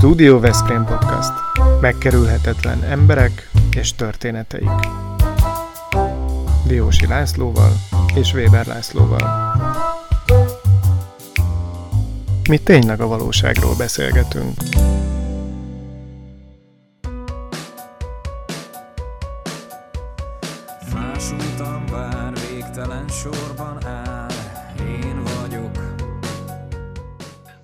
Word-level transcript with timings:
Studio 0.00 0.40
Veszprém 0.40 0.84
Podcast. 0.84 1.32
Megkerülhetetlen 1.80 2.82
emberek 2.82 3.50
és 3.76 3.94
történeteik. 3.94 4.70
Diósi 6.66 7.06
Lászlóval 7.06 7.72
és 8.14 8.32
Weber 8.32 8.66
Lászlóval. 8.66 9.54
Mi 12.48 12.58
tényleg 12.58 13.00
a 13.00 13.06
valóságról 13.06 13.74
beszélgetünk. 13.76 14.54
Másultam 20.94 21.84
vár, 21.90 22.32
végtelen 22.50 23.08
sorban 23.08 23.86
áll, 23.86 24.30
én 24.78 25.22
vagyok. 25.40 25.94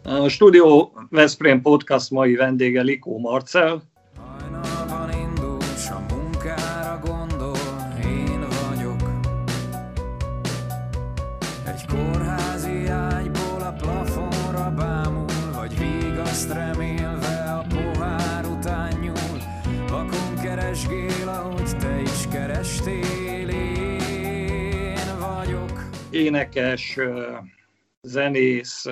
A 0.03 0.29
Studio 0.29 0.91
Veszprém 1.11 1.61
Podcast 1.63 2.11
mai 2.11 2.35
vendége 2.35 2.83
Likó 2.83 3.19
Marcel. 3.19 3.83
Hajnalban 4.17 5.13
indul, 5.13 5.61
s 5.61 5.91
a 5.91 6.03
munkára 6.11 7.01
gondol, 7.05 7.57
én 8.05 8.41
vagyok. 8.41 9.11
Egy 11.67 11.87
kórházi 11.87 12.87
ágyból 12.87 13.61
a 13.61 13.73
plafonra 13.73 14.71
bámul, 14.71 15.27
vagy 15.55 15.79
vigaszt 15.79 16.53
remélve 16.53 17.53
a 17.53 17.67
pohár 17.69 18.47
után 18.47 18.99
nyúl. 19.01 19.39
Vakon 19.89 20.35
keresgél, 20.43 21.29
ahogy 21.29 21.77
te 21.79 22.01
is 22.01 22.27
kerestél, 22.33 23.49
én 23.49 25.19
vagyok. 25.21 25.89
énekes, 26.11 26.99
zenész, 28.03 28.85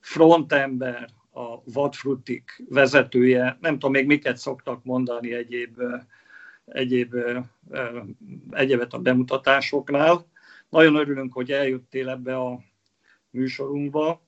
frontember, 0.00 1.08
a 1.36 1.62
Vadfrutik 1.64 2.62
vezetője, 2.68 3.58
nem 3.60 3.72
tudom 3.72 3.90
még 3.90 4.06
miket 4.06 4.36
szoktak 4.36 4.84
mondani 4.84 5.32
egyéb, 5.32 5.80
egyéb 6.64 7.14
egyebet 8.50 8.92
a 8.92 8.98
bemutatásoknál. 8.98 10.26
Nagyon 10.68 10.94
örülünk, 10.94 11.32
hogy 11.32 11.52
eljöttél 11.52 12.08
ebbe 12.08 12.36
a 12.36 12.60
műsorunkba, 13.30 14.22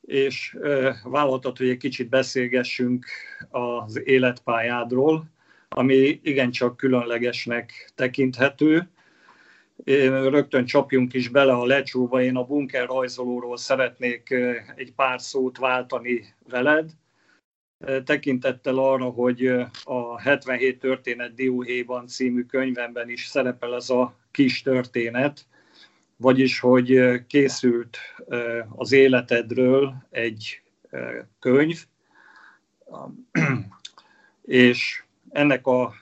és 0.00 0.58
vállaltad, 1.02 1.56
hogy 1.56 1.68
egy 1.68 1.76
kicsit 1.76 2.08
beszélgessünk 2.08 3.06
az 3.50 4.00
életpályádról, 4.04 5.24
ami 5.68 6.20
igencsak 6.22 6.76
különlegesnek 6.76 7.92
tekinthető. 7.94 8.90
Rögtön 9.84 10.64
csapjunk 10.64 11.12
is 11.12 11.28
bele 11.28 11.52
a 11.52 11.66
lecsóba, 11.66 12.22
én 12.22 12.36
a 12.36 12.44
bunker 12.44 12.86
rajzolóról 12.86 13.56
szeretnék 13.56 14.30
egy 14.74 14.92
pár 14.92 15.20
szót 15.20 15.58
váltani 15.58 16.34
veled. 16.48 16.90
Tekintettel 18.04 18.78
arra, 18.78 19.04
hogy 19.04 19.46
a 19.84 20.20
77 20.20 20.78
történet 20.78 21.34
Dióhéjban 21.34 22.06
című 22.06 22.42
könyvemben 22.42 23.08
is 23.10 23.26
szerepel 23.26 23.74
ez 23.74 23.90
a 23.90 24.16
kis 24.30 24.62
történet, 24.62 25.46
vagyis 26.16 26.60
hogy 26.60 27.00
készült 27.26 27.98
az 28.68 28.92
életedről 28.92 29.94
egy 30.10 30.62
könyv, 31.38 31.84
és 34.42 35.02
ennek 35.30 35.66
a 35.66 35.94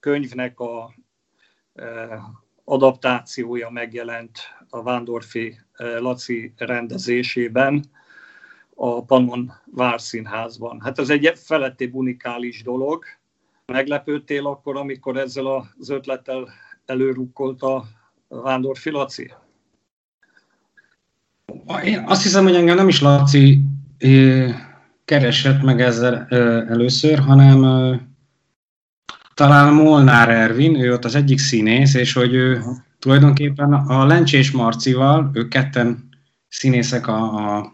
könyvnek 0.00 0.60
a 0.60 0.94
adaptációja 2.68 3.70
megjelent 3.70 4.38
a 4.68 4.82
Vándorfi 4.82 5.58
eh, 5.72 5.98
Laci 6.00 6.52
rendezésében 6.56 7.84
a 8.74 9.04
Pannon 9.04 9.52
Várszínházban. 9.74 10.80
Hát 10.80 10.98
ez 10.98 11.10
egy 11.10 11.32
feletté 11.34 11.90
unikális 11.92 12.62
dolog. 12.62 13.04
Meglepődtél 13.66 14.46
akkor, 14.46 14.76
amikor 14.76 15.16
ezzel 15.16 15.46
az 15.46 15.90
ötlettel 15.90 16.48
előrukkolt 16.86 17.62
a 17.62 17.84
Vándorfi 18.28 18.90
Laci? 18.90 19.32
Én 21.84 22.04
azt 22.06 22.22
hiszem, 22.22 22.44
hogy 22.44 22.54
engem 22.54 22.76
nem 22.76 22.88
is 22.88 23.00
Laci 23.00 23.60
ö, 23.98 24.48
keresett 25.04 25.62
meg 25.62 25.80
ezzel 25.80 26.26
ö, 26.30 26.66
először, 26.68 27.18
hanem 27.18 27.62
talán 29.38 29.74
Molnár 29.74 30.28
Ervin, 30.28 30.80
ő 30.80 30.92
ott 30.92 31.04
az 31.04 31.14
egyik 31.14 31.38
színész, 31.38 31.94
és 31.94 32.12
hogy 32.12 32.34
ő 32.34 32.62
tulajdonképpen 32.98 33.72
a 33.72 34.06
Lencsés 34.06 34.50
Marcival, 34.50 35.30
ők 35.32 35.48
ketten 35.48 36.08
színészek 36.48 37.06
a, 37.06 37.34
a, 37.34 37.72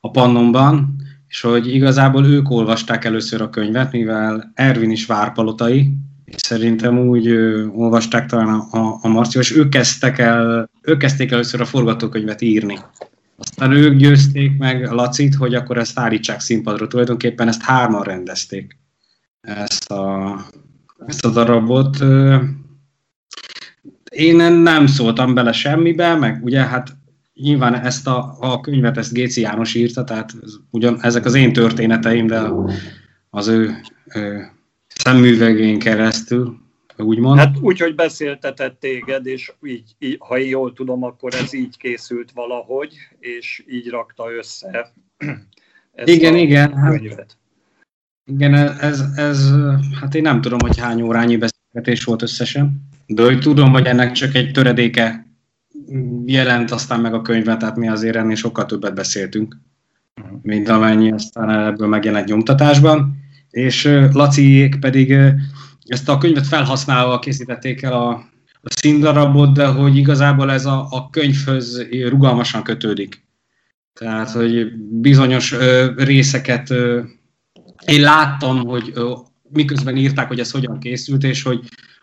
a 0.00 0.10
Pannonban, 0.10 0.96
és 1.28 1.40
hogy 1.40 1.74
igazából 1.74 2.26
ők 2.26 2.50
olvasták 2.50 3.04
először 3.04 3.40
a 3.40 3.50
könyvet, 3.50 3.92
mivel 3.92 4.52
Ervin 4.54 4.90
is 4.90 5.06
várpalotai, 5.06 5.92
és 6.24 6.36
szerintem 6.36 6.98
úgy 6.98 7.26
ö, 7.28 7.66
olvasták 7.66 8.26
talán 8.26 8.48
a, 8.48 8.78
a, 8.78 8.98
a 9.02 9.28
és 9.38 9.56
ők 9.56 9.68
kezdtek 9.68 10.18
el, 10.18 10.70
ők 10.82 10.98
kezdték 10.98 11.30
először 11.30 11.60
a 11.60 11.64
forgatókönyvet 11.64 12.40
írni. 12.40 12.78
Aztán 13.36 13.72
ők 13.72 13.96
győzték 13.96 14.58
meg 14.58 14.90
Lacit, 14.90 15.34
hogy 15.34 15.54
akkor 15.54 15.78
ezt 15.78 15.98
állítsák 15.98 16.40
színpadra. 16.40 16.86
Tulajdonképpen 16.86 17.48
ezt 17.48 17.62
hárman 17.62 18.02
rendezték 18.02 18.79
ezt 19.40 19.90
a, 19.90 20.36
ezt 21.06 21.24
a 21.24 21.30
darabot. 21.30 21.96
Én 24.10 24.36
nem 24.52 24.86
szóltam 24.86 25.34
bele 25.34 25.52
semmibe, 25.52 26.14
meg 26.14 26.44
ugye 26.44 26.60
hát 26.60 26.96
nyilván 27.34 27.74
ezt 27.74 28.06
a, 28.06 28.36
a 28.40 28.60
könyvet 28.60 28.96
ezt 28.96 29.12
Géci 29.12 29.40
János 29.40 29.74
írta, 29.74 30.04
tehát 30.04 30.32
ez, 30.42 30.52
ugyan, 30.70 30.98
ezek 31.02 31.24
az 31.24 31.34
én 31.34 31.52
történeteim, 31.52 32.26
de 32.26 32.42
az 33.30 33.48
ő, 33.48 33.80
ő 34.14 34.50
szemművegén 34.86 35.78
keresztül, 35.78 36.58
úgymond. 36.96 37.38
Hát 37.38 37.56
úgy, 37.60 37.80
hogy 37.80 37.94
beszéltetett 37.94 38.80
téged, 38.80 39.26
és 39.26 39.52
így, 39.62 39.94
így, 39.98 40.16
ha 40.18 40.36
jól 40.36 40.72
tudom, 40.72 41.02
akkor 41.02 41.34
ez 41.34 41.52
így 41.52 41.76
készült 41.76 42.30
valahogy, 42.30 42.94
és 43.18 43.64
így 43.68 43.88
rakta 43.88 44.32
össze 44.32 44.92
ezt 45.92 46.08
Igen, 46.08 46.34
a 46.34 46.36
igen, 46.36 46.76
hát- 46.76 46.98
könyvet. 46.98 47.38
Igen, 48.30 48.54
ez, 48.78 49.04
ez, 49.14 49.50
hát 50.00 50.14
én 50.14 50.22
nem 50.22 50.40
tudom, 50.40 50.58
hogy 50.58 50.78
hány 50.78 51.02
órányi 51.02 51.36
beszélgetés 51.36 52.04
volt 52.04 52.22
összesen, 52.22 52.88
de 53.06 53.38
tudom, 53.38 53.72
hogy 53.72 53.86
ennek 53.86 54.12
csak 54.12 54.34
egy 54.34 54.52
töredéke 54.52 55.26
jelent 56.24 56.70
aztán 56.70 57.00
meg 57.00 57.14
a 57.14 57.22
könyvben, 57.22 57.58
tehát 57.58 57.76
mi 57.76 57.88
azért 57.88 58.16
ennél 58.16 58.34
sokkal 58.34 58.66
többet 58.66 58.94
beszéltünk, 58.94 59.56
mint 60.42 60.68
amennyi 60.68 61.12
aztán 61.12 61.50
ebből 61.50 61.88
megjelent 61.88 62.28
nyomtatásban, 62.28 63.16
és 63.50 63.84
Laciék 64.12 64.78
pedig 64.78 65.16
ezt 65.84 66.08
a 66.08 66.18
könyvet 66.18 66.46
felhasználva 66.46 67.18
készítették 67.18 67.82
el 67.82 67.92
a, 67.92 68.10
a 68.60 68.70
színdarabot, 68.70 69.52
de 69.54 69.66
hogy 69.66 69.96
igazából 69.96 70.52
ez 70.52 70.66
a, 70.66 70.86
a 70.90 71.10
könyvhöz 71.10 71.86
rugalmasan 72.08 72.62
kötődik. 72.62 73.28
Tehát, 73.92 74.30
hogy 74.30 74.72
bizonyos 74.76 75.52
ö, 75.52 75.90
részeket 75.96 76.70
ö, 76.70 77.00
én 77.90 78.00
láttam, 78.00 78.66
hogy 78.66 78.92
miközben 79.48 79.96
írták, 79.96 80.28
hogy 80.28 80.40
ez 80.40 80.50
hogyan 80.50 80.78
készült, 80.78 81.22
és 81.22 81.42
hogy, 81.42 81.60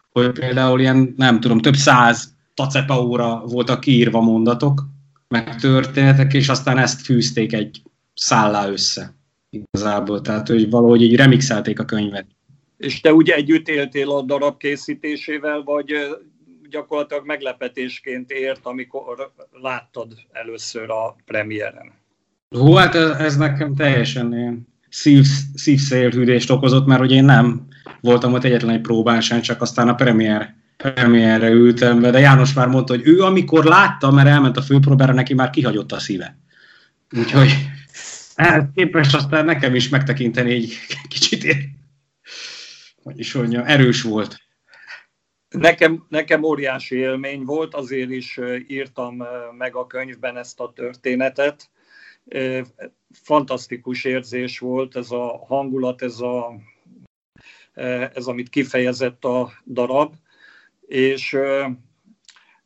hogy 0.09 0.31
például 0.31 0.79
ilyen, 0.79 1.13
nem 1.17 1.39
tudom, 1.39 1.59
több 1.59 1.75
száz 1.75 2.35
tacepa 2.53 3.01
óra 3.01 3.43
voltak 3.45 3.79
kiírva 3.79 4.21
mondatok, 4.21 4.85
meg 5.27 5.55
történetek, 5.55 6.33
és 6.33 6.49
aztán 6.49 6.77
ezt 6.77 7.01
fűzték 7.01 7.53
egy 7.53 7.81
szállá 8.13 8.69
össze 8.69 9.15
igazából. 9.49 10.21
Tehát, 10.21 10.47
hogy 10.47 10.69
valahogy 10.69 11.01
így 11.01 11.15
remixelték 11.15 11.79
a 11.79 11.85
könyvet. 11.85 12.25
És 12.77 13.01
te 13.01 13.13
ugye 13.13 13.35
együtt 13.35 13.67
éltél 13.67 14.11
a 14.11 14.21
darab 14.21 14.57
készítésével, 14.57 15.61
vagy 15.63 15.91
gyakorlatilag 16.69 17.25
meglepetésként 17.25 18.31
ért, 18.31 18.65
amikor 18.65 19.31
láttad 19.61 20.13
először 20.31 20.89
a 20.89 21.15
premiéren? 21.25 21.93
Hú, 22.49 22.73
hát 22.73 22.95
ez, 22.95 23.09
ez 23.09 23.37
nekem 23.37 23.75
teljesen 23.75 24.33
ilyen 24.33 24.67
szív, 24.89 25.25
szívszélhűdést 25.53 26.49
okozott, 26.49 26.85
mert 26.85 26.99
hogy 26.99 27.11
én 27.11 27.25
nem 27.25 27.67
voltam 28.01 28.34
ott 28.34 28.43
egyetlen 28.43 28.75
egy 28.75 28.81
próbán 28.81 29.22
sem, 29.22 29.41
csak 29.41 29.61
aztán 29.61 29.87
a 29.87 29.95
premier, 29.95 30.55
premierre 30.78 31.49
ültem 31.49 32.01
be, 32.01 32.09
de 32.11 32.19
János 32.19 32.53
már 32.53 32.67
mondta, 32.67 32.93
hogy 32.93 33.07
ő 33.07 33.22
amikor 33.22 33.63
látta, 33.63 34.11
mert 34.11 34.28
elment 34.28 34.57
a 34.57 34.61
főpróbára, 34.61 35.13
neki 35.13 35.34
már 35.34 35.49
kihagyott 35.49 35.91
a 35.91 35.99
szíve. 35.99 36.37
Úgyhogy 37.17 37.51
ehhez 38.35 38.63
képest 38.75 39.16
aztán 39.16 39.45
nekem 39.45 39.75
is 39.75 39.89
megtekinteni 39.89 40.51
egy 40.51 40.78
kicsit, 41.09 41.43
ér- 41.43 41.69
hogy 43.03 43.19
is 43.19 43.33
mondjam, 43.33 43.63
erős 43.66 44.01
volt. 44.01 44.37
Nekem, 45.49 46.05
nekem 46.09 46.43
óriási 46.43 46.95
élmény 46.95 47.43
volt, 47.43 47.73
azért 47.73 48.09
is 48.09 48.40
írtam 48.67 49.23
meg 49.57 49.75
a 49.75 49.87
könyvben 49.87 50.37
ezt 50.37 50.59
a 50.59 50.72
történetet. 50.75 51.69
Fantasztikus 53.22 54.03
érzés 54.03 54.59
volt 54.59 54.96
ez 54.96 55.11
a 55.11 55.46
hangulat, 55.47 56.02
ez, 56.02 56.19
a, 56.19 56.55
ö, 57.73 58.05
ez 58.14 58.25
amit 58.25 58.49
kifejezett 58.49 59.25
a 59.25 59.52
darab, 59.66 60.14
és 60.87 61.34
ö, 61.34 61.67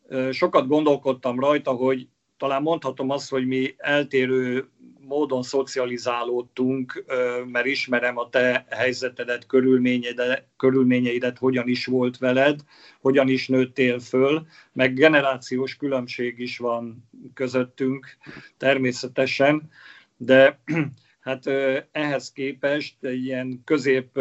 ö, 0.08 0.32
sokat 0.32 0.68
gondolkodtam 0.68 1.40
rajta, 1.40 1.72
hogy 1.72 2.08
talán 2.38 2.62
mondhatom 2.62 3.10
azt, 3.10 3.30
hogy 3.30 3.48
mi 3.48 3.76
eltérő 3.78 4.70
módon 5.12 5.44
szocializálódtunk, 5.44 7.04
mert 7.52 7.66
ismerem 7.66 8.18
a 8.18 8.30
te 8.30 8.66
helyzetedet, 8.70 9.46
körülményeidet, 9.46 10.48
körülményeidet, 10.58 11.38
hogyan 11.38 11.68
is 11.68 11.86
volt 11.86 12.18
veled, 12.18 12.60
hogyan 13.02 13.28
is 13.28 13.48
nőttél 13.48 14.00
föl, 14.00 14.46
meg 14.74 14.94
generációs 14.94 15.76
különbség 15.76 16.40
is 16.40 16.58
van 16.58 17.10
közöttünk 17.34 18.18
természetesen, 18.58 19.70
de 20.24 20.60
hát 21.28 21.48
ehhez 21.92 22.32
képest 22.32 23.04
egy 23.04 23.26
ilyen 23.26 23.62
közép 23.66 24.20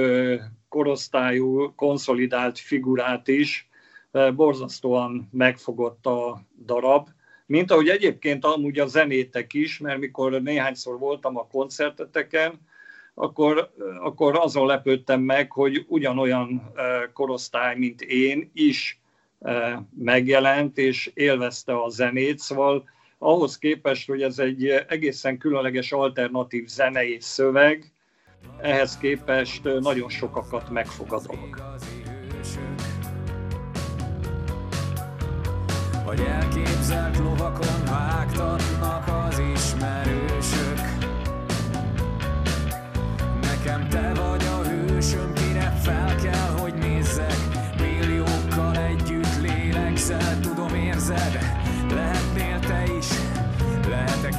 korosztályú, 0.69 1.75
konszolidált 1.75 2.59
figurát 2.59 3.29
is 3.29 3.69
borzasztóan 4.35 5.29
megfogott 5.33 6.07
a 6.07 6.43
darab, 6.65 7.09
mint 7.47 7.71
ahogy 7.71 7.89
egyébként 7.89 8.45
amúgy 8.45 8.79
a 8.79 8.87
zenétek 8.87 9.55
is, 9.55 9.79
mert 9.79 9.99
mikor 9.99 10.43
néhányszor 10.43 10.99
voltam 10.99 11.37
a 11.37 11.47
koncerteteken, 11.47 12.61
akkor, 13.15 13.71
akkor 14.03 14.39
azon 14.39 14.67
lepődtem 14.67 15.21
meg, 15.21 15.53
hogy 15.53 15.85
ugyanolyan 15.89 16.73
korosztály, 17.13 17.77
mint 17.77 18.01
én 18.01 18.51
is 18.55 19.01
megjelent, 19.99 20.79
és 20.79 21.11
élvezte 21.15 21.83
a 21.83 21.89
zenét, 21.89 22.39
szóval 22.39 22.85
ahhoz 23.23 23.59
képest, 23.59 24.07
hogy 24.09 24.23
ez 24.23 24.39
egy 24.39 24.67
egészen 24.89 25.39
különleges 25.39 25.93
alternatív 25.93 26.67
zenei 26.67 27.17
szöveg, 27.21 27.93
ehhez 28.61 28.99
képest 28.99 29.63
nagyon 29.81 30.09
sokakat 30.09 30.71
megfog 30.71 31.13
a 31.13 31.21
elképzelt 36.21 37.19
lovakon 37.19 37.85
vágtatnak 37.85 39.09
az 39.09 39.39
ismerősök. 39.55 40.79
Nekem 43.41 43.89
te 43.89 44.13
vagy 44.15 44.45
a 44.45 44.63
hősöm, 44.69 45.40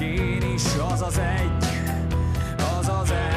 én 0.01 0.41
is, 0.53 0.63
az 0.91 1.01
az 1.01 1.17
egy 1.17 1.65
Az 2.57 2.87
az 2.87 3.11
egy 3.11 3.29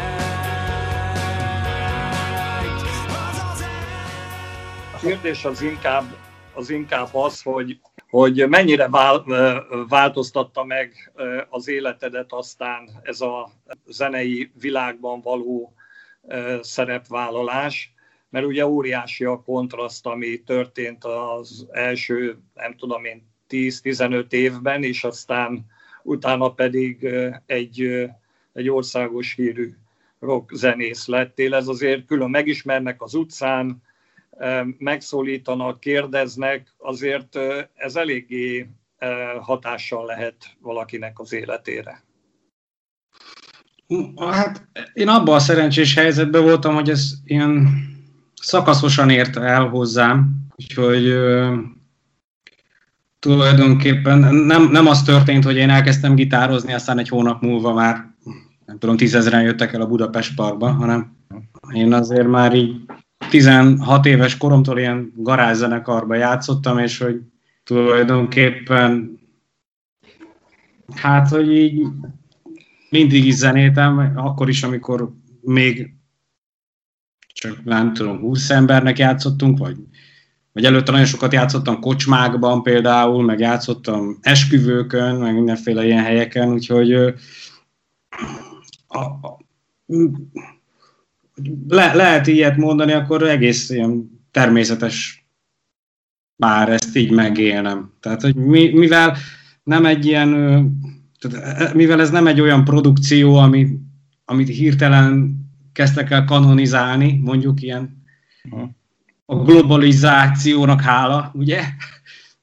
Az 3.07 3.43
az 3.53 3.61
egy. 3.61 4.95
A 4.95 4.99
kérdés 5.01 5.45
az 5.45 5.63
inkább, 5.63 6.05
az 6.55 6.71
inkább 6.71 7.15
az, 7.15 7.43
hogy 7.43 7.81
hogy 8.15 8.49
mennyire 8.49 8.89
változtatta 9.89 10.65
meg 10.65 11.13
az 11.49 11.69
életedet 11.69 12.33
aztán 12.33 13.01
ez 13.03 13.21
a 13.21 13.51
zenei 13.87 14.51
világban 14.61 15.21
való 15.21 15.75
szerepvállalás, 16.61 17.95
mert 18.29 18.47
ugye 18.47 18.67
óriási 18.67 19.25
a 19.25 19.43
kontraszt, 19.43 20.07
ami 20.07 20.43
történt 20.43 21.05
az 21.05 21.67
első, 21.71 22.39
nem 22.55 22.77
tudom 22.77 23.05
én, 23.05 23.33
10-15 23.49 24.33
évben, 24.33 24.83
és 24.83 25.05
aztán 25.05 25.67
utána 26.05 26.53
pedig 26.53 27.09
egy, 27.47 28.09
egy 28.53 28.69
országos 28.69 29.35
hírű 29.35 29.75
rock 30.21 30.55
zenész 30.55 31.07
lettél. 31.07 31.55
Ez 31.55 31.69
azért 31.69 32.07
külön 32.07 32.31
megismernek 32.31 33.03
az 33.03 33.15
utcán, 33.15 33.83
megszólítanak, 34.79 35.81
kérdeznek, 35.81 36.75
azért 36.79 37.39
ez 37.75 37.97
eléggé 37.97 38.69
hatással 39.41 40.07
lehet 40.07 40.37
valakinek 40.61 41.19
az 41.19 41.33
életére. 41.33 42.03
Hát 44.17 44.69
én 44.93 45.09
abban 45.09 45.35
a 45.35 45.39
szerencsés 45.39 45.95
helyzetben 45.95 46.43
voltam, 46.43 46.75
hogy 46.75 46.91
ez 46.91 47.13
ilyen 47.25 47.69
szakaszosan 48.35 49.11
ért 49.11 49.37
el 49.37 49.69
hozzám, 49.69 50.47
úgyhogy 50.57 51.15
tulajdonképpen 53.25 54.35
nem, 54.35 54.71
nem 54.71 54.87
az 54.87 55.03
történt, 55.03 55.45
hogy 55.45 55.57
én 55.57 55.71
elkezdtem 55.71 56.15
gitározni, 56.15 56.73
aztán 56.73 56.99
egy 56.99 57.09
hónap 57.09 57.43
múlva 57.43 57.73
már 57.73 58.15
nem 58.67 58.79
tudom, 58.79 58.97
tízezeren 58.97 59.43
jöttek 59.43 59.73
el 59.73 59.81
a 59.81 59.87
Budapest 59.87 60.35
Parkba, 60.35 60.73
hanem 60.73 61.17
én 61.73 61.93
azért 61.93 62.27
már 62.27 62.55
így 62.55 62.77
16 63.31 64.07
éves 64.07 64.37
koromtól 64.37 64.79
ilyen 64.79 65.13
garázzenekarba 65.17 66.15
játszottam, 66.15 66.79
és 66.79 66.99
hogy 66.99 67.21
tulajdonképpen 67.63 69.19
hát, 70.95 71.29
hogy 71.29 71.53
így 71.53 71.87
mindig 72.91 73.25
is 73.27 73.35
zenétem, 73.35 74.13
akkor 74.17 74.49
is, 74.49 74.63
amikor 74.63 75.13
még 75.41 75.95
csak 77.27 77.65
nem 77.65 77.93
tudom, 77.93 78.19
20 78.19 78.51
embernek 78.51 78.99
játszottunk, 78.99 79.59
vagy, 79.59 79.77
vagy 80.55 80.65
előtte 80.65 80.91
nagyon 80.91 81.07
sokat 81.07 81.33
játszottam 81.33 81.81
kocsmákban 81.81 82.63
például, 82.63 83.25
meg 83.25 83.39
játszottam 83.39 84.19
esküvőkön, 84.21 85.17
meg 85.17 85.35
mindenféle 85.35 85.85
ilyen 85.85 86.03
helyeken, 86.03 86.53
úgyhogy 86.53 86.93
a, 88.87 88.99
a, 88.99 89.39
le, 91.69 91.95
lehet 91.95 92.27
ilyet 92.27 92.57
mondani, 92.57 92.93
akkor 92.93 93.23
egész 93.23 93.71
ilyen 93.71 94.21
természetes 94.31 95.27
már 96.37 96.69
ezt 96.69 96.97
így 96.97 97.11
megélnem. 97.11 97.93
Tehát, 98.01 98.23
hogy 98.23 98.35
mi, 98.35 98.69
mivel 98.69 99.17
nem 99.63 99.87
egy 99.87 100.07
ilyen, 100.07 100.31
tehát, 101.19 101.61
e, 101.61 101.75
mivel 101.75 102.01
ez 102.01 102.11
nem 102.11 102.27
egy 102.27 102.41
olyan 102.41 102.65
produkció, 102.65 103.37
ami, 103.37 103.79
amit 104.25 104.49
hirtelen 104.49 105.39
kezdtek 105.73 106.11
el 106.11 106.25
kanonizálni, 106.25 107.21
mondjuk 107.25 107.63
ilyen 107.63 108.03
a 109.27 109.37
globalizációnak 109.37 110.81
hála, 110.81 111.31
ugye? 111.35 111.63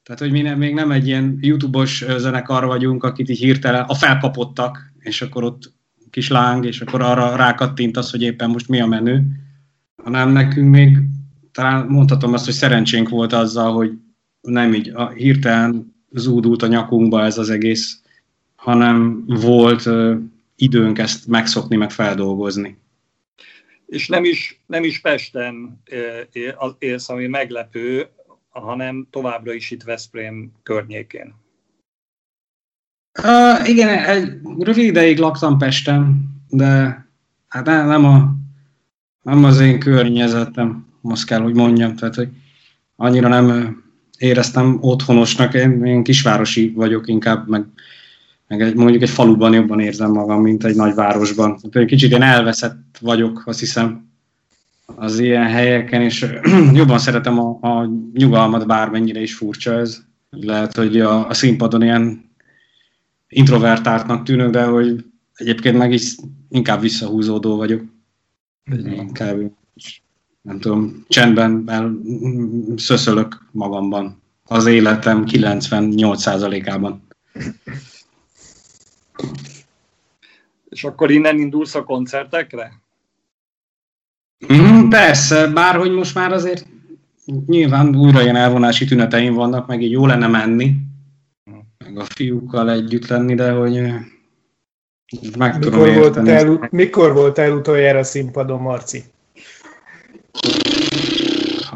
Tehát, 0.02 0.20
hogy 0.20 0.30
mi 0.30 0.40
ne, 0.40 0.54
még 0.54 0.74
nem 0.74 0.90
egy 0.90 1.06
ilyen 1.06 1.38
YouTube-os 1.40 2.04
zenekar 2.16 2.64
vagyunk, 2.64 3.04
akit 3.04 3.28
így 3.28 3.38
hirtelen 3.38 3.84
a 3.84 3.94
felkapottak, 3.94 4.92
és 4.98 5.22
akkor 5.22 5.44
ott 5.44 5.72
kis 6.10 6.28
láng, 6.28 6.64
és 6.64 6.80
akkor 6.80 7.02
arra 7.02 7.36
rákattintasz, 7.36 8.10
hogy 8.10 8.22
éppen 8.22 8.50
most 8.50 8.68
mi 8.68 8.80
a 8.80 8.86
menő, 8.86 9.26
hanem 10.04 10.30
nekünk 10.30 10.70
még 10.70 10.98
talán 11.52 11.86
mondhatom 11.86 12.32
azt, 12.32 12.44
hogy 12.44 12.54
szerencsénk 12.54 13.08
volt 13.08 13.32
azzal, 13.32 13.72
hogy 13.72 13.92
nem 14.40 14.74
így 14.74 14.88
a, 14.88 15.08
hirtelen 15.08 15.94
zúdult 16.10 16.62
a 16.62 16.66
nyakunkba 16.66 17.24
ez 17.24 17.38
az 17.38 17.50
egész, 17.50 18.02
hanem 18.54 19.24
volt 19.26 19.86
ö, 19.86 20.14
időnk 20.56 20.98
ezt 20.98 21.26
megszokni, 21.26 21.76
meg 21.76 21.90
feldolgozni. 21.90 22.76
És 23.92 24.08
nem 24.08 24.24
is, 24.24 24.60
nem 24.66 24.84
is 24.84 25.00
Pesten 25.00 25.82
élsz, 26.78 27.08
ami 27.08 27.26
meglepő, 27.26 28.06
hanem 28.48 29.06
továbbra 29.10 29.52
is 29.52 29.70
itt 29.70 29.82
Veszprém 29.82 30.52
környékén. 30.62 31.34
Uh, 33.22 33.68
igen, 33.68 33.88
egy 33.88 34.40
rövid 34.58 34.84
ideig 34.84 35.18
laktam 35.18 35.58
Pesten, 35.58 36.30
de 36.48 37.04
hát 37.48 37.64
nem, 37.64 38.04
a, 38.04 38.34
nem 39.22 39.44
az 39.44 39.60
én 39.60 39.78
környezetem, 39.78 40.86
azt 41.02 41.26
kell, 41.26 41.40
hogy 41.40 41.54
mondjam. 41.54 41.96
Tehát, 41.96 42.14
hogy 42.14 42.28
annyira 42.96 43.28
nem 43.28 43.76
éreztem 44.18 44.78
otthonosnak, 44.80 45.54
én, 45.54 45.84
én 45.84 46.02
kisvárosi 46.02 46.70
vagyok 46.70 47.08
inkább, 47.08 47.48
meg, 47.48 47.64
meg 48.52 48.60
egy, 48.60 48.74
mondjuk 48.74 49.02
egy 49.02 49.10
faluban 49.10 49.52
jobban 49.52 49.80
érzem 49.80 50.10
magam, 50.10 50.42
mint 50.42 50.64
egy 50.64 50.74
nagyvárosban. 50.74 51.56
Tehát 51.56 51.76
egy 51.76 51.86
kicsit 51.86 52.12
én 52.12 52.22
elveszett 52.22 52.98
vagyok, 53.00 53.42
azt 53.46 53.58
hiszem, 53.58 54.10
az 54.86 55.18
ilyen 55.18 55.46
helyeken, 55.46 56.02
és 56.02 56.26
jobban 56.72 56.98
szeretem 56.98 57.38
a, 57.38 57.58
a 57.60 57.88
nyugalmat, 58.12 58.66
bármennyire 58.66 59.20
is 59.20 59.34
furcsa 59.34 59.78
ez. 59.78 60.02
Lehet, 60.30 60.76
hogy 60.76 61.00
a, 61.00 61.28
a 61.28 61.34
színpadon 61.34 61.82
ilyen 61.82 62.30
introvertáltnak 63.28 64.24
tűnök, 64.24 64.50
de 64.50 64.64
hogy 64.64 65.04
egyébként 65.34 65.78
meg 65.78 65.92
is 65.92 66.16
inkább 66.48 66.80
visszahúzódó 66.80 67.56
vagyok. 67.56 67.82
Inkább, 68.84 69.38
nem 70.42 70.58
tudom, 70.58 71.04
csendben 71.08 71.62
el, 71.66 71.98
szöszölök 72.76 73.46
magamban 73.50 74.22
az 74.44 74.66
életem 74.66 75.24
98%-ában. 75.26 77.02
És 80.68 80.84
akkor 80.84 81.10
innen 81.10 81.38
indulsz 81.38 81.74
a 81.74 81.84
koncertekre? 81.84 82.80
Mm, 84.52 84.88
persze, 84.88 85.46
bárhogy 85.46 85.90
most 85.90 86.14
már 86.14 86.32
azért 86.32 86.66
nyilván 87.46 87.96
újra 87.96 88.22
ilyen 88.22 88.36
elvonási 88.36 88.84
tüneteim 88.84 89.34
vannak, 89.34 89.66
meg 89.66 89.82
így 89.82 89.90
jó 89.90 90.06
lenne 90.06 90.26
menni, 90.26 90.76
meg 91.78 91.98
a 91.98 92.04
fiúkkal 92.04 92.70
együtt 92.70 93.06
lenni, 93.06 93.34
de 93.34 93.50
hogy 93.50 93.72
meg 95.38 95.58
mikor 95.58 95.58
tudom 95.58 95.94
volt 95.94 96.16
el, 96.28 96.68
mikor 96.70 97.12
volt 97.12 97.38
el 97.38 97.52
utoljára 97.52 97.98
a 97.98 98.04
színpadon, 98.04 98.60
Marci? 98.60 99.04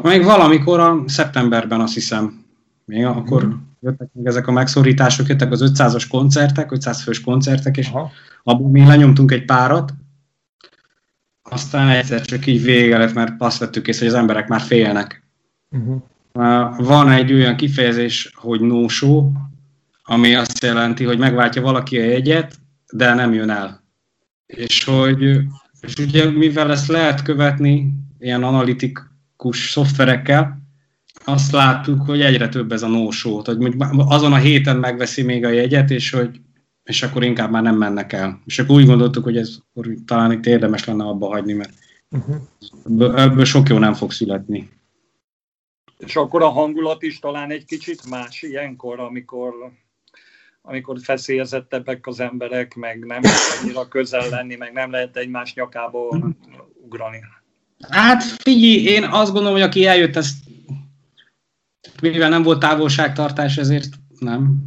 Még 0.01 0.23
valamikor 0.23 0.79
a 0.79 1.03
szeptemberben 1.05 1.81
azt 1.81 1.93
hiszem. 1.93 2.45
Még 2.87 3.05
akkor 3.05 3.41
hmm. 3.41 3.75
jöttek 3.79 4.09
még 4.13 4.25
ezek 4.25 4.47
a 4.47 4.51
megszorítások, 4.51 5.27
jöttek 5.27 5.51
az 5.51 5.71
500-as 5.73 6.05
koncertek, 6.09 6.71
500 6.71 7.01
fős 7.01 7.21
koncertek, 7.21 7.77
és 7.77 7.87
Aha. 7.87 8.11
abból 8.43 8.69
mi 8.69 8.85
lenyomtunk 8.85 9.31
egy 9.31 9.45
párat, 9.45 9.93
aztán 11.41 11.89
egyszer 11.89 12.21
csak 12.21 12.45
így 12.45 12.63
vége 12.63 12.97
lett, 12.97 13.13
mert 13.13 13.33
azt 13.37 13.57
vettük 13.57 13.87
észre, 13.87 14.05
hogy 14.05 14.13
az 14.13 14.19
emberek 14.19 14.47
már 14.47 14.61
félnek. 14.61 15.23
Uh-huh. 15.71 16.01
Van 16.85 17.11
egy 17.11 17.33
olyan 17.33 17.55
kifejezés, 17.55 18.31
hogy 18.35 18.61
no 18.61 18.87
show, 18.87 19.31
ami 20.03 20.35
azt 20.35 20.63
jelenti, 20.63 21.03
hogy 21.03 21.17
megváltja 21.17 21.61
valaki 21.61 21.99
a 21.99 22.03
jegyet, 22.03 22.59
de 22.91 23.13
nem 23.13 23.33
jön 23.33 23.49
el. 23.49 23.83
És 24.45 24.83
hogy 24.83 25.39
és 25.81 25.95
ugye 25.95 26.29
mivel 26.29 26.71
ezt 26.71 26.87
lehet 26.87 27.21
követni 27.21 27.93
ilyen 28.19 28.43
analitikus 28.43 29.69
szoftverekkel, 29.69 30.66
azt 31.27 31.51
láttuk, 31.51 32.01
hogy 32.05 32.21
egyre 32.21 32.49
több 32.49 32.71
ez 32.71 32.81
a 32.81 32.87
no-show, 32.87 33.41
hogy 33.43 33.75
azon 33.97 34.33
a 34.33 34.37
héten 34.37 34.77
megveszi 34.77 35.21
még 35.21 35.45
a 35.45 35.49
jegyet, 35.49 35.89
és 35.89 36.11
hogy 36.11 36.39
és 36.83 37.03
akkor 37.03 37.23
inkább 37.23 37.51
már 37.51 37.63
nem 37.63 37.75
mennek 37.75 38.13
el. 38.13 38.41
És 38.45 38.59
akkor 38.59 38.75
úgy 38.75 38.85
gondoltuk, 38.85 39.23
hogy 39.23 39.37
ez 39.37 39.57
akkor 39.73 39.93
talán 40.05 40.31
itt 40.31 40.45
érdemes 40.45 40.85
lenne 40.85 41.03
abba 41.03 41.27
hagyni, 41.27 41.53
mert 41.53 41.73
uh-huh. 42.09 43.21
ebből 43.21 43.45
sok 43.45 43.69
jó 43.69 43.77
nem 43.77 43.93
fog 43.93 44.11
születni. 44.11 44.69
És 45.97 46.15
akkor 46.15 46.41
a 46.41 46.49
hangulat 46.49 47.01
is 47.01 47.19
talán 47.19 47.51
egy 47.51 47.65
kicsit 47.65 48.09
más 48.09 48.41
ilyenkor, 48.41 48.99
amikor 48.99 49.53
amikor 50.61 50.97
feszélyezettebbek 51.01 52.07
az 52.07 52.19
emberek, 52.19 52.75
meg 52.75 53.05
nem 53.05 53.21
lehet 53.21 53.59
annyira 53.61 53.87
közel 53.87 54.29
lenni, 54.29 54.55
meg 54.55 54.73
nem 54.73 54.91
lehet 54.91 55.17
egymás 55.17 55.53
nyakába 55.53 55.99
ugrani. 56.83 57.19
Hát 57.89 58.23
figyelj, 58.23 58.83
én 58.83 59.03
azt 59.03 59.31
gondolom, 59.31 59.53
hogy 59.53 59.67
aki 59.67 59.85
eljött, 59.85 60.15
ezt 60.15 60.35
mivel 62.01 62.29
nem 62.29 62.43
volt 62.43 62.59
távolságtartás, 62.59 63.57
ezért 63.57 63.89
nem. 64.19 64.65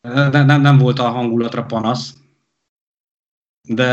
Nem, 0.00 0.46
nem, 0.46 0.60
nem 0.60 0.78
volt 0.78 0.98
a 0.98 1.08
hangulatra 1.08 1.64
panasz. 1.64 2.14
De 3.68 3.86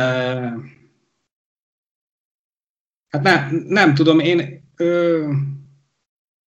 hát 3.10 3.22
nem, 3.22 3.63
nem 3.68 3.94
tudom, 3.94 4.20
én, 4.20 4.70
ö, 4.75 5.30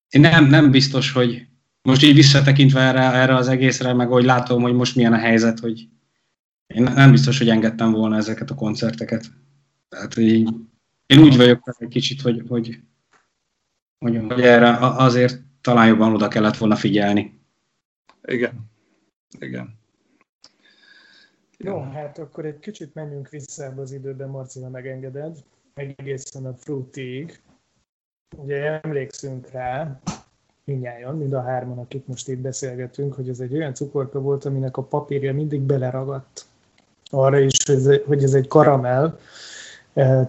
én 0.10 0.22
nem, 0.22 0.46
nem 0.46 0.72
biztos, 0.72 1.12
hogy 1.12 1.48
most 1.82 2.04
így 2.04 2.16
visszatekintve 2.16 2.82
erre, 2.82 3.12
erre 3.12 3.36
az 3.36 3.48
egészre, 3.48 3.94
meg 3.94 4.08
hogy 4.08 4.24
látom, 4.24 4.62
hogy 4.62 4.74
most 4.74 4.96
milyen 4.96 5.14
a 5.14 5.18
helyzet, 5.18 5.60
hogy 5.60 5.88
én 6.68 6.84
nem 6.84 7.12
biztos, 7.12 7.38
hogy 7.38 7.50
engedtem 7.50 7.92
volna 7.92 8.16
ezeket 8.16 8.50
a 8.50 8.56
koncerteket. 8.56 9.32
Tehát 9.90 10.18
így, 10.18 10.50
én 11.06 11.20
úgy 11.20 11.38
vagyok 11.38 11.76
egy 11.78 11.88
kicsit, 11.88 12.22
hogy, 12.22 12.44
hogy, 12.48 12.80
hogy, 14.04 14.26
hogy 14.28 14.42
erre 14.42 14.78
azért 14.80 15.42
talán 15.62 15.88
jobban 15.88 16.14
oda 16.14 16.28
kellett 16.28 16.58
volna 16.58 16.76
figyelni. 16.76 17.40
Igen. 18.24 18.72
Igen. 19.40 19.80
Jó, 21.58 21.80
hát 21.80 22.18
akkor 22.18 22.46
egy 22.46 22.60
kicsit 22.60 22.94
menjünk 22.94 23.30
vissza 23.30 23.64
ebbe 23.64 23.82
az 23.82 23.92
időben, 23.92 24.30
Marci, 24.30 24.62
ha 24.62 24.70
megengeded, 24.70 25.38
egészen 25.74 26.46
a 26.46 26.54
Fruitig. 26.54 27.42
Ugye 28.38 28.82
emlékszünk 28.82 29.52
rá, 29.52 30.00
minnyáján, 30.64 31.16
mind 31.16 31.34
a 31.34 31.42
hárman, 31.42 31.78
akik 31.78 32.06
most 32.06 32.28
itt 32.28 32.40
beszélgetünk, 32.40 33.14
hogy 33.14 33.30
ez 33.30 33.40
egy 33.40 33.54
olyan 33.54 33.74
cukorka 33.74 34.20
volt, 34.20 34.46
aminek 34.46 34.78
a 34.78 34.84
papírja 34.84 35.34
mindig 35.34 35.62
beleragadt. 35.62 36.46
Arra 37.10 37.40
is, 37.40 37.58
hogy 38.06 38.24
ez 38.24 38.34
egy 38.34 38.48
karamell 38.48 39.20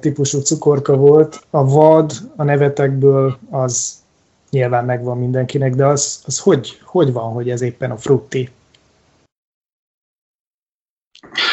típusú 0.01 0.41
cukorka 0.41 0.97
volt. 0.97 1.47
A 1.51 1.65
vad 1.65 2.13
a 2.37 2.43
nevetekből 2.43 3.39
az 3.51 4.03
nyilván 4.51 4.85
megvan 4.85 5.19
mindenkinek, 5.19 5.75
de 5.75 5.87
az, 5.87 6.23
az 6.27 6.39
hogy, 6.39 6.81
hogy 6.83 7.13
van, 7.13 7.33
hogy 7.33 7.51
ez 7.51 7.61
éppen 7.61 7.91
a 7.91 7.97
frutti? 7.97 8.51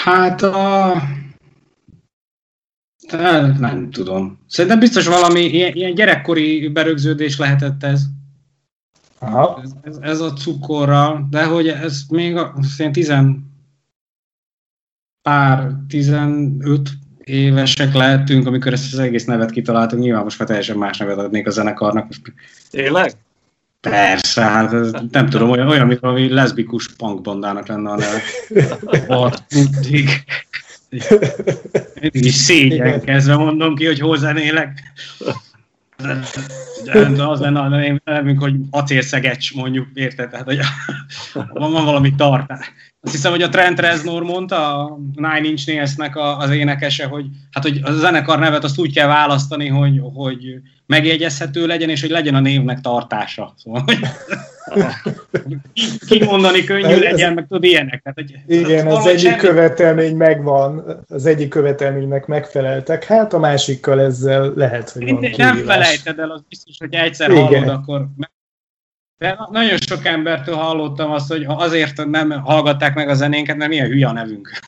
Hát 0.04 0.42
a... 0.42 0.94
De 3.12 3.42
nem 3.60 3.90
tudom. 3.90 4.40
Szerintem 4.48 4.80
biztos 4.80 5.08
valami 5.08 5.40
ilyen, 5.40 5.74
ilyen 5.74 5.94
gyerekkori 5.94 6.68
berögződés 6.68 7.38
lehetett 7.38 7.84
ez. 7.84 8.02
Aha. 9.20 9.62
Ez, 9.64 9.72
ez, 9.82 9.98
ez 10.02 10.20
a 10.20 10.34
cukorral, 10.34 11.28
de 11.30 11.46
hogy 11.46 11.68
ez 11.68 12.02
még 12.10 12.36
a, 12.36 12.54
tizen 12.92 13.52
pár, 15.22 15.72
tizenöt 15.88 16.90
évesek 17.24 17.94
lehetünk, 17.94 18.48
amikor 18.48 18.74
ezt 18.74 18.94
az 18.94 19.00
egész 19.00 19.26
nevet 19.26 19.52
kitaláltuk, 19.52 20.00
nyilván 20.00 20.24
most 20.24 20.40
már 20.40 20.48
teljesen 20.48 20.78
más 20.78 20.98
nevet 20.98 21.18
adnék 21.18 21.48
a 21.48 21.52
zenekarnak. 21.52 22.08
Tényleg? 22.70 23.14
Persze, 23.82 24.42
hát 24.42 24.74
ez, 24.74 24.92
nem 25.12 25.30
tudom, 25.30 25.50
olyan, 25.50 25.68
olyan 25.68 25.88
mint 25.88 26.00
valami 26.00 26.30
leszbikus 26.30 26.94
punkbandának 26.98 27.68
lenne 27.68 27.90
a 27.90 27.96
neve. 27.96 28.22
Mindig. 29.54 30.10
Mindig 32.02 32.26
is 32.26 32.34
szégyenkezve 32.34 33.36
mondom 33.36 33.76
ki, 33.76 33.86
hogy 33.86 34.00
hol 34.00 34.18
zenélek. 34.18 34.82
De 36.92 37.28
az 37.28 37.40
lenne 37.40 37.60
a 37.60 38.00
nevünk, 38.04 38.40
hogy 38.40 38.56
acélszegecs 38.70 39.54
mondjuk, 39.54 39.88
érted? 39.94 40.30
Tehát, 40.30 40.46
hogy 40.46 40.60
van 41.54 41.72
valami 41.72 42.16
tartás. 42.16 42.72
Azt 43.04 43.14
hiszem, 43.14 43.32
hogy 43.32 43.42
a 43.42 43.50
Trent 43.50 43.80
Reznor 43.80 44.24
mondta, 44.24 44.86
a 44.86 45.00
Nine 45.16 45.48
Inch 45.48 45.68
Nails-nek 45.68 46.16
az 46.16 46.50
énekese, 46.50 47.06
hogy 47.06 47.26
hát 47.52 47.64
hogy 47.64 47.80
a 47.84 47.92
zenekar 47.92 48.40
nevet 48.40 48.64
azt 48.64 48.80
úgy 48.80 48.94
kell 48.94 49.08
választani, 49.08 49.68
hogy, 49.68 50.02
hogy 50.14 50.62
megjegyezhető 50.86 51.66
legyen, 51.66 51.90
és 51.90 52.02
hogy 52.02 52.10
legyen 52.10 52.36
a 52.36 52.40
névnek 52.40 52.80
tartása. 52.80 53.54
Szóval, 53.58 53.84
hogy 53.86 54.00
kimondani 56.08 56.64
könnyű 56.64 57.00
legyen, 57.00 57.34
meg 57.34 57.48
tudod 57.48 57.64
ilyenek. 57.64 58.02
Tehát, 58.02 58.18
hogy 58.18 58.58
igen, 58.58 58.88
az 58.88 59.06
egyik 59.06 59.20
semmi... 59.20 59.38
követelmény 59.38 60.16
megvan, 60.16 61.04
az 61.10 61.26
egyik 61.26 61.50
követelménynek 61.50 62.26
megfeleltek, 62.26 63.04
hát 63.04 63.34
a 63.34 63.40
másikkal 63.40 64.02
ezzel 64.02 64.54
lehet, 64.56 64.90
hogy 64.90 65.12
van 65.12 65.34
Nem 65.38 65.58
felejted 65.58 66.20
el, 66.20 66.32
az 66.32 66.42
biztos, 66.50 66.76
hogy 66.80 66.94
egyszer 66.94 67.30
igen. 67.30 67.44
hallod, 67.44 67.68
akkor 67.68 68.08
de 69.22 69.38
nagyon 69.52 69.78
sok 69.88 70.06
embertől 70.06 70.56
hallottam 70.56 71.12
azt, 71.12 71.28
hogy 71.28 71.46
azért 71.48 72.06
nem 72.06 72.30
hallgatták 72.30 72.96
meg 72.96 73.10
a 73.10 73.14
zenénket, 73.14 73.58
mert 73.58 73.70
milyen 73.70 73.88
hülye 73.88 74.08
a 74.08 74.12
nevünk. 74.12 74.50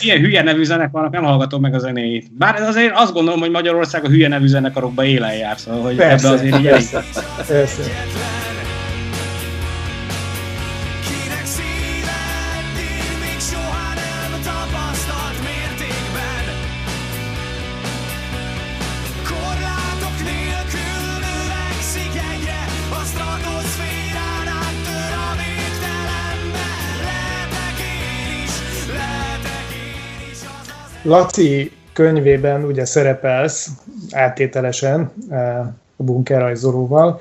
Ilyen 0.00 0.18
hülye 0.18 0.42
nevű 0.42 0.62
zenekarnak 0.62 1.12
nem 1.12 1.24
hallgatom 1.24 1.60
meg 1.60 1.74
a 1.74 1.78
zenéit. 1.78 2.36
Bár 2.36 2.62
azért 2.62 2.96
azt 2.96 3.12
gondolom, 3.12 3.40
hogy 3.40 3.50
Magyarország 3.50 4.04
a 4.04 4.08
hülye 4.08 4.28
nevű 4.28 4.46
zenekarokba 4.46 5.04
élen 5.04 5.34
jár, 5.34 5.58
szóval 5.58 5.82
hogy 5.82 5.96
persze, 5.96 6.26
ebbe 6.26 6.36
azért 6.36 6.58
így 6.58 6.68
persze, 6.68 7.04
persze. 7.46 7.82
Laci 31.02 31.72
könyvében 31.92 32.64
ugye 32.64 32.84
szerepelsz 32.84 33.68
áttételesen 34.10 35.12
eh, 35.30 35.58
a 35.96 36.02
bunkerrajzolóval. 36.02 37.20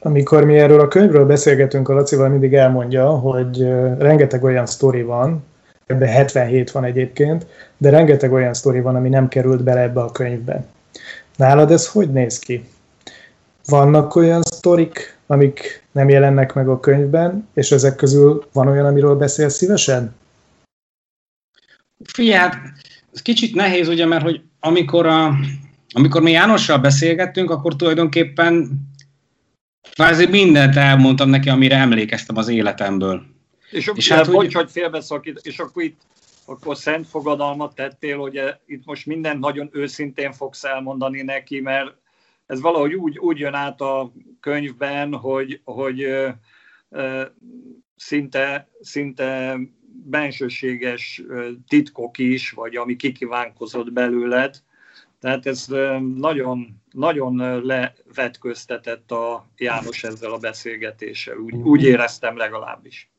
Amikor 0.00 0.44
mi 0.44 0.58
erről 0.58 0.80
a 0.80 0.88
könyvről 0.88 1.26
beszélgetünk, 1.26 1.88
a 1.88 1.94
Lacival 1.94 2.28
mindig 2.28 2.54
elmondja, 2.54 3.08
hogy 3.08 3.62
eh, 3.62 3.96
rengeteg 3.98 4.44
olyan 4.44 4.66
sztori 4.66 5.02
van, 5.02 5.44
ebben 5.86 6.08
77 6.08 6.70
van 6.70 6.84
egyébként, 6.84 7.46
de 7.76 7.90
rengeteg 7.90 8.32
olyan 8.32 8.54
sztori 8.54 8.80
van, 8.80 8.96
ami 8.96 9.08
nem 9.08 9.28
került 9.28 9.62
bele 9.62 9.80
ebbe 9.80 10.00
a 10.00 10.12
könyvbe. 10.12 10.64
Nálad 11.36 11.70
ez 11.70 11.88
hogy 11.88 12.10
néz 12.10 12.38
ki? 12.38 12.68
Vannak 13.66 14.14
olyan 14.14 14.42
sztorik, 14.42 15.16
amik 15.26 15.84
nem 15.92 16.08
jelennek 16.08 16.54
meg 16.54 16.68
a 16.68 16.80
könyvben, 16.80 17.48
és 17.54 17.72
ezek 17.72 17.96
közül 17.96 18.44
van 18.52 18.68
olyan, 18.68 18.86
amiről 18.86 19.16
beszélsz 19.16 19.54
szívesen? 19.54 20.14
Hát 22.16 22.62
ez 23.12 23.22
kicsit 23.22 23.54
nehéz, 23.54 23.88
ugye, 23.88 24.06
mert 24.06 24.22
hogy 24.22 24.42
amikor, 24.60 25.06
a, 25.06 25.34
amikor 25.92 26.22
mi 26.22 26.30
Jánossal 26.30 26.78
beszélgettünk, 26.78 27.50
akkor 27.50 27.76
tulajdonképpen 27.76 28.80
kvázi 29.92 30.26
mindent 30.26 30.76
elmondtam 30.76 31.28
neki, 31.28 31.48
amire 31.48 31.76
emlékeztem 31.76 32.36
az 32.36 32.48
életemből. 32.48 33.22
És, 33.70 33.90
és 33.94 34.12
hát, 34.12 34.30
bocs, 34.30 34.54
hogy 34.54 34.70
félbeszakít, 34.70 35.40
és 35.42 35.58
akkor 35.58 35.82
itt 35.82 36.00
akkor 36.44 36.76
szent 36.76 37.06
fogadalmat 37.06 37.74
tettél, 37.74 38.18
hogy 38.18 38.40
itt 38.66 38.84
most 38.84 39.06
mindent 39.06 39.40
nagyon 39.40 39.68
őszintén 39.72 40.32
fogsz 40.32 40.64
elmondani 40.64 41.22
neki, 41.22 41.60
mert 41.60 41.94
ez 42.46 42.60
valahogy 42.60 42.94
úgy, 42.94 43.18
úgy 43.18 43.38
jön 43.38 43.54
át 43.54 43.80
a 43.80 44.12
könyvben, 44.40 45.14
hogy, 45.14 45.60
hogy 45.64 46.02
ö, 46.02 46.28
ö, 46.88 47.22
szinte, 47.96 48.68
szinte 48.80 49.58
bensőséges 50.10 51.22
titkok 51.68 52.18
is, 52.18 52.50
vagy 52.50 52.76
ami 52.76 52.96
kikívánkozott 52.96 53.92
belőled. 53.92 54.62
Tehát 55.20 55.46
ez 55.46 55.66
nagyon, 56.16 56.80
nagyon 56.90 57.62
levetköztetett 57.64 59.10
a 59.10 59.48
János 59.56 60.04
ezzel 60.04 60.32
a 60.32 60.38
beszélgetéssel, 60.38 61.36
úgy, 61.36 61.54
úgy 61.54 61.82
éreztem 61.82 62.36
legalábbis. 62.36 63.10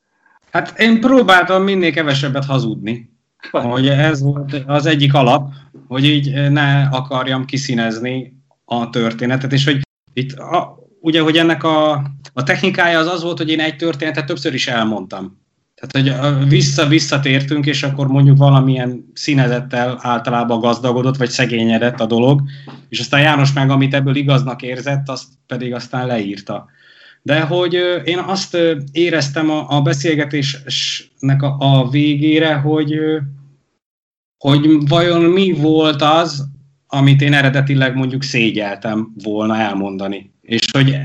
Hát 0.50 0.78
én 0.78 1.00
próbáltam 1.00 1.62
minél 1.62 1.92
kevesebbet 1.92 2.44
hazudni. 2.44 3.10
Hogy 3.50 3.88
ez 3.88 4.22
volt 4.22 4.62
az 4.66 4.86
egyik 4.86 5.14
alap, 5.14 5.52
hogy 5.88 6.04
így 6.04 6.50
ne 6.50 6.82
akarjam 6.82 7.44
kiszínezni 7.44 8.36
a 8.64 8.90
történetet, 8.90 9.52
és 9.52 9.64
hogy 9.64 9.80
itt 10.12 10.32
a, 10.32 10.78
ugye, 11.00 11.20
hogy 11.20 11.36
ennek 11.36 11.64
a, 11.64 11.92
a 12.32 12.42
technikája 12.42 12.98
az 12.98 13.06
az 13.06 13.22
volt, 13.22 13.38
hogy 13.38 13.50
én 13.50 13.60
egy 13.60 13.76
történetet 13.76 14.26
többször 14.26 14.54
is 14.54 14.68
elmondtam. 14.68 15.41
Tehát, 15.86 16.28
hogy 16.38 16.48
vissza-visszatértünk, 16.48 17.66
és 17.66 17.82
akkor 17.82 18.06
mondjuk 18.06 18.38
valamilyen 18.38 19.10
színezettel 19.14 19.98
általában 20.00 20.60
gazdagodott, 20.60 21.16
vagy 21.16 21.30
szegényedett 21.30 22.00
a 22.00 22.06
dolog, 22.06 22.42
és 22.88 23.00
aztán 23.00 23.20
János 23.20 23.52
meg, 23.52 23.70
amit 23.70 23.94
ebből 23.94 24.16
igaznak 24.16 24.62
érzett, 24.62 25.08
azt 25.08 25.24
pedig 25.46 25.74
aztán 25.74 26.06
leírta. 26.06 26.66
De 27.22 27.40
hogy 27.40 27.78
én 28.04 28.18
azt 28.18 28.56
éreztem 28.92 29.50
a, 29.50 29.66
a 29.68 29.82
beszélgetésnek 29.82 31.42
a, 31.42 31.56
a 31.58 31.88
végére, 31.90 32.54
hogy, 32.54 32.94
hogy 34.38 34.88
vajon 34.88 35.22
mi 35.22 35.52
volt 35.52 36.02
az, 36.02 36.48
amit 36.86 37.20
én 37.20 37.32
eredetileg 37.32 37.94
mondjuk 37.94 38.22
szégyeltem 38.22 39.12
volna 39.22 39.56
elmondani. 39.56 40.32
És 40.42 40.64
hogy 40.72 40.96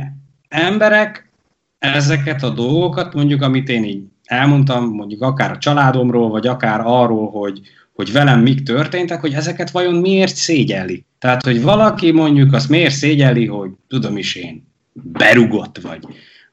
emberek 0.47 1.31
ezeket 1.77 2.43
a 2.43 2.49
dolgokat, 2.49 3.13
mondjuk 3.13 3.41
amit 3.41 3.69
én 3.69 3.83
így 3.83 4.03
elmondtam, 4.27 4.89
mondjuk 4.89 5.21
akár 5.21 5.51
a 5.51 5.57
családomról, 5.57 6.29
vagy 6.29 6.47
akár 6.47 6.81
arról, 6.83 7.29
hogy, 7.29 7.61
hogy 7.93 8.11
velem 8.11 8.41
mik 8.41 8.63
történtek, 8.63 9.21
hogy 9.21 9.33
ezeket 9.33 9.69
vajon 9.69 9.95
miért 9.95 10.35
szégyelli. 10.35 11.05
Tehát, 11.19 11.43
hogy 11.43 11.61
valaki 11.61 12.11
mondjuk 12.11 12.53
azt 12.53 12.69
miért 12.69 12.93
szégyelli, 12.93 13.45
hogy 13.45 13.71
tudom 13.87 14.17
is 14.17 14.35
én, 14.35 14.67
berugott 14.93 15.79
vagy. 15.81 16.03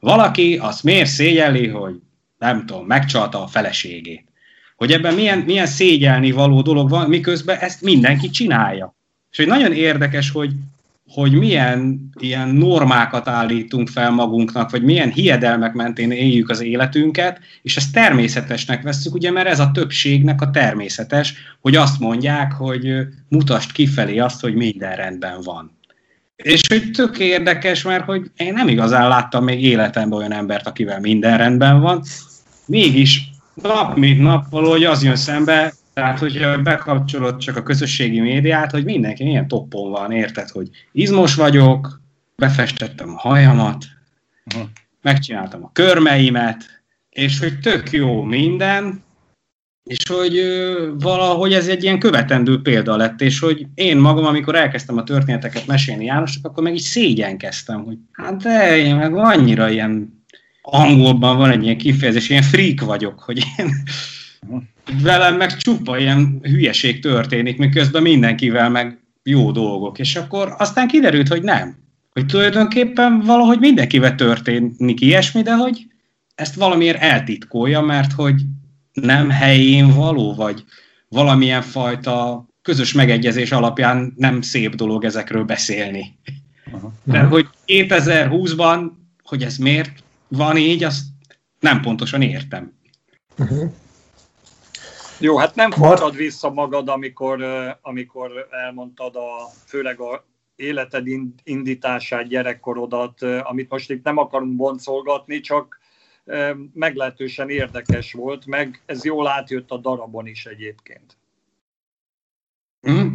Valaki 0.00 0.56
azt 0.56 0.82
miért 0.82 1.08
szégyelli, 1.08 1.68
hogy 1.68 2.00
nem 2.38 2.66
tudom, 2.66 2.86
megcsalta 2.86 3.42
a 3.42 3.46
feleségét. 3.46 4.24
Hogy 4.76 4.92
ebben 4.92 5.14
milyen, 5.14 5.38
milyen 5.38 5.66
szégyelni 5.66 6.30
való 6.30 6.62
dolog 6.62 6.90
van, 6.90 7.08
miközben 7.08 7.58
ezt 7.58 7.82
mindenki 7.82 8.30
csinálja. 8.30 8.94
És 9.30 9.36
hogy 9.36 9.46
nagyon 9.46 9.72
érdekes, 9.72 10.30
hogy 10.30 10.52
hogy 11.08 11.32
milyen 11.32 12.11
ilyen 12.20 12.49
normákat 12.49 13.28
állítunk 13.28 13.88
fel 13.88 14.11
magunknak, 14.11 14.70
vagy 14.70 14.82
milyen 14.82 15.11
hiedelmek 15.11 15.73
mentén 15.73 16.11
éljük 16.11 16.50
az 16.50 16.61
életünket, 16.61 17.40
és 17.62 17.76
ezt 17.76 17.92
természetesnek 17.92 18.82
veszük, 18.82 19.14
ugye, 19.14 19.30
mert 19.30 19.49
ez 19.49 19.61
a 19.61 19.70
többségnek 19.70 20.40
a 20.40 20.50
természetes, 20.50 21.34
hogy 21.61 21.76
azt 21.76 22.00
mondják, 22.00 22.52
hogy 22.52 22.92
mutasd 23.28 23.73
kifelé 23.73 24.18
azt, 24.18 24.40
hogy 24.40 24.54
minden 24.54 24.96
rendben 24.96 25.40
van. 25.42 25.78
És 26.37 26.61
hogy 26.68 26.90
tök 26.90 27.18
érdekes, 27.18 27.82
mert 27.82 28.04
hogy 28.04 28.30
én 28.37 28.52
nem 28.52 28.68
igazán 28.68 29.08
láttam 29.08 29.44
még 29.44 29.62
életemben 29.62 30.18
olyan 30.18 30.32
embert, 30.32 30.66
akivel 30.66 31.00
minden 31.00 31.37
rendben 31.37 31.80
van, 31.80 32.02
mégis 32.66 33.30
nap 33.54 33.96
mint 33.96 34.20
nap 34.20 34.46
valahogy 34.50 34.84
az 34.84 35.02
jön 35.02 35.16
szembe, 35.16 35.73
tehát, 35.94 36.18
hogyha 36.18 36.58
bekapcsolod 36.58 37.38
csak 37.38 37.56
a 37.56 37.62
közösségi 37.62 38.20
médiát, 38.20 38.70
hogy 38.70 38.84
mindenki 38.84 39.24
milyen 39.24 39.48
toppon 39.48 39.90
van, 39.90 40.12
érted, 40.12 40.48
hogy 40.48 40.68
izmos 40.92 41.34
vagyok, 41.34 42.00
befestettem 42.36 43.10
a 43.10 43.18
hajamat, 43.18 43.84
uh-huh. 44.54 44.68
megcsináltam 45.02 45.64
a 45.64 45.70
körmeimet, 45.72 46.64
és 47.10 47.38
hogy 47.38 47.58
tök 47.58 47.90
jó 47.90 48.22
minden, 48.22 49.02
és 49.84 49.98
hogy 50.08 50.36
ö, 50.36 50.90
valahogy 50.98 51.52
ez 51.52 51.68
egy 51.68 51.82
ilyen 51.82 51.98
követendő 51.98 52.62
példa 52.62 52.96
lett, 52.96 53.20
és 53.20 53.38
hogy 53.38 53.66
én 53.74 53.96
magam, 53.96 54.24
amikor 54.24 54.54
elkezdtem 54.54 54.96
a 54.96 55.04
történeteket 55.04 55.66
mesélni 55.66 56.04
Jánosnak, 56.04 56.46
akkor 56.46 56.62
meg 56.62 56.74
is 56.74 56.82
szégyenkeztem, 56.82 57.84
hogy 57.84 57.96
hát 58.12 58.42
de 58.42 58.76
én 58.76 58.96
meg 58.96 59.16
annyira 59.16 59.70
ilyen 59.70 60.22
angolban 60.62 61.36
van 61.36 61.50
egy 61.50 61.62
ilyen 61.62 61.78
kifejezés, 61.78 62.28
ilyen 62.28 62.42
freak 62.42 62.80
vagyok, 62.80 63.20
hogy 63.20 63.38
én 63.58 63.70
velem 65.02 65.36
meg 65.36 65.56
csupa 65.56 65.98
ilyen 65.98 66.38
hülyeség 66.42 67.00
történik, 67.02 67.59
miközben 67.59 68.02
mindenkivel 68.02 68.70
meg 68.70 68.98
jó 69.22 69.50
dolgok. 69.50 69.98
És 69.98 70.16
akkor 70.16 70.54
aztán 70.59 70.88
kiderült, 70.88 71.28
hogy 71.28 71.42
nem. 71.42 71.76
Hogy 72.11 72.26
tulajdonképpen 72.26 73.20
valahogy 73.20 73.59
mindenkivel 73.59 74.14
történik 74.14 75.00
ilyesmi, 75.00 75.42
de 75.42 75.54
hogy 75.54 75.87
ezt 76.35 76.54
valamiért 76.54 77.02
eltitkolja, 77.02 77.80
mert 77.80 78.12
hogy 78.12 78.42
nem 78.92 79.30
helyén 79.30 79.94
való, 79.94 80.35
vagy 80.35 80.64
valamilyen 81.09 81.62
fajta 81.62 82.46
közös 82.62 82.92
megegyezés 82.92 83.52
alapján 83.52 84.12
nem 84.16 84.40
szép 84.40 84.74
dolog 84.74 85.04
ezekről 85.04 85.44
beszélni. 85.44 86.18
De 87.02 87.18
hogy 87.18 87.48
2020-ban, 87.66 88.90
hogy 89.22 89.42
ez 89.42 89.56
miért 89.56 90.02
van 90.28 90.56
így, 90.56 90.85
azt 90.85 91.02
nem 91.61 91.80
pontosan 91.80 92.22
értem. 92.22 92.72
Uh-huh. 93.38 93.72
Jó, 95.18 95.37
hát 95.37 95.55
nem 95.55 95.70
fogtad 95.70 96.16
vissza 96.16 96.50
magad, 96.50 96.88
amikor, 96.88 97.44
amikor 97.81 98.48
elmondtad 98.50 99.16
a, 99.16 99.48
főleg 99.66 100.00
a 100.00 100.24
életed 100.57 101.07
indítását, 101.42 102.27
gyerekkorodat, 102.27 103.22
amit 103.22 103.70
most 103.70 103.90
itt 103.90 104.05
nem 104.05 104.16
akarunk 104.16 104.57
boncolgatni, 104.57 105.40
csak 105.40 105.79
meglehetősen 106.72 107.50
érdekes 107.50 108.12
volt, 108.12 108.46
meg 108.46 108.83
ez 108.87 109.05
jól 109.05 109.29
átjött 109.29 109.70
a 109.70 109.77
darabon 109.77 110.27
is 110.27 110.46
egyébként. 110.46 111.16
Mm. 112.90 113.12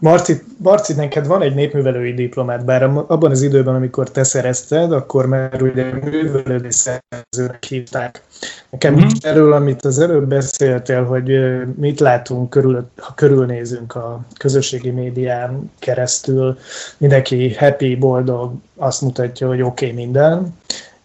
Marci, 0.00 0.42
Marci, 0.56 0.92
neked 0.92 1.26
van 1.26 1.42
egy 1.42 1.54
népművelői 1.54 2.14
diplomát, 2.14 2.64
bár 2.64 2.82
abban 2.82 3.30
az 3.30 3.42
időben, 3.42 3.74
amikor 3.74 4.10
te 4.10 4.22
szerezted, 4.22 4.92
akkor 4.92 5.26
már 5.26 5.62
ugye 5.62 5.92
művelői 5.92 6.70
szerzőnek 6.70 7.64
hívták. 7.64 8.22
Nekem 8.70 8.94
mm-hmm. 8.94 9.08
erről, 9.20 9.52
amit 9.52 9.84
az 9.84 9.98
előbb 9.98 10.28
beszéltél, 10.28 11.04
hogy 11.04 11.40
mit 11.76 12.00
látunk, 12.00 12.50
körül, 12.50 12.88
ha 12.96 13.14
körülnézünk 13.14 13.94
a 13.94 14.20
közösségi 14.38 14.90
médián 14.90 15.70
keresztül, 15.78 16.58
mindenki 16.96 17.54
happy, 17.54 17.96
boldog, 17.96 18.52
azt 18.76 19.00
mutatja, 19.00 19.46
hogy 19.46 19.62
oké 19.62 19.90
okay, 19.90 20.04
minden. 20.04 20.56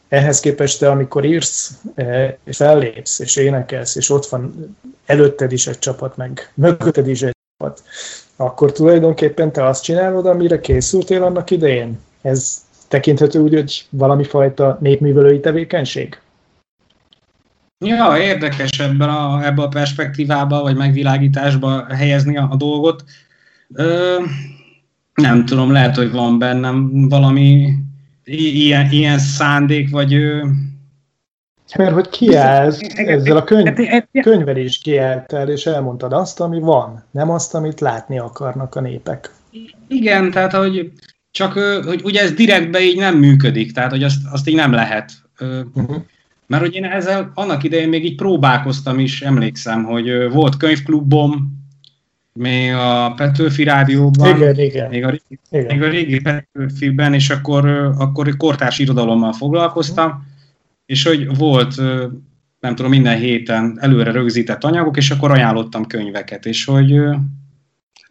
Ehhez 0.10 0.40
képest 0.40 0.80
te, 0.80 0.90
amikor 0.90 1.26
írsz, 1.26 1.72
és 2.44 2.58
fellépsz, 2.58 3.20
és 3.20 3.36
énekelsz, 3.36 3.96
és 3.96 4.10
ott 4.10 4.26
van 4.26 4.76
előtted 5.06 5.52
is 5.52 5.68
egy 5.68 5.80
csapat, 5.80 6.18
meg 6.18 6.52
mögötted 6.54 7.08
is 7.08 7.22
egy 7.22 7.36
csapat, 7.58 7.84
akkor 8.38 8.71
tulajdonképpen 8.71 9.52
te 9.52 9.65
azt 9.65 9.84
csinálod, 9.84 10.26
amire 10.26 10.60
készültél 10.60 11.23
annak 11.23 11.52
idején? 11.52 12.00
Ez 12.21 12.65
tekinthető 12.88 13.39
úgy, 13.39 13.54
hogy 13.54 13.86
valami 13.89 14.23
fajta 14.23 14.78
népművelői 14.82 15.39
tevékenység? 15.39 16.19
Ja, 17.86 18.17
érdekes 18.17 18.80
ebben 18.80 19.10
a, 19.10 19.45
ebben 19.45 19.65
a 19.65 19.67
perspektívába, 19.67 20.62
vagy 20.62 20.76
megvilágításba 20.76 21.86
helyezni 21.95 22.38
a, 22.38 22.47
a 22.52 22.56
dolgot. 22.56 23.04
Ö, 23.73 24.15
nem 25.13 25.45
tudom, 25.45 25.71
lehet, 25.71 25.95
hogy 25.95 26.12
van 26.12 26.39
bennem 26.39 27.08
valami 27.10 27.73
ilyen, 28.23 28.91
ilyen 28.91 29.19
szándék, 29.19 29.89
vagy... 29.89 30.13
Ö... 30.13 30.47
Mert 31.75 31.93
hogy 31.93 32.10
kiállsz, 32.10 32.80
ezzel 32.95 33.38
a 33.38 33.43
könyv, 33.43 33.73
könyvvel 34.21 34.58
is 34.58 34.77
kiálltál, 34.77 35.49
és 35.49 35.65
elmondtad 35.65 36.13
azt, 36.13 36.39
ami 36.39 36.60
van, 36.60 37.03
nem 37.12 37.30
azt, 37.30 37.53
amit 37.53 37.80
látni 37.80 38.19
akarnak 38.19 38.75
a 38.75 38.82
népek. 38.82 39.32
Igen, 39.88 40.32
tehát 40.32 40.53
hogy 40.53 40.91
csak, 41.32 41.53
hogy 41.86 42.01
ugye 42.03 42.21
ez 42.21 42.32
direktbe 42.32 42.82
így 42.82 42.97
nem 42.97 43.17
működik, 43.17 43.71
tehát 43.71 43.91
hogy 43.91 44.03
azt, 44.03 44.19
azt 44.32 44.47
így 44.49 44.56
nem 44.56 44.71
lehet. 44.71 45.12
Uh-huh. 45.39 45.95
Mert 46.47 46.63
hogy 46.63 46.75
én 46.75 46.86
ezzel 46.86 47.32
annak 47.34 47.63
idején 47.63 47.89
még 47.89 48.06
így 48.06 48.15
próbálkoztam 48.15 48.99
is, 48.99 49.21
emlékszem, 49.21 49.84
hogy 49.84 50.30
volt 50.32 50.58
könyvklubom, 50.58 51.56
még 52.34 52.73
a 52.73 53.13
Petőfi 53.15 53.63
rádióban, 53.63 54.36
igen, 54.36 54.60
igen. 54.60 54.89
Még, 54.89 55.06
a 55.06 55.10
régi, 55.10 55.39
igen. 55.49 55.65
még 55.65 55.82
a 55.82 55.89
régi 55.89 56.21
Petőfiben, 56.21 57.13
és 57.13 57.30
akkor, 57.30 57.65
akkor 57.97 58.38
kortárs 58.38 58.80
irodalommal 58.80 59.34
foglalkoztam, 59.34 60.25
és 60.88 61.04
hogy 61.04 61.38
volt, 61.38 61.76
nem 62.60 62.76
tudom, 62.76 62.91
minden 62.91 63.17
héten 63.17 63.78
előre 63.82 64.12
rögzített 64.12 64.63
anyagok, 64.63 64.97
és 64.97 65.12
akkor 65.12 65.32
ajánlottam 65.32 65.86
könyveket, 65.86 66.45
és 66.45 66.65
hogy 66.65 66.93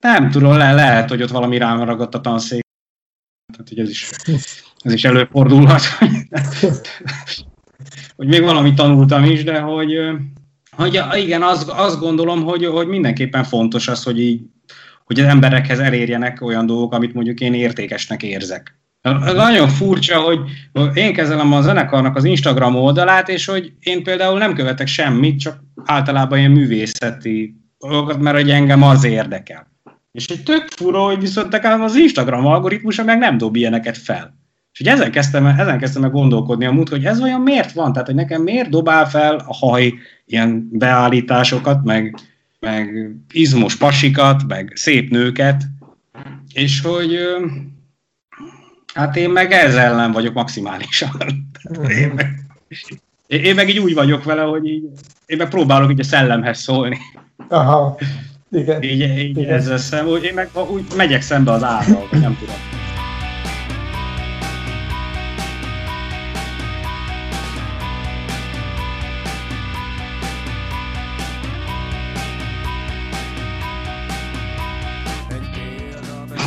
nem 0.01 0.31
tudom, 0.31 0.57
le, 0.57 0.73
lehet, 0.75 1.09
hogy 1.09 1.23
ott 1.23 1.31
valami 1.31 1.59
rám 1.59 1.83
ragadt 1.83 2.15
a 2.15 2.21
tanszék, 2.21 2.65
tehát 3.53 3.69
hogy 3.69 3.79
ez 3.79 3.89
is, 3.89 4.11
ez 4.85 4.93
is 4.93 5.05
előfordulhat, 5.05 5.83
hogy 8.17 8.27
még 8.27 8.43
valamit 8.43 8.75
tanultam 8.75 9.25
is, 9.25 9.45
de 9.45 9.61
hogy, 9.61 9.99
hogy 10.71 11.01
igen, 11.15 11.43
azt, 11.43 11.69
azt 11.69 11.99
gondolom, 11.99 12.43
hogy, 12.43 12.67
hogy 12.67 12.87
mindenképpen 12.87 13.45
fontos 13.45 13.89
az, 13.89 14.03
hogy 14.03 14.21
így, 14.21 14.43
hogy 15.05 15.21
az 15.21 15.27
emberekhez 15.27 15.79
elérjenek 15.79 16.41
olyan 16.41 16.67
dolgok, 16.67 16.93
amit 16.93 17.15
mondjuk 17.15 17.41
én 17.41 17.55
értékesnek 17.55 18.23
érzek. 18.23 18.79
Nagyon 19.35 19.69
furcsa, 19.69 20.21
hogy 20.21 20.39
én 20.95 21.13
kezelem 21.13 21.53
a 21.53 21.61
zenekarnak 21.61 22.17
az 22.17 22.25
Instagram 22.25 22.75
oldalát, 22.77 23.29
és 23.29 23.47
hogy 23.47 23.73
én 23.81 24.03
például 24.03 24.39
nem 24.39 24.55
követek 24.55 24.87
semmit, 24.87 25.41
csak 25.41 25.65
általában 25.85 26.39
ilyen 26.39 26.51
művészeti 26.51 27.57
dolgokat, 27.79 28.21
mert 28.21 28.37
hogy 28.37 28.51
engem 28.51 28.83
az 28.83 29.05
érdekel. 29.05 29.67
És 30.13 30.27
egy 30.27 30.43
tök 30.43 30.69
fura, 30.69 31.01
hogy 31.01 31.21
viszont 31.21 31.53
nekem 31.53 31.83
az 31.83 31.97
Instagram 31.97 32.47
algoritmusa 32.47 33.05
meg 33.05 33.19
nem 33.19 33.39
dob 33.39 33.57
ilyeneket 33.57 33.99
fel. 33.99 34.37
És 34.73 34.79
hogy 34.79 34.89
ezen 34.89 35.11
kezdtem, 35.11 35.47
ezen 35.47 35.79
kezdtem 35.79 36.03
meg 36.03 36.11
gondolkodni 36.11 36.65
a 36.65 36.73
múlt, 36.73 36.89
hogy 36.89 37.05
ez 37.05 37.21
olyan 37.21 37.41
miért 37.41 37.73
van? 37.73 37.93
Tehát, 37.93 38.07
hogy 38.07 38.17
nekem 38.17 38.43
miért 38.43 38.69
dobál 38.69 39.09
fel 39.09 39.37
a 39.47 39.55
haj 39.55 39.95
ilyen 40.25 40.69
beállításokat, 40.73 41.85
meg, 41.85 42.15
meg 42.61 43.11
izmos 43.33 43.77
pasikat, 43.77 44.43
meg 44.49 44.73
szép 44.75 45.11
nőket, 45.11 45.63
és 46.53 46.81
hogy 46.81 47.19
hát 48.97 49.17
én 49.17 49.31
meg 49.31 49.53
ez 49.53 49.75
ellen 49.75 50.13
vagyok 50.13 50.35
maximálisan. 50.35 51.11
én, 51.89 52.13
meg, 52.15 52.45
én 53.27 53.55
meg 53.55 53.69
így 53.69 53.79
úgy 53.79 53.95
vagyok 53.95 54.25
vele, 54.25 54.43
hogy 54.43 54.67
így, 54.67 54.85
én 55.27 55.37
meg 55.37 55.49
próbálok 55.49 55.91
így 55.91 56.01
a 56.01 56.05
szellemhez 56.05 56.59
szólni. 56.59 56.99
Aha, 57.49 57.99
igen. 58.51 58.83
Így, 58.83 59.01
így 59.01 59.39
igen. 59.39 59.55
ezzel 59.55 59.79
szem, 59.79 60.07
én 60.23 60.35
meg 60.35 60.49
úgy 60.71 60.85
megyek 60.97 61.23
szembe 61.23 61.53
az 61.53 61.63
árral, 61.63 62.07
vagy 62.11 62.21
nem 62.21 62.39
tudom. 62.39 62.55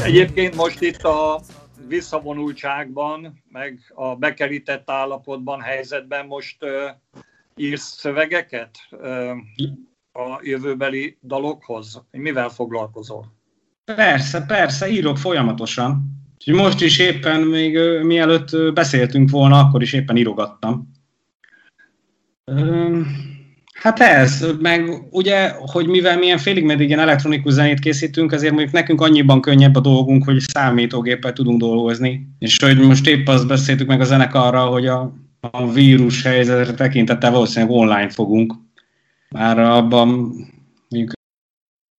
Egyébként 0.04 0.56
most 0.56 0.82
itt 0.82 1.04
a 1.04 1.42
visszavonultságban, 1.90 3.44
meg 3.52 3.80
a 3.96 4.16
bekerített 4.16 4.90
állapotban, 4.90 5.62
helyzetben 5.62 6.26
most 6.26 6.64
uh, 6.64 6.72
írsz 7.56 7.98
szövegeket 7.98 8.78
uh, 8.92 9.30
a 10.12 10.40
jövőbeli 10.42 11.18
dalokhoz? 11.22 12.02
Mivel 12.12 12.50
foglalkozol? 12.50 13.38
Persze, 13.96 14.46
persze, 14.46 14.90
írok 14.90 15.18
folyamatosan. 15.18 16.18
Úgyhogy 16.34 16.54
most 16.54 16.82
is 16.82 17.00
éppen, 17.00 17.42
még 17.42 17.76
ö, 17.76 18.04
mielőtt 18.04 18.52
ö, 18.52 18.72
beszéltünk 18.72 19.30
volna, 19.30 19.60
akkor 19.60 19.82
is 19.82 19.94
éppen 19.94 20.18
írogattam. 20.18 20.92
Ö, 22.44 23.02
Hát 23.82 24.00
ez, 24.00 24.46
meg 24.60 24.90
ugye, 25.10 25.52
hogy 25.58 25.88
mivel 25.88 26.18
milyen 26.18 26.38
félig 26.38 26.64
meddig 26.64 26.88
ilyen 26.88 27.00
elektronikus 27.00 27.54
zenét 27.54 27.80
készítünk, 27.80 28.32
azért 28.32 28.54
mondjuk 28.54 28.74
nekünk 28.74 29.02
annyiban 29.02 29.42
könnyebb 29.42 29.76
a 29.76 29.80
dolgunk, 29.80 30.24
hogy 30.24 30.40
számítógéppel 30.40 31.34
tudunk 31.34 31.60
dolgozni. 31.60 32.28
És 32.40 32.58
hogy 32.64 32.80
most 32.80 33.08
épp 33.08 33.28
azt 33.28 33.48
beszéltük 33.48 33.88
meg 33.88 34.02
a 34.02 34.04
zenekarra, 34.04 34.66
hogy 34.66 34.88
a, 34.88 35.14
a 35.40 35.72
vírus 35.72 36.24
helyzetre 36.24 36.74
tekintettel 36.74 37.32
valószínűleg 37.32 37.76
online 37.76 38.10
fogunk. 38.10 38.54
Már 39.30 39.60
abban 39.60 40.08
mondjuk 40.90 41.12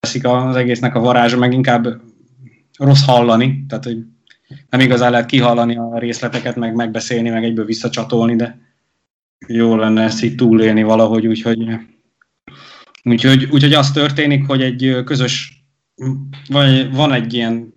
veszik 0.00 0.26
az 0.26 0.56
egésznek 0.56 0.94
a 0.94 1.00
varázsa, 1.00 1.38
meg 1.38 1.52
inkább 1.52 2.00
rossz 2.78 3.04
hallani, 3.04 3.64
tehát 3.68 3.84
hogy 3.84 3.98
nem 4.70 4.80
igazán 4.80 5.10
lehet 5.10 5.26
kihallani 5.26 5.76
a 5.76 5.98
részleteket, 5.98 6.56
meg 6.56 6.74
megbeszélni, 6.74 7.28
meg 7.28 7.44
egyből 7.44 7.64
visszacsatolni, 7.64 8.36
de 8.36 8.58
jó 9.46 9.76
lenne 9.76 10.02
ezt 10.02 10.22
így 10.22 10.34
túlélni 10.34 10.82
valahogy, 10.82 11.26
úgyhogy, 11.26 11.68
úgyhogy, 13.02 13.44
úgyhogy 13.44 13.72
az 13.72 13.90
történik, 13.90 14.46
hogy 14.46 14.62
egy 14.62 15.02
közös, 15.04 15.64
vagy 16.48 16.94
van 16.94 17.12
egy 17.12 17.34
ilyen 17.34 17.74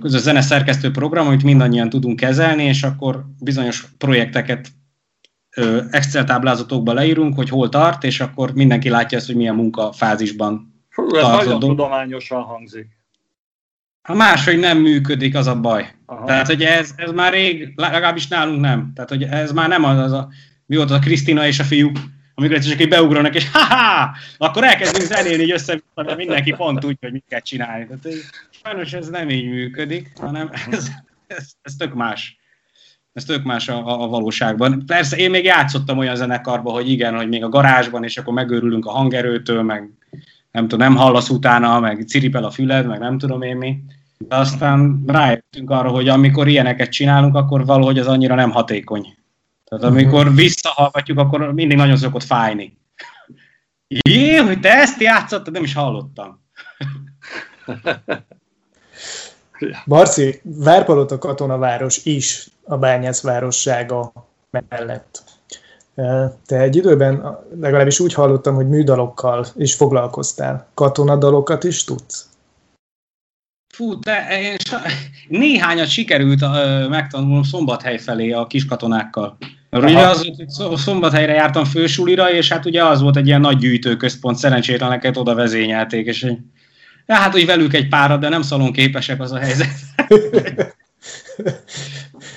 közös 0.00 0.20
zeneszerkesztő 0.20 0.90
program, 0.90 1.26
amit 1.26 1.42
mindannyian 1.42 1.88
tudunk 1.88 2.16
kezelni, 2.16 2.62
és 2.64 2.82
akkor 2.82 3.24
bizonyos 3.40 3.86
projekteket 3.98 4.68
Excel 5.90 6.24
táblázatokba 6.24 6.92
leírunk, 6.92 7.34
hogy 7.34 7.48
hol 7.48 7.68
tart, 7.68 8.04
és 8.04 8.20
akkor 8.20 8.52
mindenki 8.52 8.88
látja 8.88 9.18
ezt, 9.18 9.26
hogy 9.26 9.36
milyen 9.36 9.54
munkafázisban 9.54 10.76
Fú, 10.88 11.16
ez 11.16 11.22
nagyon 11.22 11.58
tudományosan 11.58 12.42
hangzik. 12.42 12.97
Ha 14.08 14.14
máshogy 14.14 14.58
nem 14.58 14.78
működik, 14.78 15.34
az 15.34 15.46
a 15.46 15.60
baj. 15.60 15.94
Aha. 16.06 16.24
Tehát, 16.24 16.46
hogy 16.46 16.62
ez, 16.62 16.92
ez 16.96 17.10
már 17.10 17.32
rég, 17.32 17.72
legalábbis 17.76 18.28
nálunk 18.28 18.60
nem. 18.60 18.92
Tehát, 18.94 19.10
hogy 19.10 19.22
ez 19.22 19.52
már 19.52 19.68
nem 19.68 19.84
az, 19.84 19.98
az 19.98 20.12
a, 20.12 20.28
mi 20.66 20.76
volt 20.76 20.90
az 20.90 20.96
a 20.96 21.00
Krisztina 21.00 21.46
és 21.46 21.58
a 21.58 21.64
fiúk, 21.64 21.96
amikor 22.34 22.56
egyszer 22.56 22.70
csak 22.70 22.80
így 22.80 22.88
beugranak, 22.88 23.34
és 23.34 23.50
ha 23.50 24.16
akkor 24.38 24.64
elkezdünk 24.64 25.04
zenélni, 25.04 25.42
hogy 25.42 25.50
össze 25.50 25.80
de 25.94 26.14
mindenki 26.14 26.52
pont 26.52 26.84
úgy, 26.84 26.96
hogy 27.00 27.12
mit 27.12 27.24
kell 27.28 27.40
csinálni. 27.40 27.86
Tehát, 27.86 28.02
hogy 28.02 28.20
sajnos 28.64 28.92
ez 28.92 29.08
nem 29.08 29.30
így 29.30 29.48
működik, 29.48 30.12
hanem 30.20 30.50
ez, 30.70 30.90
ez, 31.26 31.50
ez 31.62 31.74
tök 31.78 31.94
más. 31.94 32.38
Ez 33.12 33.24
tök 33.24 33.44
más 33.44 33.68
a, 33.68 34.02
a 34.02 34.06
valóságban. 34.06 34.82
Persze 34.86 35.16
én 35.16 35.30
még 35.30 35.44
játszottam 35.44 35.98
olyan 35.98 36.16
zenekarban, 36.16 36.72
hogy 36.72 36.90
igen, 36.90 37.16
hogy 37.16 37.28
még 37.28 37.44
a 37.44 37.48
garázsban, 37.48 38.04
és 38.04 38.16
akkor 38.16 38.32
megőrülünk 38.32 38.86
a 38.86 38.90
hangerőtől, 38.90 39.62
meg 39.62 39.90
nem 40.50 40.68
tudom, 40.68 40.86
nem 40.86 40.96
hallasz 40.96 41.28
utána, 41.28 41.80
meg 41.80 42.06
ciripel 42.06 42.44
a 42.44 42.50
füled, 42.50 42.86
meg 42.86 42.98
nem 42.98 43.18
tudom 43.18 43.42
én 43.42 43.56
mi. 43.56 43.76
De 44.18 44.36
aztán 44.36 45.02
rájöttünk 45.06 45.70
arra, 45.70 45.88
hogy 45.88 46.08
amikor 46.08 46.48
ilyeneket 46.48 46.90
csinálunk, 46.90 47.34
akkor 47.34 47.64
valahogy 47.64 47.98
az 47.98 48.06
annyira 48.06 48.34
nem 48.34 48.50
hatékony. 48.50 49.16
Tehát 49.64 49.84
amikor 49.84 50.34
visszahallgatjuk, 50.34 51.18
akkor 51.18 51.52
mindig 51.52 51.76
nagyon 51.76 51.96
szokott 51.96 52.22
fájni. 52.22 52.78
Jé, 53.86 54.36
hogy 54.36 54.60
te 54.60 54.74
ezt 54.74 55.00
játszottad, 55.00 55.52
nem 55.52 55.62
is 55.62 55.74
hallottam. 55.74 56.40
Marci, 59.84 60.40
Várpalota 60.42 61.18
katonaváros 61.18 62.04
is 62.04 62.48
a 62.64 62.78
bányász 62.78 63.22
várossága 63.22 64.12
mellett. 64.68 65.22
Te 66.46 66.58
egy 66.58 66.76
időben 66.76 67.38
legalábbis 67.60 68.00
úgy 68.00 68.14
hallottam, 68.14 68.54
hogy 68.54 68.68
műdalokkal 68.68 69.46
is 69.56 69.74
foglalkoztál. 69.74 70.66
Katonadalokat 70.74 71.64
is 71.64 71.84
tudsz? 71.84 72.28
Fú, 73.78 73.98
de 73.98 74.26
én 74.40 74.56
néhányat 75.28 75.88
sikerült 75.88 76.42
uh, 76.42 76.88
megtanulnom 76.88 77.42
Szombathely 77.42 77.98
felé 77.98 78.30
a 78.30 78.46
kiskatonákkal. 78.46 79.36
Mert 79.70 79.84
ugye 79.84 80.06
az 80.06 80.30
hogy 80.56 80.76
Szombathelyre 80.76 81.32
jártam 81.32 81.64
fősulira, 81.64 82.32
és 82.32 82.52
hát 82.52 82.66
ugye 82.66 82.84
az 82.84 83.00
volt 83.00 83.16
egy 83.16 83.26
ilyen 83.26 83.40
nagy 83.40 83.56
gyűjtőközpont, 83.56 84.36
szerencsétleneket 84.36 85.16
oda 85.16 85.34
vezényelték, 85.34 86.06
és 86.06 86.22
ja, 87.06 87.14
hát 87.14 87.34
úgy 87.34 87.46
velük 87.46 87.74
egy 87.74 87.88
párat, 87.88 88.20
de 88.20 88.28
nem 88.28 88.42
szalon 88.42 88.72
képesek 88.72 89.20
az 89.20 89.32
a 89.32 89.38
helyzet. 89.38 89.74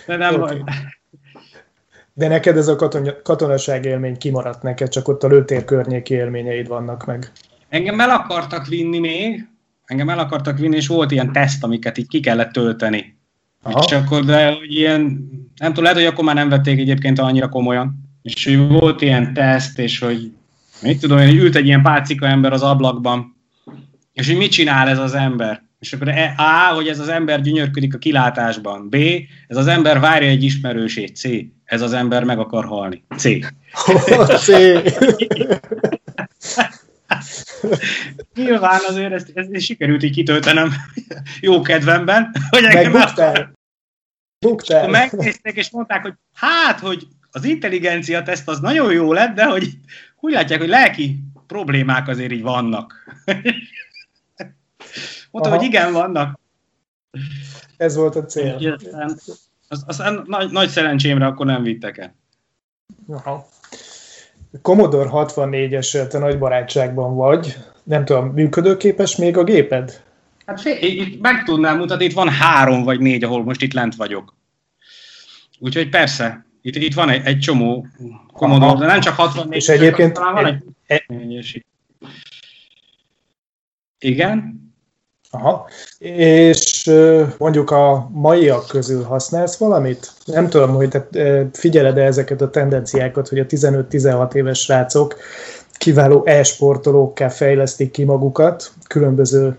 de 0.07 0.15
nem 0.15 0.41
okay. 0.41 0.63
De 2.13 2.27
neked 2.27 2.57
ez 2.57 2.67
a 2.67 2.75
katona, 2.75 3.21
katonaság 3.21 3.85
élmény 3.85 4.17
kimaradt 4.17 4.63
neked, 4.63 4.89
csak 4.89 5.07
ott 5.07 5.23
a 5.23 5.27
lőtér 5.27 5.65
környéki 5.65 6.13
élményeid 6.13 6.67
vannak 6.67 7.05
meg. 7.05 7.31
Engem 7.69 7.99
el 7.99 8.09
akartak 8.09 8.67
vinni 8.67 8.99
még, 8.99 9.49
engem 9.91 10.09
el 10.09 10.19
akartak 10.19 10.57
vinni, 10.57 10.75
és 10.75 10.87
volt 10.87 11.11
ilyen 11.11 11.31
teszt, 11.31 11.63
amiket 11.63 11.97
így 11.97 12.07
ki 12.07 12.19
kellett 12.19 12.51
tölteni. 12.51 13.17
Aha. 13.63 13.83
És 13.85 13.91
akkor, 13.91 14.25
de 14.25 14.51
hogy 14.51 14.75
ilyen, 14.75 15.01
nem 15.55 15.69
tudom, 15.69 15.83
lehet, 15.83 15.97
hogy 15.97 16.07
akkor 16.07 16.23
már 16.23 16.35
nem 16.35 16.49
vették 16.49 16.79
egyébként 16.79 17.19
annyira 17.19 17.49
komolyan. 17.49 18.09
És 18.21 18.45
hogy 18.45 18.57
volt 18.67 19.01
ilyen 19.01 19.33
teszt, 19.33 19.79
és 19.79 19.99
hogy 19.99 20.31
mit 20.81 20.99
tudom 20.99 21.17
én, 21.17 21.27
hogy 21.27 21.37
ült 21.37 21.55
egy 21.55 21.65
ilyen 21.65 21.81
pálcika 21.81 22.27
ember 22.27 22.53
az 22.53 22.61
ablakban, 22.61 23.35
és 24.13 24.27
hogy 24.27 24.37
mit 24.37 24.51
csinál 24.51 24.87
ez 24.87 24.99
az 24.99 25.13
ember? 25.13 25.63
És 25.79 25.93
akkor 25.93 26.07
A, 26.37 26.73
hogy 26.73 26.87
ez 26.87 26.99
az 26.99 27.09
ember 27.09 27.41
gyönyörködik 27.41 27.95
a 27.95 27.97
kilátásban. 27.97 28.89
B, 28.89 28.95
ez 29.47 29.57
az 29.57 29.67
ember 29.67 29.99
várja 29.99 30.29
egy 30.29 30.43
ismerősét. 30.43 31.15
C, 31.15 31.27
ez 31.63 31.81
az 31.81 31.93
ember 31.93 32.23
meg 32.23 32.39
akar 32.39 32.65
halni. 32.65 33.03
C. 33.17 33.27
C. 34.45 34.49
Nyilván 38.35 38.79
azért 38.87 39.11
ezt, 39.11 39.31
ezt, 39.33 39.49
ezt 39.51 39.65
sikerült 39.65 40.03
így 40.03 40.13
kitöltenem 40.13 40.73
jó 41.41 41.61
kedvemben. 41.61 42.31
Hogy 42.49 42.63
engem 42.63 42.91
Megbuktál. 42.91 43.51
Buktál. 44.39 44.87
Megnézték 44.87 45.55
és 45.55 45.69
mondták, 45.69 46.01
hogy 46.01 46.13
hát, 46.33 46.79
hogy 46.79 47.07
az 47.31 47.43
intelligencia 47.43 48.23
teszt 48.23 48.47
az 48.47 48.59
nagyon 48.59 48.93
jó 48.93 49.13
lett, 49.13 49.35
de 49.35 49.45
hogy 49.45 49.69
úgy 50.19 50.33
látják, 50.33 50.59
hogy 50.59 50.69
lelki 50.69 51.19
problémák 51.47 52.07
azért 52.07 52.31
így 52.31 52.41
vannak. 52.41 52.93
Mondtam, 55.31 55.53
Aha. 55.53 55.55
hogy 55.55 55.65
igen, 55.65 55.91
vannak. 55.91 56.39
Ez 57.77 57.95
volt 57.95 58.15
a 58.15 58.25
cél. 58.25 58.77
Aztán, 59.67 60.17
az, 60.17 60.27
nagy, 60.27 60.51
nagy 60.51 60.69
szerencsémre 60.69 61.25
akkor 61.25 61.45
nem 61.45 61.63
vittek 61.63 61.97
el. 61.97 62.15
Aha. 63.07 63.49
Commodore 64.61 65.09
64-es 65.11 66.07
te 66.07 66.17
nagy 66.17 66.37
barátságban 66.37 67.15
vagy. 67.15 67.55
Nem 67.83 68.05
tudom, 68.05 68.27
működőképes 68.27 69.15
még 69.15 69.37
a 69.37 69.43
géped? 69.43 70.03
Hát 70.45 70.61
fél, 70.61 70.77
itt 70.81 71.21
meg 71.21 71.43
tudnám 71.43 71.77
mutatni, 71.77 72.05
itt 72.05 72.13
van 72.13 72.29
három 72.29 72.83
vagy 72.83 72.99
négy, 72.99 73.23
ahol 73.23 73.43
most 73.43 73.61
itt 73.61 73.73
lent 73.73 73.95
vagyok. 73.95 74.35
Úgyhogy 75.59 75.89
persze, 75.89 76.45
itt, 76.61 76.75
itt 76.75 76.93
van 76.93 77.09
egy, 77.09 77.25
egy 77.25 77.39
csomó 77.39 77.87
Commodore, 78.33 78.71
Aha. 78.71 78.79
de 78.79 78.85
nem 78.85 78.99
csak 78.99 79.15
64, 79.15 79.55
és 79.55 79.67
egyébként 79.67 80.13
talán 80.13 80.33
van 80.33 80.45
egy, 80.45 80.63
egy... 80.85 81.63
Igen? 83.99 84.61
Aha. 85.33 85.67
És 85.97 86.91
mondjuk 87.37 87.71
a 87.71 88.09
maiak 88.11 88.67
közül 88.67 89.03
használsz 89.03 89.57
valamit? 89.57 90.11
Nem 90.25 90.49
tudom, 90.49 90.73
hogy 90.75 90.89
te 90.89 91.07
figyeled-e 91.53 92.03
ezeket 92.03 92.41
a 92.41 92.49
tendenciákat, 92.49 93.27
hogy 93.27 93.39
a 93.39 93.45
15-16 93.45 94.33
éves 94.33 94.59
srácok 94.59 95.15
kiváló 95.77 96.25
e-sportolókká 96.25 97.29
fejlesztik 97.29 97.91
ki 97.91 98.03
magukat, 98.03 98.71
különböző 98.87 99.57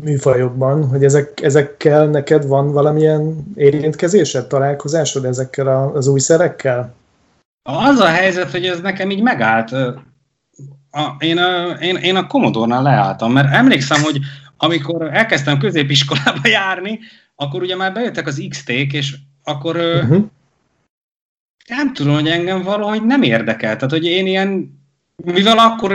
műfajokban, 0.00 0.88
hogy 0.88 1.04
ezek, 1.04 1.42
ezekkel 1.42 2.06
neked 2.06 2.46
van 2.46 2.72
valamilyen 2.72 3.52
érintkezésed, 3.54 4.46
találkozásod 4.46 5.24
ezekkel 5.24 5.66
a, 5.66 5.94
az 5.94 6.06
új 6.06 6.20
szerekkel? 6.20 6.94
Az 7.62 7.98
a 7.98 8.06
helyzet, 8.06 8.50
hogy 8.50 8.66
ez 8.66 8.80
nekem 8.80 9.10
így 9.10 9.22
megállt. 9.22 9.72
A, 10.90 11.16
én, 11.18 11.38
a, 11.38 11.70
én, 11.80 11.96
én 11.96 12.16
a 12.16 12.26
Commodore-nál 12.26 12.82
leálltam, 12.82 13.32
mert 13.32 13.52
emlékszem, 13.52 14.02
hogy 14.02 14.18
amikor 14.62 15.08
elkezdtem 15.12 15.58
középiskolába 15.58 16.48
járni, 16.58 16.98
akkor 17.34 17.62
ugye 17.62 17.76
már 17.76 17.92
bejöttek 17.92 18.26
az 18.26 18.46
X-ték, 18.48 18.92
és 18.92 19.14
akkor 19.42 19.76
uh-huh. 19.76 20.24
nem 21.68 21.92
tudom, 21.92 22.14
hogy 22.14 22.28
engem 22.28 22.62
valahogy 22.62 23.02
nem 23.02 23.22
érdekel. 23.22 23.74
Tehát, 23.76 23.90
hogy 23.90 24.04
én 24.04 24.26
ilyen, 24.26 24.80
mivel 25.24 25.58
akkor 25.58 25.92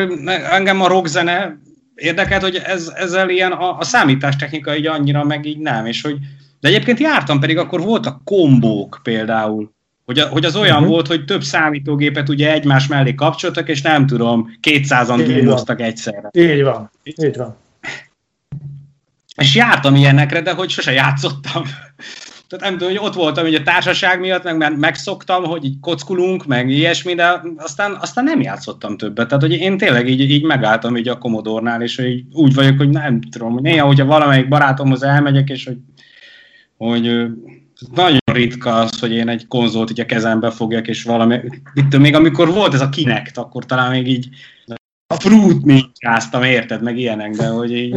engem 0.52 0.82
a 0.82 0.88
rockzene 0.88 1.58
érdekelt, 1.96 2.42
hogy 2.42 2.56
ez, 2.56 2.94
ezzel 2.96 3.30
ilyen 3.30 3.52
a, 3.52 3.78
a 3.78 3.84
számítástechnika 3.84 4.78
így 4.78 4.88
annyira 4.88 5.24
meg 5.24 5.46
így 5.46 5.60
nem, 5.60 5.86
és 5.86 6.02
hogy 6.02 6.18
de 6.60 6.68
egyébként 6.68 7.00
jártam, 7.00 7.40
pedig 7.40 7.58
akkor 7.58 7.82
voltak 7.82 8.24
kombók 8.24 9.00
például, 9.04 9.72
hogy, 10.06 10.20
a, 10.20 10.28
hogy 10.28 10.46
az 10.46 10.56
olyan 10.56 10.76
uh-huh. 10.76 10.90
volt, 10.90 11.08
hogy 11.08 11.26
több 11.26 11.44
számítógépet 11.44 12.30
ugye 12.30 12.52
egymás 12.52 12.88
mellé 12.88 13.16
kapcsoltak, 13.16 13.70
és 13.70 13.82
nem 13.82 14.06
tudom, 14.06 14.58
200-an 14.62 15.24
díjmoztak 15.26 15.82
egyszerre. 15.82 16.30
Így 16.32 16.64
van, 16.64 16.92
így 17.04 17.38
van. 17.38 17.58
És 19.42 19.56
jártam 19.56 19.96
ilyenekre, 19.96 20.42
de 20.42 20.54
hogy 20.54 20.70
sose 20.70 20.92
játszottam. 20.92 21.64
Tehát 22.48 22.66
nem 22.66 22.78
tudom, 22.78 22.88
hogy 22.96 23.08
ott 23.08 23.14
voltam 23.14 23.44
hogy 23.44 23.56
a 23.56 23.64
társaság 23.64 24.20
miatt, 24.20 24.44
meg 24.44 24.78
megszoktam, 24.78 25.44
hogy 25.44 25.66
így 25.66 25.80
kockulunk, 25.80 26.46
meg 26.46 26.70
ilyesmi, 26.70 27.14
de 27.14 27.42
aztán, 27.58 27.98
aztán 28.02 28.24
nem 28.24 28.42
játszottam 28.42 28.98
többet. 28.98 29.28
Tehát, 29.28 29.44
hogy 29.44 29.54
én 29.54 29.78
tényleg 29.78 30.10
így, 30.10 30.20
így 30.32 30.44
megálltam 30.44 30.98
így 30.98 31.08
a 31.08 31.18
Commodore-nál, 31.18 31.82
és 31.82 31.96
hogy 31.96 32.24
úgy 32.32 32.54
vagyok, 32.54 32.78
hogy 32.78 32.90
nem 32.90 33.22
tudom, 33.22 33.60
néha, 33.62 33.86
hogyha 33.86 34.06
valamelyik 34.06 34.48
barátomhoz 34.48 35.04
elmegyek, 35.04 35.50
és 35.50 35.66
hogy, 35.66 35.78
hogy 36.78 37.02
nagyon 37.94 38.20
ritka 38.32 38.74
az, 38.76 39.00
hogy 39.00 39.12
én 39.12 39.28
egy 39.28 39.48
konzolt 39.48 39.90
így 39.90 40.00
a 40.00 40.06
kezembe 40.06 40.52
fogjak, 40.52 40.88
és 40.88 41.04
valami, 41.04 41.40
itt 41.74 41.98
még 41.98 42.16
amikor 42.16 42.54
volt 42.54 42.74
ez 42.74 42.82
a 42.82 42.90
Kinect, 42.90 43.38
akkor 43.38 43.66
talán 43.66 43.92
még 43.92 44.08
így 44.08 44.30
a 45.08 45.16
Fruit 45.16 45.64
nincsáztam, 45.64 46.44
érted, 46.44 46.82
meg 46.82 46.98
ilyenek, 46.98 47.32
de 47.32 47.48
hogy 47.48 47.74
így 47.74 47.96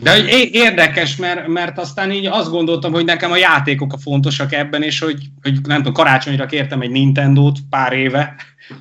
de 0.00 0.24
érdekes, 0.50 1.16
mert, 1.16 1.46
mert 1.46 1.78
aztán 1.78 2.10
így 2.10 2.26
azt 2.26 2.50
gondoltam, 2.50 2.92
hogy 2.92 3.04
nekem 3.04 3.30
a 3.30 3.36
játékok 3.36 3.92
a 3.92 3.98
fontosak 3.98 4.52
ebben, 4.52 4.82
és 4.82 4.98
hogy, 4.98 5.18
hogy 5.42 5.58
nem 5.62 5.76
tudom, 5.76 5.92
karácsonyra 5.92 6.46
kértem 6.46 6.80
egy 6.80 6.90
Nintendo-t 6.90 7.56
pár 7.70 7.92
éve, 7.92 8.34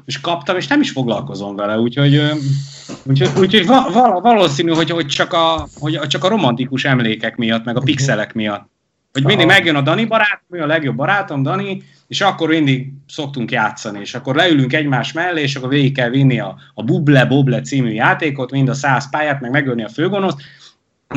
és 0.05 0.19
kaptam, 0.19 0.57
és 0.57 0.67
nem 0.67 0.81
is 0.81 0.91
foglalkozom 0.91 1.55
vele, 1.55 1.77
úgyhogy, 1.77 2.21
úgyhogy, 3.03 3.29
úgyhogy 3.39 3.65
valószínű, 4.21 4.71
hogy, 4.71 4.89
hogy, 4.89 5.05
csak 5.05 5.33
a, 5.33 5.67
hogy 5.79 5.99
csak 6.07 6.23
a 6.23 6.27
romantikus 6.27 6.85
emlékek 6.85 7.35
miatt, 7.35 7.65
meg 7.65 7.77
a 7.77 7.81
pixelek 7.81 8.33
miatt. 8.33 8.69
Hogy 9.11 9.23
mindig 9.23 9.45
megjön 9.45 9.75
a 9.75 9.81
Dani 9.81 10.05
barátom, 10.05 10.61
a 10.61 10.65
legjobb 10.65 10.95
barátom, 10.95 11.43
Dani, 11.43 11.83
és 12.07 12.21
akkor 12.21 12.49
mindig 12.49 12.93
szoktunk 13.07 13.51
játszani, 13.51 13.99
és 13.99 14.13
akkor 14.13 14.35
leülünk 14.35 14.73
egymás 14.73 15.11
mellé, 15.11 15.41
és 15.41 15.55
akkor 15.55 15.69
végig 15.69 15.95
kell 15.95 16.09
vinni 16.09 16.39
a, 16.39 16.57
a 16.73 16.83
Buble 16.83 17.25
Boble 17.25 17.61
című 17.61 17.91
játékot, 17.91 18.51
mind 18.51 18.69
a 18.69 18.73
száz 18.73 19.09
pályát, 19.09 19.41
meg 19.41 19.51
megölni 19.51 19.83
a 19.83 19.89
főgonoszt, 19.89 20.41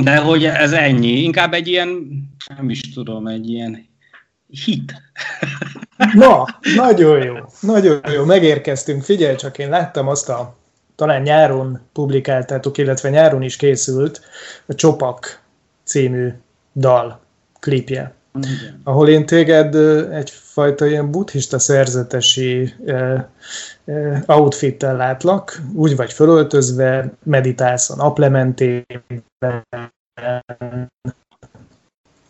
de 0.02 0.16
hogy 0.16 0.44
ez 0.44 0.72
ennyi, 0.72 1.08
inkább 1.08 1.52
egy 1.52 1.68
ilyen, 1.68 2.08
nem 2.56 2.70
is 2.70 2.80
tudom, 2.80 3.26
egy 3.26 3.48
ilyen 3.50 3.88
hit. 4.48 4.94
Na, 6.14 6.46
nagyon 6.76 7.24
jó, 7.24 7.34
nagyon 7.60 8.00
jó, 8.12 8.24
megérkeztünk. 8.24 9.02
Figyelj 9.02 9.36
csak, 9.36 9.58
én 9.58 9.68
láttam 9.68 10.08
azt 10.08 10.28
a, 10.28 10.56
talán 10.94 11.22
nyáron 11.22 11.80
publikáltátok, 11.92 12.78
illetve 12.78 13.10
nyáron 13.10 13.42
is 13.42 13.56
készült 13.56 14.20
a 14.66 14.74
Csopak 14.74 15.40
című 15.84 16.28
dal 16.74 17.20
klipje. 17.60 18.14
Igen. 18.38 18.80
Ahol 18.84 19.08
én 19.08 19.26
téged 19.26 19.74
egyfajta 20.12 20.86
ilyen 20.86 21.10
buddhista 21.10 21.58
szerzetesi 21.58 22.74
eh, 22.86 23.24
eh, 23.84 24.22
outfittel 24.26 24.96
látlak, 24.96 25.60
úgy 25.74 25.96
vagy 25.96 26.12
fölöltözve, 26.12 27.12
meditálsz 27.22 27.90
a 27.90 27.96
naplementében, 27.96 29.02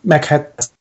meg 0.01 0.25
hát 0.25 0.73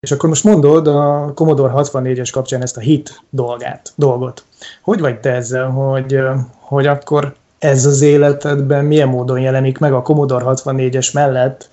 és 0.00 0.10
akkor 0.10 0.28
most 0.28 0.44
mondod 0.44 0.86
a 0.86 1.32
Commodore 1.34 1.72
64-es 1.76 2.28
kapcsán 2.32 2.62
ezt 2.62 2.76
a 2.76 2.80
hit 2.80 3.22
dolgát, 3.30 3.92
dolgot. 3.94 4.44
Hogy 4.82 5.00
vagy 5.00 5.20
te 5.20 5.30
ezzel, 5.30 5.68
hogy, 5.68 6.18
hogy 6.60 6.86
akkor 6.86 7.34
ez 7.58 7.86
az 7.86 8.00
életedben 8.00 8.84
milyen 8.84 9.08
módon 9.08 9.40
jelenik 9.40 9.78
meg 9.78 9.92
a 9.92 10.02
Commodore 10.02 10.44
64-es 10.48 11.12
mellett, 11.12 11.68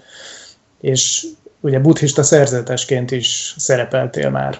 és 0.79 1.27
ugye 1.62 1.80
buddhista 1.80 2.24
szerzetesként 2.24 3.12
is 3.12 3.54
szerepeltél 3.58 4.30
már. 4.30 4.60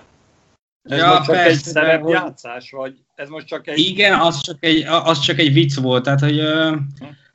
Ez 0.84 0.98
ja, 0.98 1.08
most 1.08 1.24
csak 1.24 1.36
persze, 1.36 1.50
egy 1.50 1.64
szerepjátszás, 1.64 2.72
vagy 2.72 2.94
ez 3.16 3.30
most 3.30 3.48
csak 3.48 3.68
egy... 3.68 3.80
Igen, 3.80 4.20
az 4.20 4.42
csak 4.42 4.58
egy, 4.60 4.86
az 4.88 5.20
csak 5.20 5.40
egy 5.40 5.54
vicc 5.54 5.80
volt, 5.80 6.04
tehát 6.04 6.20
hogy 6.20 6.42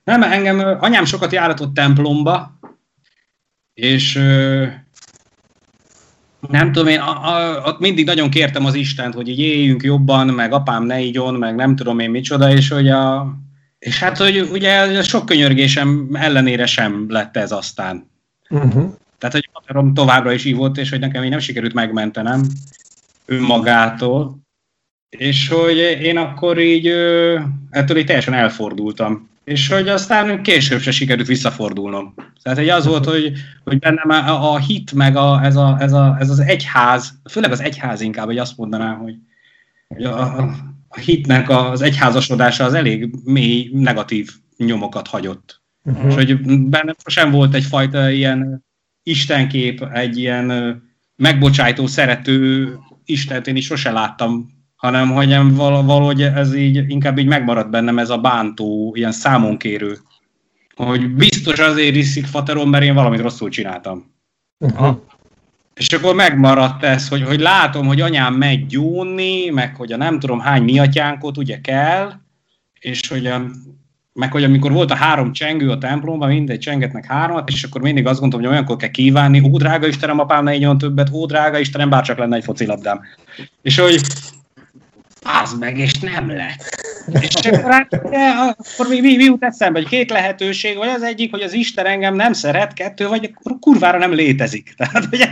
nem, 0.05 0.23
engem 0.23 0.77
anyám 0.81 1.05
sokat 1.05 1.33
járatott 1.33 1.75
templomba, 1.75 2.59
és 3.75 4.15
nem 6.49 6.73
tudom, 6.73 6.89
én 6.89 6.99
a, 6.99 7.35
a, 7.35 7.63
ott 7.65 7.79
mindig 7.79 8.07
nagyon 8.07 8.31
kértem 8.31 8.65
az 8.65 8.75
Istent, 8.75 9.15
hogy 9.15 9.29
így 9.29 9.39
éljünk 9.39 9.83
jobban, 9.83 10.27
meg 10.27 10.53
apám 10.53 10.85
ne 10.85 11.01
ígyon, 11.01 11.35
meg 11.35 11.55
nem 11.55 11.77
tudom 11.77 11.99
én 11.99 12.11
micsoda, 12.11 12.53
és 12.53 12.69
hogy 12.69 12.89
a, 12.89 13.35
és 13.79 13.99
hát, 13.99 14.17
hogy 14.17 14.49
ugye 14.53 15.03
sok 15.03 15.27
könyörgésem 15.27 16.11
ellenére 16.13 16.67
sem 16.67 17.07
lett 17.09 17.37
ez 17.37 17.53
aztán. 17.53 18.11
Uh-huh. 18.51 18.95
Tehát, 19.19 19.35
hogy 19.35 19.49
határom 19.53 19.95
továbbra 19.95 20.33
is 20.33 20.45
ívott, 20.45 20.79
és 20.79 20.91
hogy 20.91 21.01
nekem 21.01 21.25
így 21.25 21.31
nem 21.31 21.39
sikerült 21.39 21.75
megmentenem 21.75 22.43
önmagától, 23.27 24.39
és 25.09 25.49
hogy 25.49 25.77
én 26.03 26.17
akkor 26.17 26.59
így 26.59 26.87
ettől 27.71 27.97
így 27.97 28.07
teljesen 28.07 28.35
elfordultam. 28.35 29.29
És 29.45 29.69
hogy 29.69 29.89
aztán 29.89 30.43
később 30.43 30.81
se 30.81 30.91
sikerült 30.91 31.27
visszafordulnom. 31.27 32.15
Tehát 32.43 32.59
hogy 32.59 32.69
az 32.69 32.87
volt, 32.87 33.05
hogy, 33.05 33.33
hogy 33.65 33.79
bennem 33.79 34.11
a, 34.11 34.53
a 34.53 34.59
hit, 34.59 34.93
meg 34.93 35.17
a, 35.17 35.41
ez, 35.43 35.57
a, 35.57 35.77
ez, 35.81 35.93
a, 35.93 36.17
ez 36.19 36.31
az 36.31 36.39
egyház, 36.39 37.19
főleg 37.31 37.51
az 37.51 37.61
egyház 37.61 38.01
inkább, 38.01 38.27
hogy 38.27 38.39
azt 38.39 38.57
mondanám, 38.57 38.99
hogy, 38.99 39.15
hogy 39.89 40.05
a, 40.05 40.37
a 40.89 40.99
hitnek 40.99 41.49
az 41.49 41.83
egyházasodása 41.83 42.65
az 42.65 42.75
elég 42.75 43.15
mély 43.25 43.71
negatív 43.73 44.31
nyomokat 44.57 45.09
hagyott. 45.09 45.63
Uh-huh. 45.85 46.07
És 46.07 46.15
hogy 46.15 46.41
bennem 46.69 46.95
sem 47.05 47.31
volt 47.31 47.55
egyfajta 47.55 48.11
ilyen 48.11 48.66
istenkép, 49.07 49.83
egy 49.93 50.19
ilyen 50.19 50.77
megbocsájtó, 51.17 51.87
szerető 51.87 52.69
Istent 53.05 53.47
én 53.47 53.57
is 53.57 53.65
sose 53.65 53.91
láttam, 53.91 54.51
hanem 54.77 55.13
hogy 55.13 55.55
valahogy 55.55 56.23
ez 56.23 56.55
így 56.55 56.91
inkább 56.91 57.19
így 57.19 57.27
megmaradt 57.27 57.71
bennem 57.71 57.99
ez 57.99 58.11
a 58.11 58.19
bántó, 58.19 58.93
ilyen 58.97 59.13
számonkérő. 59.13 59.99
Hogy 60.75 61.15
biztos 61.15 61.59
azért 61.59 61.97
iszik 61.97 62.27
faterom, 62.27 62.71
mert 62.71 62.85
én 62.85 62.95
valamit 62.95 63.21
rosszul 63.21 63.49
csináltam. 63.49 64.15
Uh-huh. 64.59 64.97
És 65.75 65.93
akkor 65.93 66.15
megmaradt 66.15 66.85
ez, 66.85 67.09
hogy, 67.09 67.23
hogy 67.23 67.41
látom, 67.41 67.87
hogy 67.87 68.01
anyám 68.01 68.35
megy 68.35 68.67
gyónni, 68.67 69.49
meg 69.49 69.77
hogy 69.77 69.93
a 69.93 69.97
nem 69.97 70.19
tudom 70.19 70.39
hány 70.39 70.63
miatyánkot 70.63 71.37
ugye 71.37 71.61
kell, 71.61 72.13
és 72.81 73.09
hogy 73.09 73.27
a 73.27 73.45
meg 74.17 74.33
hogy 74.33 74.45
amikor 74.45 74.73
volt 74.73 74.91
a 74.91 74.95
három 74.95 75.33
csengő 75.33 75.71
a 75.71 75.79
templomban, 75.79 76.29
mindegy 76.29 76.59
csengetnek 76.59 77.07
hármat, 77.07 77.49
és 77.49 77.63
akkor 77.63 77.81
mindig 77.81 78.07
azt 78.07 78.21
gondoltam, 78.21 78.49
hogy 78.49 78.57
olyankor 78.57 78.77
kell 78.77 78.91
kívánni, 78.91 79.41
ó, 79.41 79.57
drága 79.57 79.87
Istenem, 79.87 80.19
apám, 80.19 80.45
ne 80.45 80.55
igyon 80.55 80.79
többet, 80.79 81.11
ó, 81.13 81.27
drága 81.27 81.59
Istenem, 81.59 81.89
bárcsak 81.89 82.19
lenne 82.19 82.37
egy 82.37 82.45
focilabdám. 82.45 83.01
És 83.63 83.79
hogy 83.79 84.01
az 85.43 85.59
meg, 85.59 85.79
és 85.79 85.99
nem 85.99 86.29
lett. 86.29 86.86
És 87.21 87.35
akkor, 87.35 87.71
hát, 87.71 87.89
akkor 88.57 88.87
mi, 88.89 89.01
mi, 89.01 89.17
mi 89.17 89.25
jut 89.25 89.43
eszembe, 89.43 89.79
hogy 89.79 89.89
két 89.89 90.11
lehetőség, 90.11 90.77
vagy 90.77 90.89
az 90.89 91.03
egyik, 91.03 91.31
hogy 91.31 91.43
az 91.43 91.53
Isten 91.53 91.87
engem 91.87 92.15
nem 92.15 92.33
szeret, 92.33 92.73
kettő, 92.73 93.09
vagy 93.09 93.31
akkor 93.35 93.59
kurvára 93.61 93.99
nem 93.99 94.13
létezik. 94.13 94.75
Tehát 94.77 95.09
ugye, 95.13 95.27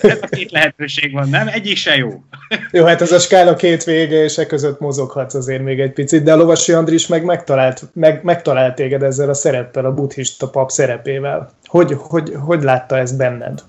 ez 0.00 0.18
a 0.20 0.26
két 0.26 0.50
lehetőség 0.50 1.12
van, 1.12 1.28
nem? 1.28 1.48
Egyik 1.48 1.76
se 1.76 1.96
jó. 1.96 2.22
Jó, 2.70 2.84
hát 2.84 3.00
ez 3.00 3.12
a 3.12 3.18
skála 3.18 3.54
két 3.54 3.84
vége, 3.84 4.22
és 4.22 4.38
e 4.38 4.46
között 4.46 4.80
mozoghatsz 4.80 5.34
azért 5.34 5.62
még 5.62 5.80
egy 5.80 5.92
picit, 5.92 6.22
de 6.22 6.32
a 6.32 6.36
Lovasi 6.36 6.72
Andris 6.72 7.06
meg 7.06 7.24
megtalált, 7.24 7.82
meg, 7.92 8.20
megtalált 8.22 8.74
téged 8.74 9.02
ezzel 9.02 9.28
a 9.28 9.34
szereppel, 9.34 9.84
a 9.84 9.94
buddhista 9.94 10.48
pap 10.48 10.70
szerepével. 10.70 11.50
Hogy, 11.64 11.96
hogy, 11.98 12.32
hogy 12.38 12.62
látta 12.62 12.98
ezt 12.98 13.16
benned? 13.16 13.62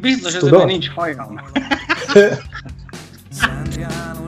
Biztos, 0.00 0.36
hogy 0.36 0.64
nincs 0.64 0.88
hajam. 0.88 1.40
Szent 3.30 3.76
János 3.76 4.27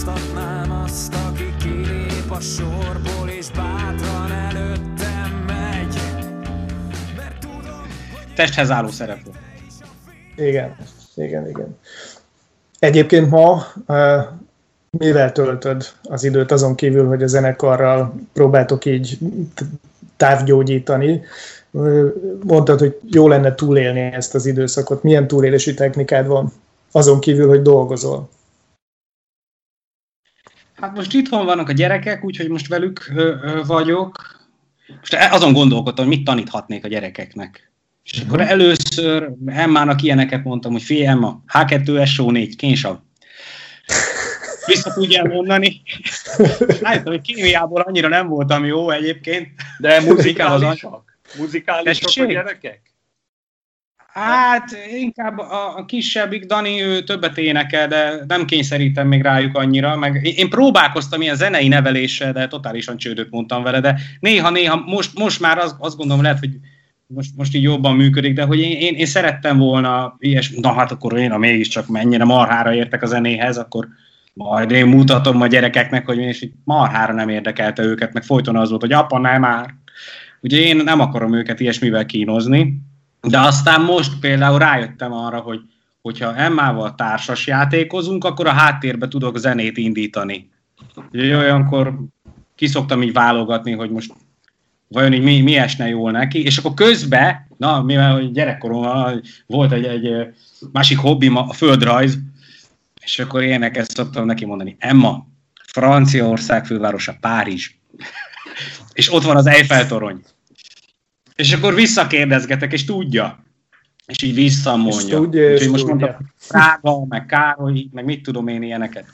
Én 0.00 0.06
bíztatnám 0.06 0.82
azt, 0.84 1.14
aki 1.14 1.54
kilép 1.58 2.30
a 2.30 2.40
sorból, 2.40 3.28
és 3.28 3.50
bátran 3.50 4.30
előttem 4.30 5.44
megy. 5.46 6.00
Mert 7.16 7.38
tudom, 7.40 7.80
hogy... 8.12 8.34
Testhez 8.34 8.70
álló 8.70 8.88
szereplő. 8.88 9.30
Igen, 10.36 10.76
igen, 11.14 11.48
igen. 11.48 11.78
Egyébként 12.78 13.30
ma 13.30 13.66
mivel 14.90 15.32
töltöd 15.32 15.86
az 16.02 16.24
időt 16.24 16.52
azon 16.52 16.74
kívül, 16.74 17.06
hogy 17.06 17.22
a 17.22 17.26
zenekarral 17.26 18.14
próbáltok 18.32 18.84
így 18.84 19.18
távgyógyítani? 20.16 21.22
Mondtad, 22.44 22.78
hogy 22.78 23.00
jó 23.10 23.28
lenne 23.28 23.54
túlélni 23.54 24.00
ezt 24.00 24.34
az 24.34 24.46
időszakot. 24.46 25.02
Milyen 25.02 25.26
túlélési 25.26 25.74
technikád 25.74 26.26
van 26.26 26.52
azon 26.92 27.20
kívül, 27.20 27.48
hogy 27.48 27.62
dolgozol? 27.62 28.28
Hát 30.80 30.96
most 30.96 31.14
itthon 31.14 31.44
vannak 31.44 31.68
a 31.68 31.72
gyerekek, 31.72 32.24
úgyhogy 32.24 32.48
most 32.48 32.68
velük 32.68 33.10
ö, 33.14 33.34
ö, 33.42 33.62
vagyok. 33.66 34.38
Most 35.00 35.14
azon 35.30 35.52
gondolkodtam, 35.52 36.06
hogy 36.06 36.16
mit 36.16 36.24
taníthatnék 36.24 36.84
a 36.84 36.88
gyerekeknek. 36.88 37.72
És 38.04 38.12
uh-huh. 38.12 38.28
akkor 38.28 38.40
először 38.40 39.30
Emmának 39.46 40.02
ilyeneket 40.02 40.44
mondtam, 40.44 40.72
hogy 40.72 40.82
figyelj 40.82 41.06
Emma, 41.06 41.42
H2 41.52 42.08
SO4, 42.16 42.52
kénsav. 42.56 42.96
Vissza 44.66 44.92
tudjál 44.92 45.24
mondani. 45.24 45.82
Rájöttem, 46.82 47.12
hogy 47.12 47.20
kémiából 47.20 47.80
annyira 47.80 48.08
nem 48.08 48.28
voltam 48.28 48.64
jó 48.64 48.90
egyébként. 48.90 49.48
De 49.78 50.00
muzikálisak? 50.00 51.18
Muzikálisak 51.38 52.24
a 52.24 52.32
gyerekek? 52.32 52.89
Hát 54.12 54.70
inkább 54.92 55.38
a, 55.38 55.76
a 55.76 55.84
kisebbik 55.84 56.44
Dani, 56.44 56.82
ő 56.82 57.02
többet 57.02 57.38
énekel, 57.38 57.88
de 57.88 58.24
nem 58.26 58.44
kényszerítem 58.44 59.08
még 59.08 59.22
rájuk 59.22 59.56
annyira. 59.56 59.96
Meg 59.96 60.24
én 60.36 60.48
próbálkoztam 60.48 61.20
ilyen 61.22 61.36
zenei 61.36 61.68
neveléssel, 61.68 62.32
de 62.32 62.46
totálisan 62.46 62.96
csődöt 62.96 63.30
mondtam 63.30 63.62
vele, 63.62 63.80
de 63.80 64.00
néha-néha, 64.20 64.82
most, 64.86 65.18
most 65.18 65.40
már 65.40 65.58
azt, 65.58 65.74
azt 65.78 65.96
gondolom 65.96 66.22
lehet, 66.22 66.38
hogy 66.38 66.50
most, 67.06 67.30
most 67.36 67.54
így 67.54 67.62
jobban 67.62 67.96
működik, 67.96 68.34
de 68.34 68.42
hogy 68.42 68.60
én, 68.60 68.76
én, 68.76 68.94
én 68.94 69.06
szerettem 69.06 69.58
volna 69.58 70.16
ilyes, 70.18 70.50
na 70.50 70.72
hát 70.72 70.90
akkor 70.90 71.18
én, 71.18 71.30
ha 71.30 71.38
mégiscsak 71.38 71.86
mennyire 71.88 72.24
marhára 72.24 72.74
értek 72.74 73.02
a 73.02 73.06
zenéhez, 73.06 73.58
akkor 73.58 73.88
majd 74.32 74.70
én 74.70 74.86
mutatom 74.86 75.40
a 75.40 75.46
gyerekeknek, 75.46 76.06
hogy 76.06 76.18
és 76.18 76.42
így 76.42 76.52
marhára 76.64 77.12
nem 77.12 77.28
érdekelte 77.28 77.82
őket, 77.82 78.12
meg 78.12 78.22
folyton 78.22 78.56
az 78.56 78.68
volt, 78.68 78.80
hogy 78.80 78.92
apa, 78.92 79.18
nem 79.18 79.40
már. 79.40 79.74
Ugye 80.40 80.56
én 80.56 80.76
nem 80.76 81.00
akarom 81.00 81.34
őket 81.34 81.60
ilyesmivel 81.60 82.06
kínozni, 82.06 82.80
de 83.20 83.40
aztán 83.40 83.82
most 83.82 84.18
például 84.20 84.58
rájöttem 84.58 85.12
arra, 85.12 85.38
hogy 85.38 85.60
hogyha 86.02 86.36
Emmával 86.36 86.94
társas 86.94 87.46
játékozunk, 87.46 88.24
akkor 88.24 88.46
a 88.46 88.52
háttérbe 88.52 89.08
tudok 89.08 89.38
zenét 89.38 89.76
indítani. 89.76 90.50
Ugye 91.12 91.36
olyankor 91.36 91.98
kiszoktam 92.54 93.02
így 93.02 93.12
válogatni, 93.12 93.72
hogy 93.72 93.90
most 93.90 94.12
vajon 94.88 95.12
így 95.12 95.22
mi, 95.22 95.40
mi 95.40 95.56
esne 95.56 95.88
jól 95.88 96.10
neki, 96.10 96.42
és 96.44 96.58
akkor 96.58 96.74
közben, 96.74 97.46
na, 97.56 97.82
mivel 97.82 98.30
gyerekkoromban 98.30 99.22
volt 99.46 99.72
egy, 99.72 99.84
egy 99.84 100.26
másik 100.72 100.98
hobbim, 100.98 101.36
a 101.36 101.52
földrajz, 101.52 102.18
és 103.00 103.18
akkor 103.18 103.42
éneket 103.42 103.90
szoktam 103.90 104.26
neki 104.26 104.44
mondani, 104.44 104.76
Emma, 104.78 105.26
Franciaország 105.66 106.66
fővárosa, 106.66 107.16
Párizs, 107.20 107.70
és 108.92 109.12
ott 109.12 109.22
van 109.22 109.36
az 109.36 109.46
Eiffel 109.46 109.86
torony. 109.86 110.22
És 111.40 111.52
akkor 111.52 111.74
visszakérdezgetek, 111.74 112.72
és 112.72 112.84
tudja. 112.84 113.44
És 114.06 114.22
így 114.22 114.34
visszamondja. 114.34 114.98
És 114.98 115.04
tudja, 115.04 115.52
és 115.52 115.68
most 115.68 115.86
mondta, 115.86 116.18
Prága, 116.48 117.04
meg 117.04 117.26
Károly, 117.26 117.88
meg 117.92 118.04
mit 118.04 118.22
tudom 118.22 118.48
én 118.48 118.62
ilyeneket. 118.62 119.04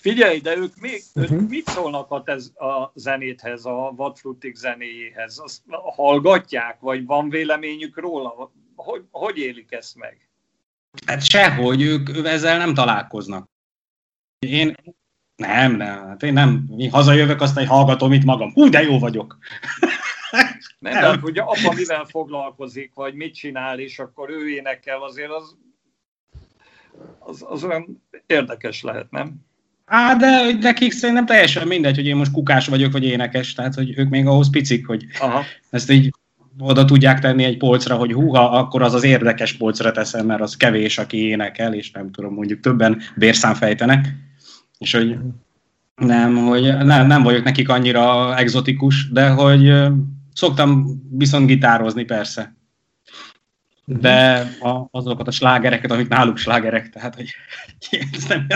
Figyelj, 0.00 0.38
de 0.38 0.56
ők, 0.56 0.80
még, 0.80 1.02
uh-huh. 1.14 1.40
ők 1.40 1.48
mit 1.48 1.68
szólnak 1.68 2.10
a, 2.10 2.22
tez, 2.22 2.52
a 2.54 2.92
zenéthez, 2.94 3.64
a 3.64 3.92
Vadfrutik 3.96 4.56
zenéjéhez? 4.56 5.38
Azt 5.38 5.60
hallgatják, 5.96 6.76
vagy 6.80 7.04
van 7.04 7.28
véleményük 7.28 7.98
róla? 7.98 8.52
Hogy, 8.76 9.02
hogy 9.10 9.38
élik 9.38 9.72
ezt 9.72 9.96
meg? 9.96 10.28
Hát 11.06 11.24
sehogy, 11.24 11.82
ők 11.82 12.26
ezzel 12.26 12.58
nem 12.58 12.74
találkoznak. 12.74 13.48
Én 14.38 14.74
nem, 15.36 15.76
nem, 15.76 16.06
hát 16.06 16.22
én 16.22 16.32
nem, 16.32 16.64
én 16.76 16.90
hazajövök, 16.90 17.40
aztán 17.40 17.66
hallgatom 17.66 18.12
itt 18.12 18.24
magam. 18.24 18.52
Hú, 18.52 18.68
de 18.68 18.82
jó 18.82 18.98
vagyok. 18.98 19.38
Nem, 20.84 21.02
nem. 21.02 21.12
de 21.12 21.18
hogy 21.20 21.38
apa 21.38 21.72
mivel 21.74 22.04
foglalkozik, 22.04 22.90
vagy 22.94 23.14
mit 23.14 23.34
csinál, 23.34 23.78
és 23.78 23.98
akkor 23.98 24.30
ő 24.30 24.48
énekel, 24.48 25.02
azért 25.02 25.30
az, 25.30 25.56
az, 27.18 27.44
az 27.48 27.64
olyan 27.64 28.02
érdekes 28.26 28.82
lehet, 28.82 29.10
nem? 29.10 29.34
Á, 29.84 30.14
de 30.14 30.52
nekik 30.60 30.92
szerintem 30.92 31.26
teljesen 31.26 31.66
mindegy, 31.66 31.94
hogy 31.94 32.06
én 32.06 32.16
most 32.16 32.30
kukás 32.30 32.66
vagyok, 32.66 32.92
vagy 32.92 33.04
énekes, 33.04 33.52
tehát 33.52 33.74
hogy 33.74 33.98
ők 33.98 34.08
még 34.08 34.26
ahhoz 34.26 34.50
picik, 34.50 34.86
hogy 34.86 35.04
Aha. 35.20 35.42
ezt 35.70 35.90
így 35.90 36.10
oda 36.58 36.84
tudják 36.84 37.20
tenni 37.20 37.44
egy 37.44 37.56
polcra, 37.56 37.96
hogy 37.96 38.12
húha, 38.12 38.50
akkor 38.50 38.82
az 38.82 38.94
az 38.94 39.04
érdekes 39.04 39.52
polcra 39.52 39.92
teszem, 39.92 40.26
mert 40.26 40.40
az 40.40 40.56
kevés, 40.56 40.98
aki 40.98 41.26
énekel, 41.26 41.74
és 41.74 41.90
nem 41.90 42.10
tudom, 42.10 42.34
mondjuk 42.34 42.60
többen 42.60 43.00
bérszám 43.16 43.54
fejtenek, 43.54 44.14
és 44.78 44.92
hogy 44.92 45.16
nem, 45.96 46.36
hogy 46.36 46.62
nem, 46.62 47.06
nem 47.06 47.22
vagyok 47.22 47.44
nekik 47.44 47.68
annyira 47.68 48.36
exotikus, 48.36 49.10
de 49.10 49.28
hogy 49.28 49.72
Szoktam 50.34 51.00
viszont 51.10 51.46
gitározni, 51.46 52.04
persze. 52.04 52.54
De 53.86 54.48
a, 54.60 54.88
azokat 54.90 55.28
a 55.28 55.30
slágereket, 55.30 55.90
amik 55.90 56.08
náluk 56.08 56.36
slágerek, 56.36 56.90
tehát 56.90 57.14
hogy 57.14 57.30
nem, 58.28 58.46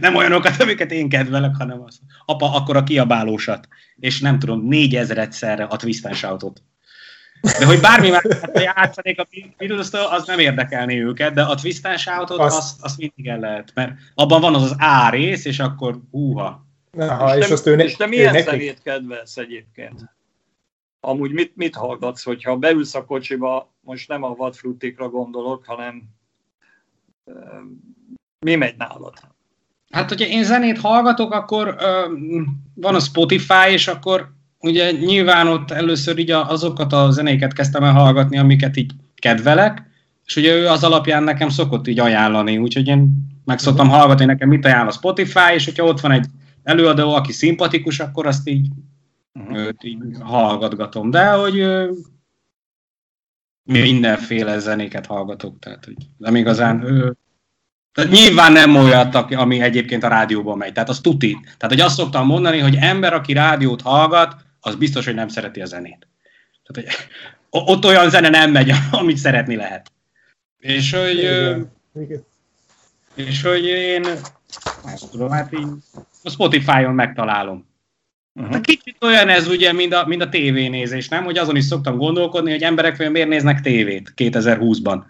nem 0.00 0.14
olyanokat, 0.14 0.60
amiket 0.60 0.92
én 0.92 1.08
kedvelek, 1.08 1.56
hanem 1.56 1.82
az. 1.82 2.00
Apa, 2.24 2.54
akkor 2.54 2.76
a 2.76 2.82
kiabálósat. 2.82 3.68
És 3.98 4.20
nem 4.20 4.38
tudom, 4.38 4.66
négyezredszerre 4.66 5.64
a 5.64 5.76
twist 5.76 6.06
and 6.06 6.14
shoutot. 6.14 6.62
De 7.58 7.66
hogy 7.66 7.80
bármi 7.80 8.08
már 8.08 8.22
játszanék 8.54 9.20
a 9.20 9.26
beatles 9.58 9.88
az 10.10 10.26
nem 10.26 10.38
érdekelné 10.38 11.02
őket, 11.02 11.34
de 11.34 11.42
a 11.42 11.54
twist 11.54 11.86
and 11.86 11.98
shoutot 11.98 12.38
azt, 12.38 12.56
azt, 12.56 12.82
azt 12.82 12.98
mindig 12.98 13.26
el 13.26 13.38
lehet, 13.38 13.72
mert 13.74 13.92
abban 14.14 14.40
van 14.40 14.54
az 14.54 14.62
az 14.62 14.76
A 14.78 15.10
rész, 15.10 15.44
és 15.44 15.58
akkor 15.58 16.00
húha. 16.10 16.66
Aha, 16.98 17.36
és, 17.36 17.42
és, 17.42 17.46
te, 17.46 17.52
azt 17.52 17.66
ő 17.66 17.78
és 17.78 17.96
te 17.96 18.06
milyen 18.06 18.42
zenét 18.42 18.82
kedvelsz 18.82 19.36
egyébként? 19.36 20.10
Amúgy 21.04 21.32
mit, 21.32 21.56
mit 21.56 21.74
hallgatsz, 21.74 22.22
hogyha 22.22 22.56
beülsz 22.56 22.94
a 22.94 23.04
kocsiba, 23.04 23.72
most 23.80 24.08
nem 24.08 24.22
a 24.22 24.34
vadfrutikra 24.34 25.08
gondolok, 25.08 25.64
hanem 25.64 26.02
mi 28.38 28.54
megy 28.54 28.74
nálad? 28.76 29.12
Hát, 29.90 30.08
hogyha 30.08 30.26
én 30.26 30.44
zenét 30.44 30.78
hallgatok, 30.78 31.32
akkor 31.32 31.76
ö, 31.78 32.12
van 32.74 32.94
a 32.94 33.00
Spotify, 33.00 33.70
és 33.70 33.88
akkor 33.88 34.32
ugye 34.58 34.90
nyilván 34.90 35.48
ott 35.48 35.70
először 35.70 36.18
így 36.18 36.30
azokat 36.30 36.92
a 36.92 37.10
zenéket 37.10 37.52
kezdtem 37.52 37.84
el 37.84 37.92
hallgatni, 37.92 38.38
amiket 38.38 38.76
így 38.76 38.92
kedvelek, 39.14 39.82
és 40.24 40.36
ugye 40.36 40.54
ő 40.54 40.66
az 40.66 40.84
alapján 40.84 41.22
nekem 41.22 41.48
szokott 41.48 41.86
így 41.86 41.98
ajánlani, 41.98 42.58
úgyhogy 42.58 42.86
én 42.86 43.10
meg 43.44 43.58
szoktam 43.58 43.88
hallgatni 43.88 44.24
nekem 44.24 44.48
mit 44.48 44.64
ajánl 44.64 44.88
a 44.88 44.92
Spotify, 44.92 45.52
és 45.54 45.64
hogyha 45.64 45.84
ott 45.84 46.00
van 46.00 46.10
egy 46.10 46.26
előadó, 46.62 47.14
aki 47.14 47.32
szimpatikus, 47.32 48.00
akkor 48.00 48.26
azt 48.26 48.48
így 48.48 48.68
uh-huh. 49.34 49.56
őt 49.58 49.84
így 49.84 50.02
hallgatgatom. 50.20 51.10
De 51.10 51.30
hogy 51.30 51.66
mindenféle 53.62 54.58
zenéket 54.58 55.06
hallgatok, 55.06 55.58
tehát 55.58 55.84
hogy 55.84 55.96
nem 56.16 56.36
igazán 56.36 56.82
ő, 56.82 57.16
tehát 57.92 58.10
nyilván 58.10 58.52
nem 58.52 58.76
olyat, 58.76 59.14
ami 59.14 59.60
egyébként 59.60 60.02
a 60.02 60.08
rádióban 60.08 60.58
megy, 60.58 60.72
tehát 60.72 60.88
az 60.88 61.00
tuti. 61.00 61.38
Tehát, 61.42 61.74
hogy 61.74 61.80
azt 61.80 61.96
szoktam 61.96 62.26
mondani, 62.26 62.58
hogy 62.58 62.76
ember, 62.80 63.12
aki 63.12 63.32
rádiót 63.32 63.82
hallgat, 63.82 64.36
az 64.60 64.74
biztos, 64.74 65.04
hogy 65.04 65.14
nem 65.14 65.28
szereti 65.28 65.60
a 65.60 65.64
zenét. 65.64 66.08
Tehát, 66.62 66.90
hogy 66.90 67.06
ott 67.50 67.84
olyan 67.84 68.10
zene 68.10 68.28
nem 68.28 68.50
megy, 68.50 68.72
amit 68.90 69.16
szeretni 69.16 69.56
lehet. 69.56 69.92
És 70.58 70.92
hogy, 70.92 71.18
Igen. 71.18 71.72
Igen. 71.94 72.24
és 73.14 73.42
hogy 73.42 73.64
én, 73.64 74.00
nem 74.84 74.96
tudom, 75.10 75.30
hát 75.30 75.52
így 75.52 75.66
a 76.22 76.30
Spotify-on 76.30 76.94
megtalálom. 76.94 77.71
Uh-huh. 78.34 78.60
Kicsit 78.60 78.96
olyan 79.00 79.28
ez 79.28 79.48
ugye, 79.48 79.72
mint 79.72 79.94
a, 79.94 80.06
mint 80.06 80.22
a 80.22 80.28
tévénézés, 80.28 81.08
nem? 81.08 81.24
Hogy 81.24 81.38
azon 81.38 81.56
is 81.56 81.64
szoktam 81.64 81.96
gondolkodni, 81.96 82.50
hogy 82.50 82.62
emberek 82.62 83.10
miért 83.10 83.28
néznek 83.28 83.60
tévét 83.60 84.12
2020-ban. 84.16 85.02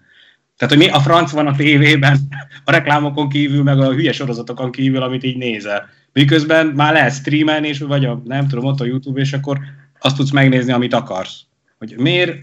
Tehát, 0.56 0.76
hogy 0.76 0.86
mi 0.86 0.88
a 0.88 1.00
franc 1.00 1.30
van 1.30 1.46
a 1.46 1.56
tévében, 1.56 2.18
a 2.64 2.70
reklámokon 2.70 3.28
kívül, 3.28 3.62
meg 3.62 3.80
a 3.80 3.92
hülye 3.92 4.12
sorozatokon 4.12 4.70
kívül, 4.70 5.02
amit 5.02 5.24
így 5.24 5.36
nézel. 5.36 5.88
Miközben 6.12 6.66
már 6.66 6.92
lehet 6.92 7.14
streamelni, 7.14 7.68
és 7.68 7.78
vagy 7.78 8.04
a, 8.04 8.22
nem 8.24 8.48
tudom, 8.48 8.64
ott 8.64 8.80
a 8.80 8.84
YouTube, 8.84 9.20
és 9.20 9.32
akkor 9.32 9.58
azt 9.98 10.16
tudsz 10.16 10.30
megnézni, 10.30 10.72
amit 10.72 10.94
akarsz. 10.94 11.40
Hogy 11.78 11.94
miért 11.96 12.36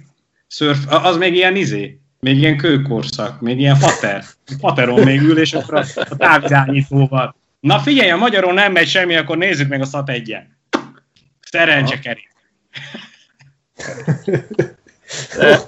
szörf, 0.47 0.79
az 0.87 1.17
még 1.17 1.35
ilyen 1.35 1.55
izé, 1.55 1.99
még 2.19 2.37
ilyen 2.37 2.57
kőkorszak, 2.57 3.41
még 3.41 3.59
ilyen 3.59 3.75
fater. 3.75 4.23
Fateron 4.59 5.03
még 5.03 5.21
ül, 5.21 5.37
és 5.37 5.53
akkor 5.53 5.73
a, 5.75 5.85
a 5.95 6.15
távirányítóval. 6.17 7.35
Na 7.59 7.79
figyelj, 7.79 8.09
a 8.09 8.17
magyaron 8.17 8.53
nem 8.53 8.71
megy 8.71 8.87
semmi, 8.87 9.15
akkor 9.15 9.37
nézzük 9.37 9.67
meg 9.67 9.81
a 9.81 9.85
szat 9.85 10.09
egyen. 10.09 10.58
Szerencse 11.51 11.99
kerít. 11.99 12.27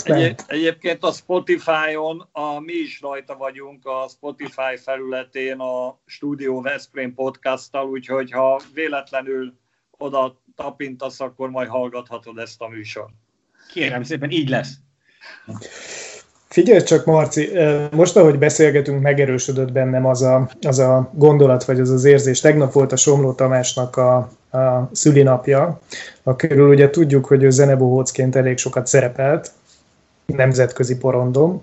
egy, 0.03 0.35
egyébként 0.47 1.03
a 1.03 1.11
Spotify-on, 1.11 2.29
a, 2.31 2.59
mi 2.59 2.73
is 2.73 3.01
rajta 3.01 3.37
vagyunk 3.37 3.85
a 3.85 4.07
Spotify 4.07 4.77
felületén 4.83 5.59
a 5.59 5.99
Studio 6.05 6.61
Veszprém 6.61 7.13
podcasttal, 7.13 7.89
úgyhogy 7.89 8.31
ha 8.31 8.61
véletlenül 8.73 9.59
oda 9.91 10.41
tapintasz, 10.55 11.19
akkor 11.19 11.49
majd 11.49 11.69
hallgathatod 11.69 12.37
ezt 12.37 12.61
a 12.61 12.67
műsort. 12.67 13.13
Kérem 13.73 14.03
szépen, 14.03 14.29
így 14.29 14.49
lesz. 14.49 14.73
Figyelj 16.51 16.83
csak, 16.83 17.05
Marci, 17.05 17.49
most 17.91 18.17
ahogy 18.17 18.37
beszélgetünk, 18.37 19.01
megerősödött 19.01 19.71
bennem 19.71 20.05
az 20.05 20.21
a, 20.21 20.49
az 20.61 20.79
a 20.79 21.09
gondolat, 21.13 21.63
vagy 21.63 21.79
az 21.79 21.89
az 21.89 22.03
érzés. 22.03 22.39
Tegnap 22.39 22.73
volt 22.73 22.91
a 22.91 22.95
Somló 22.95 23.33
Tamásnak 23.33 23.97
a, 23.97 24.15
a 24.51 24.89
szülinapja, 24.91 25.79
akiről 26.23 26.69
ugye 26.69 26.89
tudjuk, 26.89 27.25
hogy 27.25 27.43
ő 27.43 27.49
zenebohócként 27.49 28.35
elég 28.35 28.57
sokat 28.57 28.87
szerepelt, 28.87 29.51
nemzetközi 30.25 30.97
porondom, 30.97 31.59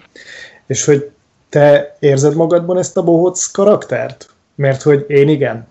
és 0.67 0.85
hogy 0.85 1.11
te 1.49 1.97
érzed 1.99 2.35
magadban 2.35 2.79
ezt 2.79 2.97
a 2.97 3.03
bohóc 3.05 3.47
karaktert? 3.47 4.29
Mert 4.55 4.83
hogy 4.83 5.05
én 5.09 5.29
igen. 5.29 5.67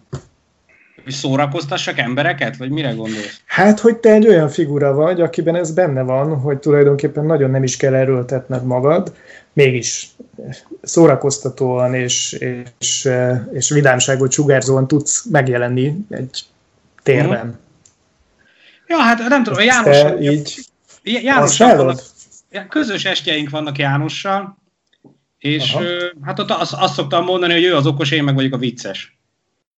Hogy 1.08 1.16
szórakoztassak 1.16 1.98
embereket, 1.98 2.58
vagy 2.58 2.70
mire 2.70 2.92
gondolsz? 2.92 3.42
Hát, 3.46 3.80
hogy 3.80 3.98
te 3.98 4.10
egy 4.10 4.28
olyan 4.28 4.50
figura 4.50 4.94
vagy, 4.94 5.22
akiben 5.22 5.56
ez 5.56 5.72
benne 5.72 6.02
van, 6.02 6.40
hogy 6.40 6.58
tulajdonképpen 6.58 7.26
nagyon 7.26 7.50
nem 7.50 7.64
is 7.64 7.78
kell 7.78 7.94
erőltetned 7.94 8.66
magad, 8.66 9.16
mégis 9.54 10.10
szórakoztatóan 10.82 11.94
és, 11.94 12.38
és, 12.80 13.10
és 13.52 13.70
vidámságot 13.70 14.32
sugárzóan 14.32 14.88
tudsz 14.88 15.26
megjelenni 15.26 15.96
egy 16.10 16.44
térben. 17.04 17.46
Mm. 17.46 17.52
Ja, 18.88 18.98
hát 18.98 19.28
nem 19.28 19.44
tudom, 19.44 19.64
János... 19.64 20.02
Te 20.02 20.20
így 20.20 20.68
Jánossal 21.04 21.76
vannak, 21.76 22.00
közös 22.70 23.06
estjeink 23.06 23.50
vannak 23.50 23.78
Jánossal, 23.78 24.58
és 25.38 25.74
Aha. 25.74 25.84
hát 26.22 26.40
ott 26.40 26.50
azt, 26.50 26.74
azt 26.74 26.94
szoktam 26.94 27.24
mondani, 27.24 27.54
hogy 27.54 27.64
ő 27.64 27.76
az 27.76 27.86
okos, 27.86 28.12
én 28.12 28.24
meg 28.24 28.36
vagyok 28.36 28.54
a 28.54 28.58
vicces. 28.58 29.17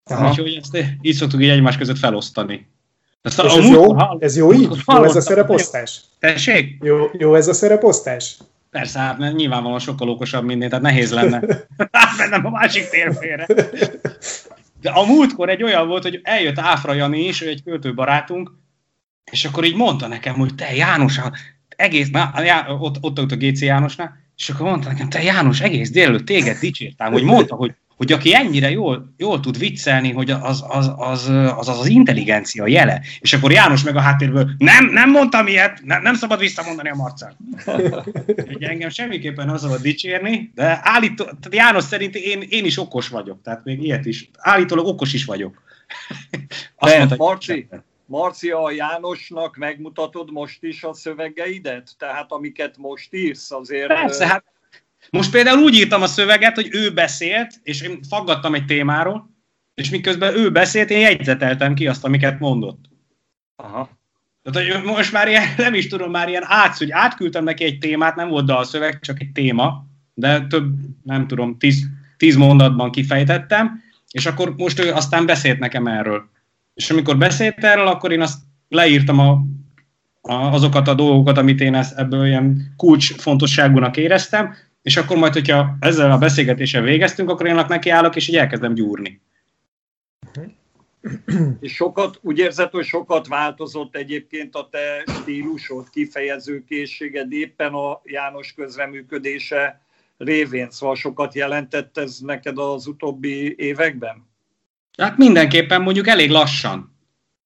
Aha. 0.09 0.29
Úgyhogy 0.29 0.59
ezt 0.61 0.85
így 1.01 1.15
szoktuk 1.15 1.41
így 1.41 1.49
egymás 1.49 1.77
között 1.77 1.97
felosztani. 1.97 2.67
Ezt 3.21 3.43
és 3.43 3.53
a, 3.53 3.57
ez, 3.57 3.69
jó? 3.69 3.93
Hall, 3.93 4.17
ez 4.19 4.37
jó 4.37 4.53
így? 4.53 4.69
Jó 4.87 5.03
ez 5.03 5.15
a 5.15 5.21
szereposztás? 5.21 6.01
Tessék? 6.19 6.77
Jó, 6.81 7.09
jó 7.17 7.35
ez 7.35 7.47
a 7.47 7.53
szereposztás? 7.53 8.37
Persze, 8.71 8.99
hát 8.99 9.33
nyilvánvalóan 9.33 9.79
sokkal 9.79 10.09
okosabb 10.09 10.43
minden, 10.43 10.69
tehát 10.69 10.83
nehéz 10.83 11.13
lenne. 11.13 11.41
Mennem 12.17 12.45
a 12.45 12.49
másik 12.49 12.89
térfére. 12.89 13.47
De 14.81 14.89
a 14.89 15.05
múltkor 15.05 15.49
egy 15.49 15.63
olyan 15.63 15.87
volt, 15.87 16.03
hogy 16.03 16.19
eljött 16.23 16.59
Áfra 16.59 16.93
Jani 16.93 17.27
is, 17.27 17.41
ő 17.41 17.47
egy 17.47 17.63
költőbarátunk, 17.63 18.51
és 19.31 19.45
akkor 19.45 19.63
így 19.63 19.75
mondta 19.75 20.07
nekem, 20.07 20.35
hogy 20.35 20.55
te 20.55 20.75
János, 20.75 21.19
egész, 21.67 22.09
már, 22.11 22.65
ott, 22.79 22.97
ott, 23.01 23.19
ott 23.19 23.31
a 23.31 23.35
GC 23.35 23.61
Jánosnál, 23.61 24.17
és 24.35 24.49
akkor 24.49 24.65
mondta 24.65 24.89
nekem, 24.89 25.09
te 25.09 25.23
János, 25.23 25.61
egész 25.61 25.91
délelőtt 25.91 26.25
téged 26.25 26.57
dicsértem, 26.57 27.11
hogy 27.11 27.23
mondta, 27.23 27.55
hogy 27.55 27.73
hogy 27.99 28.11
aki 28.11 28.35
ennyire 28.35 28.69
jól, 28.69 29.13
jól 29.17 29.39
tud 29.39 29.57
viccelni, 29.57 30.11
hogy 30.11 30.31
az 30.31 30.63
az, 30.67 30.91
az, 30.97 31.29
az, 31.29 31.67
az 31.67 31.79
az 31.79 31.87
intelligencia 31.87 32.67
jele. 32.67 33.01
És 33.19 33.33
akkor 33.33 33.51
János 33.51 33.83
meg 33.83 33.95
a 33.95 33.99
háttérből, 33.99 34.49
nem, 34.57 34.85
nem 34.85 35.09
mondtam 35.09 35.47
ilyet, 35.47 35.81
nem, 35.83 36.01
nem 36.01 36.13
szabad 36.13 36.39
visszamondani 36.39 36.89
a 36.89 36.95
marcát. 36.95 37.35
Hogy 38.51 38.63
engem 38.63 38.89
semmiképpen 38.89 39.49
az 39.49 39.61
szabad 39.61 39.81
dicsérni, 39.81 40.51
de 40.55 40.79
állító, 40.83 41.23
tehát 41.23 41.53
János 41.53 41.83
szerint 41.83 42.15
én, 42.15 42.43
én 42.49 42.65
is 42.65 42.77
okos 42.77 43.07
vagyok, 43.07 43.41
tehát 43.41 43.63
még 43.63 43.83
ilyet 43.83 44.05
is. 44.05 44.29
Állítólag 44.37 44.85
okos 44.85 45.13
is 45.13 45.25
vagyok. 45.25 45.61
Azt 46.75 46.97
mondta, 46.97 47.15
Marci, 47.15 47.67
Marci, 48.05 48.49
a 48.49 48.71
Jánosnak 48.71 49.55
megmutatod 49.55 50.31
most 50.31 50.63
is 50.63 50.83
a 50.83 50.93
szövegeidet? 50.93 51.91
Tehát 51.97 52.31
amiket 52.31 52.77
most 52.77 53.13
írsz 53.13 53.51
azért... 53.51 53.87
Persze, 53.87 54.27
hát 54.27 54.43
most 55.11 55.31
például 55.31 55.63
úgy 55.63 55.75
írtam 55.75 56.01
a 56.01 56.07
szöveget, 56.07 56.55
hogy 56.55 56.69
ő 56.71 56.93
beszélt, 56.93 57.59
és 57.63 57.81
én 57.81 57.99
faggattam 58.09 58.53
egy 58.53 58.65
témáról, 58.65 59.29
és 59.73 59.89
miközben 59.89 60.35
ő 60.35 60.51
beszélt, 60.51 60.89
én 60.89 60.99
jegyzeteltem 60.99 61.73
ki 61.73 61.87
azt, 61.87 62.05
amiket 62.05 62.39
mondott. 62.39 62.85
Aha. 63.55 63.89
Tehát, 64.43 64.71
hogy 64.71 64.83
most 64.83 65.11
már 65.11 65.27
ilyen, 65.27 65.43
nem 65.57 65.73
is 65.73 65.87
tudom, 65.87 66.11
már 66.11 66.29
ilyen 66.29 66.43
átsz, 66.45 66.77
hogy 66.77 66.91
átküldtem 66.91 67.43
neki 67.43 67.63
egy 67.63 67.77
témát, 67.77 68.15
nem 68.15 68.29
volt 68.29 68.49
a 68.49 68.63
szöveg, 68.63 68.99
csak 68.99 69.21
egy 69.21 69.31
téma, 69.31 69.85
de 70.13 70.47
több, 70.47 70.73
nem 71.03 71.27
tudom, 71.27 71.57
tíz, 71.57 71.87
tíz 72.17 72.35
mondatban 72.35 72.91
kifejtettem, 72.91 73.81
és 74.11 74.25
akkor 74.25 74.53
most 74.57 74.79
ő 74.79 74.93
aztán 74.93 75.25
beszélt 75.25 75.59
nekem 75.59 75.87
erről. 75.87 76.29
És 76.73 76.89
amikor 76.89 77.17
beszélt 77.17 77.63
erről, 77.63 77.87
akkor 77.87 78.11
én 78.11 78.21
azt 78.21 78.39
leírtam 78.69 79.19
a, 79.19 79.41
a, 80.21 80.33
azokat 80.33 80.87
a 80.87 80.93
dolgokat, 80.93 81.37
amit 81.37 81.61
én 81.61 81.75
ezt, 81.75 81.97
ebből 81.97 82.25
ilyen 82.25 82.73
kulcs 82.77 83.15
fontosságúnak 83.15 83.97
éreztem, 83.97 84.55
és 84.89 84.97
akkor 84.97 85.17
majd, 85.17 85.33
hogyha 85.33 85.75
ezzel 85.79 86.11
a 86.11 86.17
beszélgetéssel 86.17 86.81
végeztünk, 86.81 87.29
akkor 87.29 87.45
én 87.45 87.65
neki 87.67 87.89
állok, 87.89 88.15
és 88.15 88.27
így 88.27 88.35
elkezdem 88.35 88.73
gyúrni. 88.73 89.21
És 91.59 91.73
sokat, 91.73 92.19
úgy 92.21 92.37
érzed, 92.37 92.71
hogy 92.71 92.85
sokat 92.85 93.27
változott 93.27 93.95
egyébként 93.95 94.55
a 94.55 94.67
te 94.71 95.03
stílusod, 95.21 95.89
kifejezőkészséged 95.89 97.31
éppen 97.31 97.73
a 97.73 98.01
János 98.03 98.53
közreműködése 98.53 99.81
révén, 100.17 100.71
szóval 100.71 100.95
sokat 100.95 101.35
jelentett 101.35 101.97
ez 101.97 102.17
neked 102.19 102.57
az 102.57 102.87
utóbbi 102.87 103.55
években? 103.57 104.27
Hát 104.97 105.17
mindenképpen 105.17 105.81
mondjuk 105.81 106.07
elég 106.07 106.29
lassan. 106.29 106.95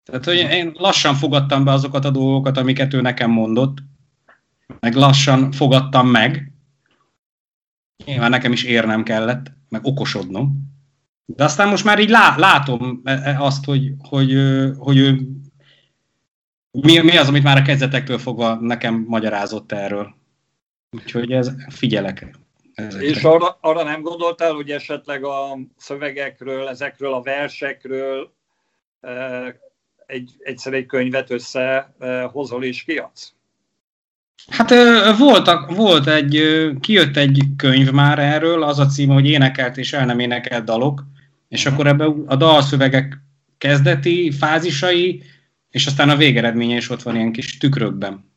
Tehát, 0.04 0.26
hogy 0.26 0.38
én 0.38 0.72
lassan 0.74 1.16
fogadtam 1.16 1.64
be 1.64 1.72
azokat 1.72 2.06
a 2.06 2.10
dolgokat, 2.10 2.58
amiket 2.58 2.94
ő 2.94 3.02
nekem 3.02 3.32
mondott, 3.32 3.78
meg 4.80 4.96
lassan 4.96 5.52
fogadtam 5.52 6.08
meg, 6.08 6.53
Nyilván 8.06 8.30
nekem 8.30 8.52
is 8.52 8.64
érnem 8.64 9.04
kellett, 9.04 9.52
meg 9.70 9.86
okosodnom. 9.86 10.72
De 11.26 11.44
aztán 11.44 11.70
most 11.70 11.84
már 11.84 12.00
így 12.00 12.10
lá, 12.10 12.38
látom 12.38 13.02
e, 13.04 13.12
e, 13.12 13.40
azt, 13.40 13.66
hogy, 13.66 13.94
hogy, 13.98 14.38
hogy 14.78 14.98
ő 14.98 15.28
mi, 16.72 16.98
mi 16.98 17.18
az, 17.18 17.28
amit 17.28 17.44
már 17.44 17.58
a 17.58 17.62
kezdetektől 17.62 18.18
fogva 18.18 18.56
nekem 18.56 19.06
magyarázott 19.08 19.72
erről. 19.72 20.16
Úgyhogy 20.92 21.32
ez 21.32 21.52
figyelek. 21.70 22.38
Ezekre. 22.74 23.08
És 23.08 23.24
arra, 23.24 23.58
arra 23.62 23.84
nem 23.84 24.02
gondoltál, 24.02 24.54
hogy 24.54 24.72
esetleg 24.72 25.24
a 25.24 25.58
szövegekről, 25.78 26.68
ezekről 26.68 27.14
a 27.14 27.22
versekről 27.22 28.34
egy, 30.06 30.36
egyszer 30.40 30.74
egy 30.74 30.86
könyvet 30.86 31.30
összehozol 31.32 32.64
és 32.64 32.84
kiadsz? 32.84 33.34
Hát 34.48 34.74
volt, 35.18 35.50
volt 35.76 36.08
egy, 36.08 36.42
kijött 36.80 37.18
egy 37.18 37.44
könyv 37.58 37.92
már 37.92 38.20
erről, 38.20 38.64
az 38.64 38.80
a 38.80 38.86
cím, 38.86 39.10
hogy 39.10 39.26
énekelt 39.26 39.78
és 39.78 39.94
el 39.94 40.06
nem 40.06 40.20
énekelt 40.20 40.66
dalok, 40.66 41.06
és 41.48 41.66
akkor 41.66 41.88
ebben 41.88 42.24
a 42.28 42.36
dalszövegek 42.36 43.18
kezdeti 43.58 44.32
fázisai, 44.32 45.24
és 45.70 45.86
aztán 45.86 46.10
a 46.10 46.16
végeredménye 46.16 46.76
is 46.76 46.90
ott 46.90 47.02
van 47.02 47.16
ilyen 47.16 47.32
kis 47.32 47.58
tükrökben. 47.58 48.32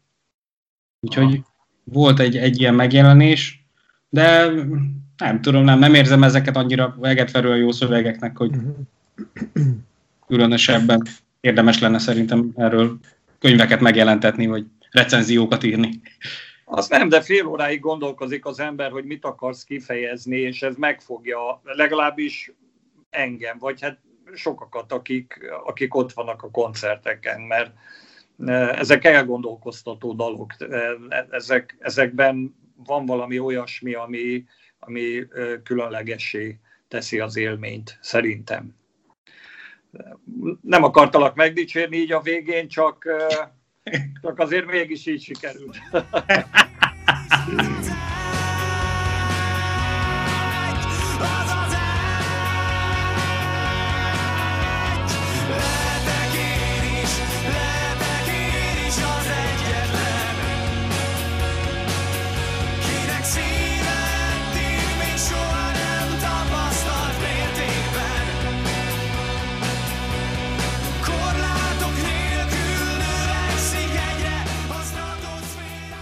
Úgyhogy 1.00 1.42
volt 1.84 2.20
egy, 2.20 2.36
egy 2.36 2.60
ilyen 2.60 2.74
megjelenés, 2.74 3.66
de 4.08 4.50
nem 5.16 5.40
tudom, 5.40 5.64
nem, 5.64 5.78
nem 5.78 5.94
érzem 5.94 6.22
ezeket 6.22 6.56
annyira 6.56 6.96
vegetverően 6.98 7.58
jó 7.58 7.70
szövegeknek, 7.72 8.36
hogy 8.36 8.50
különösebben 10.26 11.02
érdemes 11.40 11.78
lenne 11.78 11.98
szerintem 11.98 12.52
erről 12.56 12.98
könyveket 13.38 13.80
megjelentetni, 13.80 14.46
vagy 14.46 14.66
recenziókat 14.90 15.62
írni. 15.62 16.00
Az 16.64 16.88
nem, 16.88 17.08
de 17.08 17.20
fél 17.20 17.46
óráig 17.46 17.80
gondolkozik 17.80 18.46
az 18.46 18.60
ember, 18.60 18.90
hogy 18.90 19.04
mit 19.04 19.24
akarsz 19.24 19.64
kifejezni, 19.64 20.36
és 20.36 20.62
ez 20.62 20.76
megfogja 20.76 21.60
legalábbis 21.64 22.52
engem, 23.10 23.58
vagy 23.58 23.80
hát 23.80 23.98
sokakat, 24.34 24.92
akik, 24.92 25.50
akik 25.64 25.94
ott 25.94 26.12
vannak 26.12 26.42
a 26.42 26.50
koncerteken, 26.50 27.40
mert 27.40 27.72
e, 28.46 28.52
ezek 28.52 29.04
elgondolkoztató 29.04 30.12
dalok. 30.12 30.54
E, 30.58 30.96
ezek, 31.30 31.76
ezekben 31.78 32.56
van 32.76 33.06
valami 33.06 33.38
olyasmi, 33.38 33.94
ami, 33.94 34.44
ami 34.78 35.18
e, 35.18 35.62
különlegessé 35.62 36.58
teszi 36.88 37.18
az 37.18 37.36
élményt, 37.36 37.98
szerintem. 38.00 38.74
Nem 40.60 40.82
akartalak 40.82 41.34
megdicsérni 41.34 41.96
így 41.96 42.12
a 42.12 42.20
végén, 42.20 42.68
csak 42.68 43.08
csak 44.22 44.38
azért 44.38 44.66
mégis 44.66 45.06
így 45.06 45.22
sikerült. 45.22 45.76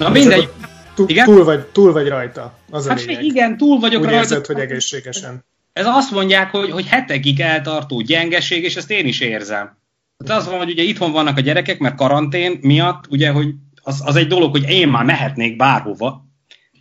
Na 0.04 0.10
mindegy. 0.10 0.48
Túl, 0.94 1.08
igen? 1.08 1.24
túl, 1.24 1.44
vagy, 1.44 1.60
túl 1.64 1.92
vagy 1.92 2.08
rajta, 2.08 2.58
az 2.70 2.88
hát 2.88 2.98
a 2.98 3.02
lényeg. 3.06 3.24
igen, 3.24 3.56
túl 3.56 3.78
vagyok 3.78 4.00
Úgy 4.00 4.06
rajta. 4.06 4.20
érzed, 4.20 4.46
hogy 4.46 4.58
egészségesen. 4.58 5.44
Ez 5.72 5.86
azt 5.86 6.10
mondják, 6.10 6.50
hogy, 6.50 6.70
hogy 6.70 6.86
hetekig 6.86 7.40
eltartó 7.40 8.00
gyengeség, 8.00 8.64
és 8.64 8.76
ezt 8.76 8.90
én 8.90 9.06
is 9.06 9.20
érzem. 9.20 9.78
Hát 10.26 10.38
az 10.38 10.46
van, 10.46 10.58
hogy 10.58 10.70
ugye 10.70 10.82
itthon 10.82 11.12
vannak 11.12 11.36
a 11.36 11.40
gyerekek, 11.40 11.78
mert 11.78 11.94
karantén 11.94 12.58
miatt, 12.60 13.04
ugye, 13.08 13.30
hogy 13.30 13.48
az, 13.82 14.02
az 14.04 14.16
egy 14.16 14.26
dolog, 14.26 14.50
hogy 14.50 14.68
én 14.68 14.88
már 14.88 15.04
mehetnék 15.04 15.56
bárhova, 15.56 16.24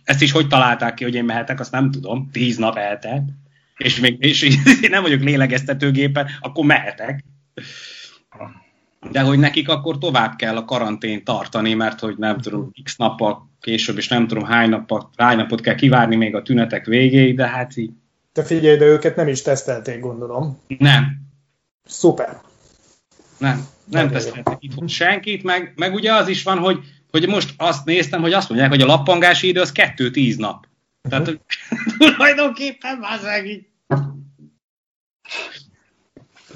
ezt 0.04 0.22
is 0.22 0.32
hogy 0.32 0.48
találták 0.48 0.94
ki, 0.94 1.04
hogy 1.04 1.14
én 1.14 1.24
mehetek, 1.24 1.60
azt 1.60 1.72
nem 1.72 1.90
tudom, 1.90 2.28
tíz 2.32 2.56
nap 2.56 2.76
eltelt, 2.76 3.24
és 3.76 4.00
még 4.00 4.16
és 4.18 4.56
nem 4.90 5.02
vagyok 5.02 5.22
lélegeztetőgépen, 5.22 6.28
akkor 6.40 6.64
mehetek. 6.64 7.24
De 9.10 9.20
hogy 9.20 9.38
nekik 9.38 9.68
akkor 9.68 9.98
tovább 9.98 10.36
kell 10.36 10.56
a 10.56 10.64
karantén 10.64 11.24
tartani, 11.24 11.74
mert 11.74 12.00
hogy 12.00 12.16
nem 12.18 12.38
tudom, 12.38 12.70
x 12.82 12.96
nappal 12.96 13.50
később, 13.60 13.96
és 13.96 14.08
nem 14.08 14.26
tudom 14.26 14.44
hány, 14.44 14.68
nappal, 14.68 15.10
hány 15.16 15.36
napot 15.36 15.60
kell 15.60 15.74
kivárni 15.74 16.16
még 16.16 16.34
a 16.34 16.42
tünetek 16.42 16.86
végéig, 16.86 17.36
de 17.36 17.46
hát 17.46 17.76
így. 17.76 17.90
Te 18.32 18.42
figyelj, 18.42 18.76
de 18.76 18.84
őket 18.84 19.16
nem 19.16 19.28
is 19.28 19.42
tesztelték, 19.42 20.00
gondolom. 20.00 20.60
Nem. 20.78 21.22
Szuper. 21.84 22.40
Nem, 23.38 23.66
nem 23.84 24.10
tesztelték 24.10 24.56
itt 24.60 24.88
senkit, 24.88 25.42
meg, 25.42 25.72
meg 25.76 25.94
ugye 25.94 26.12
az 26.12 26.28
is 26.28 26.42
van, 26.42 26.58
hogy, 26.58 26.78
hogy 27.10 27.28
most 27.28 27.54
azt 27.56 27.84
néztem, 27.84 28.20
hogy 28.20 28.32
azt 28.32 28.48
mondják, 28.48 28.70
hogy 28.70 28.80
a 28.80 28.86
lappangási 28.86 29.48
idő 29.48 29.60
az 29.60 29.72
2-10 29.74 30.38
nap. 30.38 30.66
Tehát, 31.08 31.26
hogy 31.26 31.40
tulajdonképpen 31.98 32.98
már 32.98 33.44
így 33.44 33.66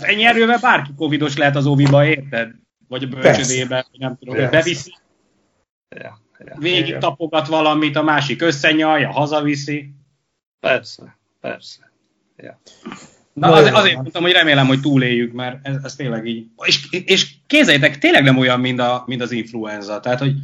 ennyi 0.02 0.24
erővel 0.24 0.58
bárki 0.60 0.90
covidos 0.96 1.36
lehet 1.36 1.56
az 1.56 1.66
óviba, 1.66 2.06
érted? 2.06 2.50
Vagy 2.88 3.02
a 3.02 3.06
bölcsödébe, 3.06 3.86
vagy 3.90 4.00
nem 4.00 4.16
tudom, 4.18 4.36
hogy 4.36 4.48
beviszi. 4.48 4.94
Ja, 5.88 6.20
ja. 6.38 6.56
Végig 6.58 6.98
tapogat 6.98 7.46
valamit, 7.46 7.96
a 7.96 8.02
másik 8.02 8.42
összenyalja, 8.42 9.10
hazaviszi. 9.10 9.94
Persze, 10.60 11.18
persze. 11.40 11.92
Ja. 12.36 12.60
Na, 13.32 13.52
azért, 13.52 13.74
azért 13.74 13.94
mondtam, 13.94 14.22
hogy 14.22 14.32
remélem, 14.32 14.66
hogy 14.66 14.80
túléljük, 14.80 15.32
mert 15.32 15.66
ez, 15.66 15.76
ez 15.82 15.94
tényleg 15.94 16.26
így. 16.26 16.46
És, 16.64 16.86
és 16.90 17.34
képzeljétek, 17.46 17.98
tényleg 17.98 18.22
nem 18.22 18.38
olyan, 18.38 18.60
mint, 18.60 18.80
a, 18.80 19.02
mint 19.06 19.22
az 19.22 19.32
influenza. 19.32 20.00
Tehát, 20.00 20.18
hogy 20.18 20.34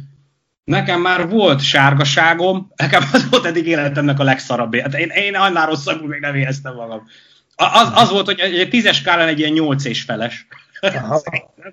nekem 0.63 1.01
már 1.01 1.29
volt 1.29 1.61
sárgaságom, 1.61 2.71
nekem 2.75 3.03
az 3.13 3.29
volt 3.29 3.45
eddig 3.45 3.67
életemnek 3.67 4.19
a 4.19 4.23
legszarabb. 4.23 4.75
Hát 4.75 4.93
én, 4.93 5.09
én 5.09 5.35
annál 5.35 5.65
rosszabbul 5.65 6.07
még 6.07 6.19
nem 6.19 6.35
éreztem 6.35 6.75
magam. 6.75 7.07
Az, 7.55 7.91
az 7.93 8.11
volt, 8.11 8.25
hogy 8.25 8.39
egy 8.39 8.69
tízes 8.69 8.97
skálán 8.97 9.27
egy 9.27 9.39
ilyen 9.39 9.51
nyolc 9.51 9.85
és 9.85 10.01
feles. 10.01 10.47
Aha. 10.79 11.21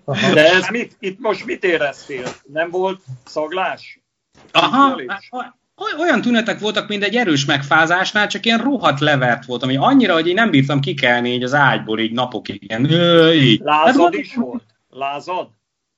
Aha. 0.05 0.33
De 0.35 0.53
ez 0.53 0.69
mit, 0.69 0.97
itt 0.99 1.19
most 1.21 1.45
mit 1.45 1.65
éreztél? 1.65 2.29
Nem 2.53 2.71
volt 2.71 3.01
szaglás? 3.25 4.01
Aha, 4.53 5.01
olyan 5.99 6.21
tünetek 6.21 6.59
voltak, 6.59 6.89
mint 6.89 7.03
egy 7.03 7.17
erős 7.17 7.45
megfázásnál, 7.45 8.27
csak 8.27 8.47
ilyen 8.47 8.59
rohadt 8.59 9.01
levert 9.01 9.45
volt, 9.45 9.63
ami 9.63 9.77
annyira, 9.77 10.13
hogy 10.13 10.29
én 10.29 10.35
nem 10.35 10.51
bírtam 10.51 10.81
kikelni 10.81 11.33
így 11.33 11.43
az 11.43 11.55
ágyból 11.55 11.99
így 11.99 12.13
napokig. 12.13 12.63
Ilyen, 12.63 12.91
így. 13.33 13.61
Lázad 13.65 14.03
hát, 14.03 14.15
is 14.15 14.35
volt? 14.35 14.65
Lázad? 14.89 15.49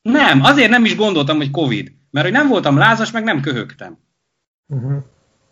Nem, 0.02 0.42
azért 0.42 0.70
nem 0.70 0.84
is 0.84 0.96
gondoltam, 0.96 1.36
hogy 1.36 1.50
Covid. 1.50 1.92
Mert 2.10 2.26
hogy 2.26 2.34
nem 2.34 2.48
voltam 2.48 2.78
lázas, 2.78 3.10
meg 3.10 3.24
nem 3.24 3.40
köhögtem. 3.40 3.98
Uh-huh. 4.66 5.02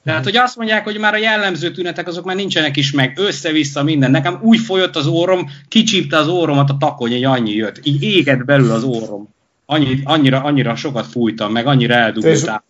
Tehát, 0.05 0.24
hogy 0.24 0.36
azt 0.36 0.57
mondják, 0.57 0.84
hogy 0.84 0.98
már 0.98 1.14
a 1.14 1.18
jellemző 1.18 1.70
tünetek 1.70 2.07
azok 2.07 2.24
már 2.24 2.36
nincsenek 2.36 2.76
is 2.76 2.92
meg, 2.92 3.18
össze-vissza 3.18 3.82
minden. 3.82 4.11
Nekem 4.11 4.38
úgy 4.42 4.59
folyott 4.59 4.96
az 4.96 5.07
órom, 5.07 5.50
kicsípte 5.68 6.16
az 6.16 6.28
óromat 6.28 6.70
a 6.70 6.76
takony, 6.78 7.11
hogy 7.11 7.24
annyi 7.24 7.53
jött. 7.53 7.80
Így 7.82 8.03
égett 8.03 8.44
belül 8.44 8.70
az 8.70 8.82
órom. 8.82 9.28
Annyi, 9.66 10.00
annyira, 10.05 10.42
annyira 10.42 10.76
sokat 10.76 11.07
fújtam, 11.07 11.53
meg 11.53 11.66
annyira 11.66 11.94
eldugott 11.94 12.62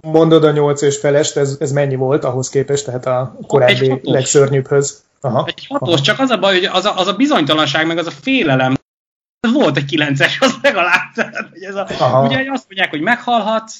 Mondod 0.00 0.44
a 0.44 0.50
nyolc 0.50 0.82
és 0.82 0.96
felest, 0.96 1.36
ez, 1.36 1.56
ez 1.60 1.72
mennyi 1.72 1.94
volt 1.94 2.24
ahhoz 2.24 2.48
képest, 2.48 2.84
tehát 2.84 3.06
a 3.06 3.36
korábbi 3.46 4.00
legszörnyűbbhöz? 4.02 5.02
Aha. 5.20 5.44
Egy 5.46 5.66
hatos, 5.66 5.94
Aha. 5.94 6.02
csak 6.02 6.18
az 6.18 6.30
a 6.30 6.38
baj, 6.38 6.54
hogy 6.54 6.64
az 6.64 6.84
a, 6.84 6.98
az 6.98 7.06
a 7.06 7.12
bizonytalanság, 7.12 7.86
meg 7.86 7.98
az 7.98 8.06
a 8.06 8.10
félelem, 8.10 8.74
volt 9.52 9.76
egy 9.76 9.84
kilences, 9.84 10.38
az 10.40 10.58
legalább. 10.62 11.12
Tehát, 11.14 11.48
hogy 11.52 11.62
ez 11.62 11.74
a, 11.74 11.86
ugye 12.24 12.36
azt 12.50 12.64
mondják, 12.66 12.90
hogy 12.90 13.00
meghalhatsz, 13.00 13.78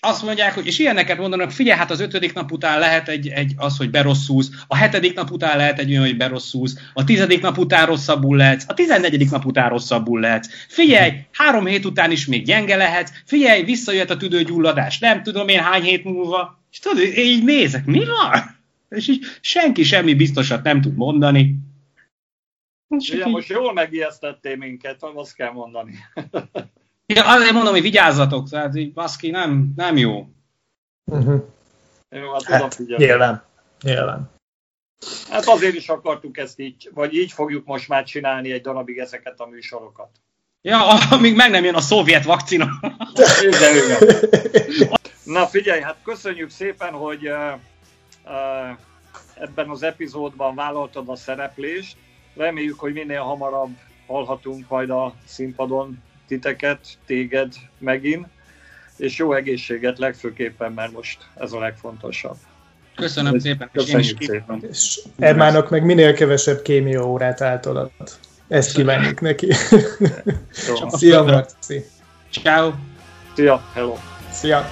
azt 0.00 0.22
mondják, 0.22 0.54
hogy, 0.54 0.66
és 0.66 0.78
ilyeneket 0.78 1.18
mondanak, 1.18 1.50
figyelj, 1.50 1.78
hát 1.78 1.90
az 1.90 2.00
ötödik 2.00 2.34
nap 2.34 2.52
után 2.52 2.78
lehet 2.78 3.08
egy, 3.08 3.28
egy 3.28 3.52
az, 3.56 3.76
hogy 3.76 3.90
berosszulsz, 3.90 4.50
a 4.66 4.76
hetedik 4.76 5.14
nap 5.14 5.30
után 5.30 5.56
lehet 5.56 5.78
egy 5.78 5.90
olyan, 5.90 6.04
hogy 6.04 6.16
berosszulsz, 6.16 6.76
a 6.94 7.04
tizedik 7.04 7.40
nap 7.40 7.58
után 7.58 7.86
rosszabbul 7.86 8.36
lehetsz, 8.36 8.64
a 8.68 8.74
tizennegyedik 8.74 9.30
nap 9.30 9.44
után 9.44 9.68
rosszabbul 9.68 10.20
lehetsz. 10.20 10.48
Figyelj, 10.68 11.12
három 11.32 11.66
hét 11.66 11.84
után 11.84 12.10
is 12.10 12.26
még 12.26 12.44
gyenge 12.44 12.76
lehetsz, 12.76 13.12
figyelj, 13.24 13.62
visszajött 13.62 14.10
a 14.10 14.16
tüdőgyulladás, 14.16 14.98
nem 14.98 15.22
tudom 15.22 15.48
én 15.48 15.62
hány 15.62 15.82
hét 15.82 16.04
múlva. 16.04 16.62
És 16.70 16.78
tudod, 16.78 16.98
én 16.98 17.24
így 17.24 17.44
nézek, 17.44 17.84
mi 17.84 18.04
van? 18.04 18.56
És 18.88 19.08
így 19.08 19.24
senki 19.40 19.82
semmi 19.82 20.14
biztosat 20.14 20.62
nem 20.62 20.80
tud 20.80 20.96
mondani. 20.96 21.54
Ugye, 22.88 23.26
most 23.26 23.48
jól 23.48 23.72
megijesztettél 23.72 24.56
minket, 24.56 25.02
azt 25.14 25.34
kell 25.34 25.50
mondani. 25.50 25.94
Ja, 27.14 27.24
azért 27.24 27.52
mondom, 27.52 27.72
hogy 27.72 27.82
vigyázzatok, 27.82 28.48
tehát 28.48 28.76
így 28.76 28.92
baszki, 28.92 29.30
nem, 29.30 29.72
nem 29.76 29.96
jó. 29.96 30.28
Uh-huh. 31.04 31.42
Jó, 32.08 32.32
hát, 32.32 32.42
hát 32.42 32.76
tudom 32.76 32.98
Nyilván. 32.98 33.42
Nyilván. 33.82 34.30
Hát 35.30 35.46
azért 35.46 35.74
is 35.74 35.88
akartuk 35.88 36.38
ezt 36.38 36.58
így, 36.58 36.90
vagy 36.94 37.14
így 37.14 37.32
fogjuk 37.32 37.66
most 37.66 37.88
már 37.88 38.04
csinálni 38.04 38.52
egy 38.52 38.60
darabig 38.60 38.98
ezeket 38.98 39.40
a 39.40 39.46
műsorokat. 39.46 40.08
Ja, 40.62 40.86
amíg 41.10 41.36
meg 41.36 41.50
nem 41.50 41.64
jön 41.64 41.74
a 41.74 41.80
szovjet 41.80 42.24
vakcina. 42.24 42.68
igen, 43.42 43.76
igen. 43.76 44.98
Na 45.24 45.46
figyelj, 45.46 45.80
hát 45.80 45.96
köszönjük 46.04 46.50
szépen, 46.50 46.92
hogy 46.92 47.28
uh, 47.28 47.52
uh, 48.24 48.78
ebben 49.34 49.68
az 49.68 49.82
epizódban 49.82 50.54
vállaltad 50.54 51.08
a 51.08 51.16
szereplést. 51.16 51.96
Reméljük, 52.34 52.78
hogy 52.78 52.92
minél 52.92 53.22
hamarabb 53.22 53.76
hallhatunk 54.06 54.68
majd 54.68 54.90
a 54.90 55.14
színpadon 55.24 56.02
titeket, 56.28 56.78
téged 57.06 57.52
megint, 57.78 58.26
és 58.96 59.16
jó 59.16 59.32
egészséget 59.34 59.98
legfőképpen, 59.98 60.72
mert 60.72 60.92
most 60.92 61.18
ez 61.34 61.52
a 61.52 61.58
legfontosabb. 61.58 62.36
Köszönöm 62.94 63.34
ez, 63.34 63.42
szépen, 63.42 63.68
Köszönjük 63.72 64.22
szépen. 64.22 64.64
És 64.70 65.00
Ermának 65.18 65.70
meg 65.70 65.84
minél 65.84 66.14
kevesebb 66.14 66.62
kémia 66.62 67.06
órát 67.06 67.40
általat. 67.40 68.18
Ezt 68.48 68.74
kívánjuk 68.74 69.20
neki. 69.20 69.52
Szia, 70.88 71.22
Marci! 71.22 71.84
Ciao! 72.42 72.72
Szia, 73.34 73.62
hello! 73.74 73.96
Szia! 74.30 74.68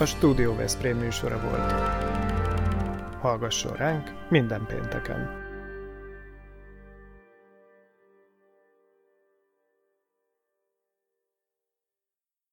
A 0.00 0.04
Studio 0.04 0.54
Veszprém 0.54 0.96
műsora 0.96 1.40
volt. 1.40 1.72
Hallgasson 3.20 3.72
ránk 3.72 4.10
minden 4.28 4.66
pénteken! 4.66 5.45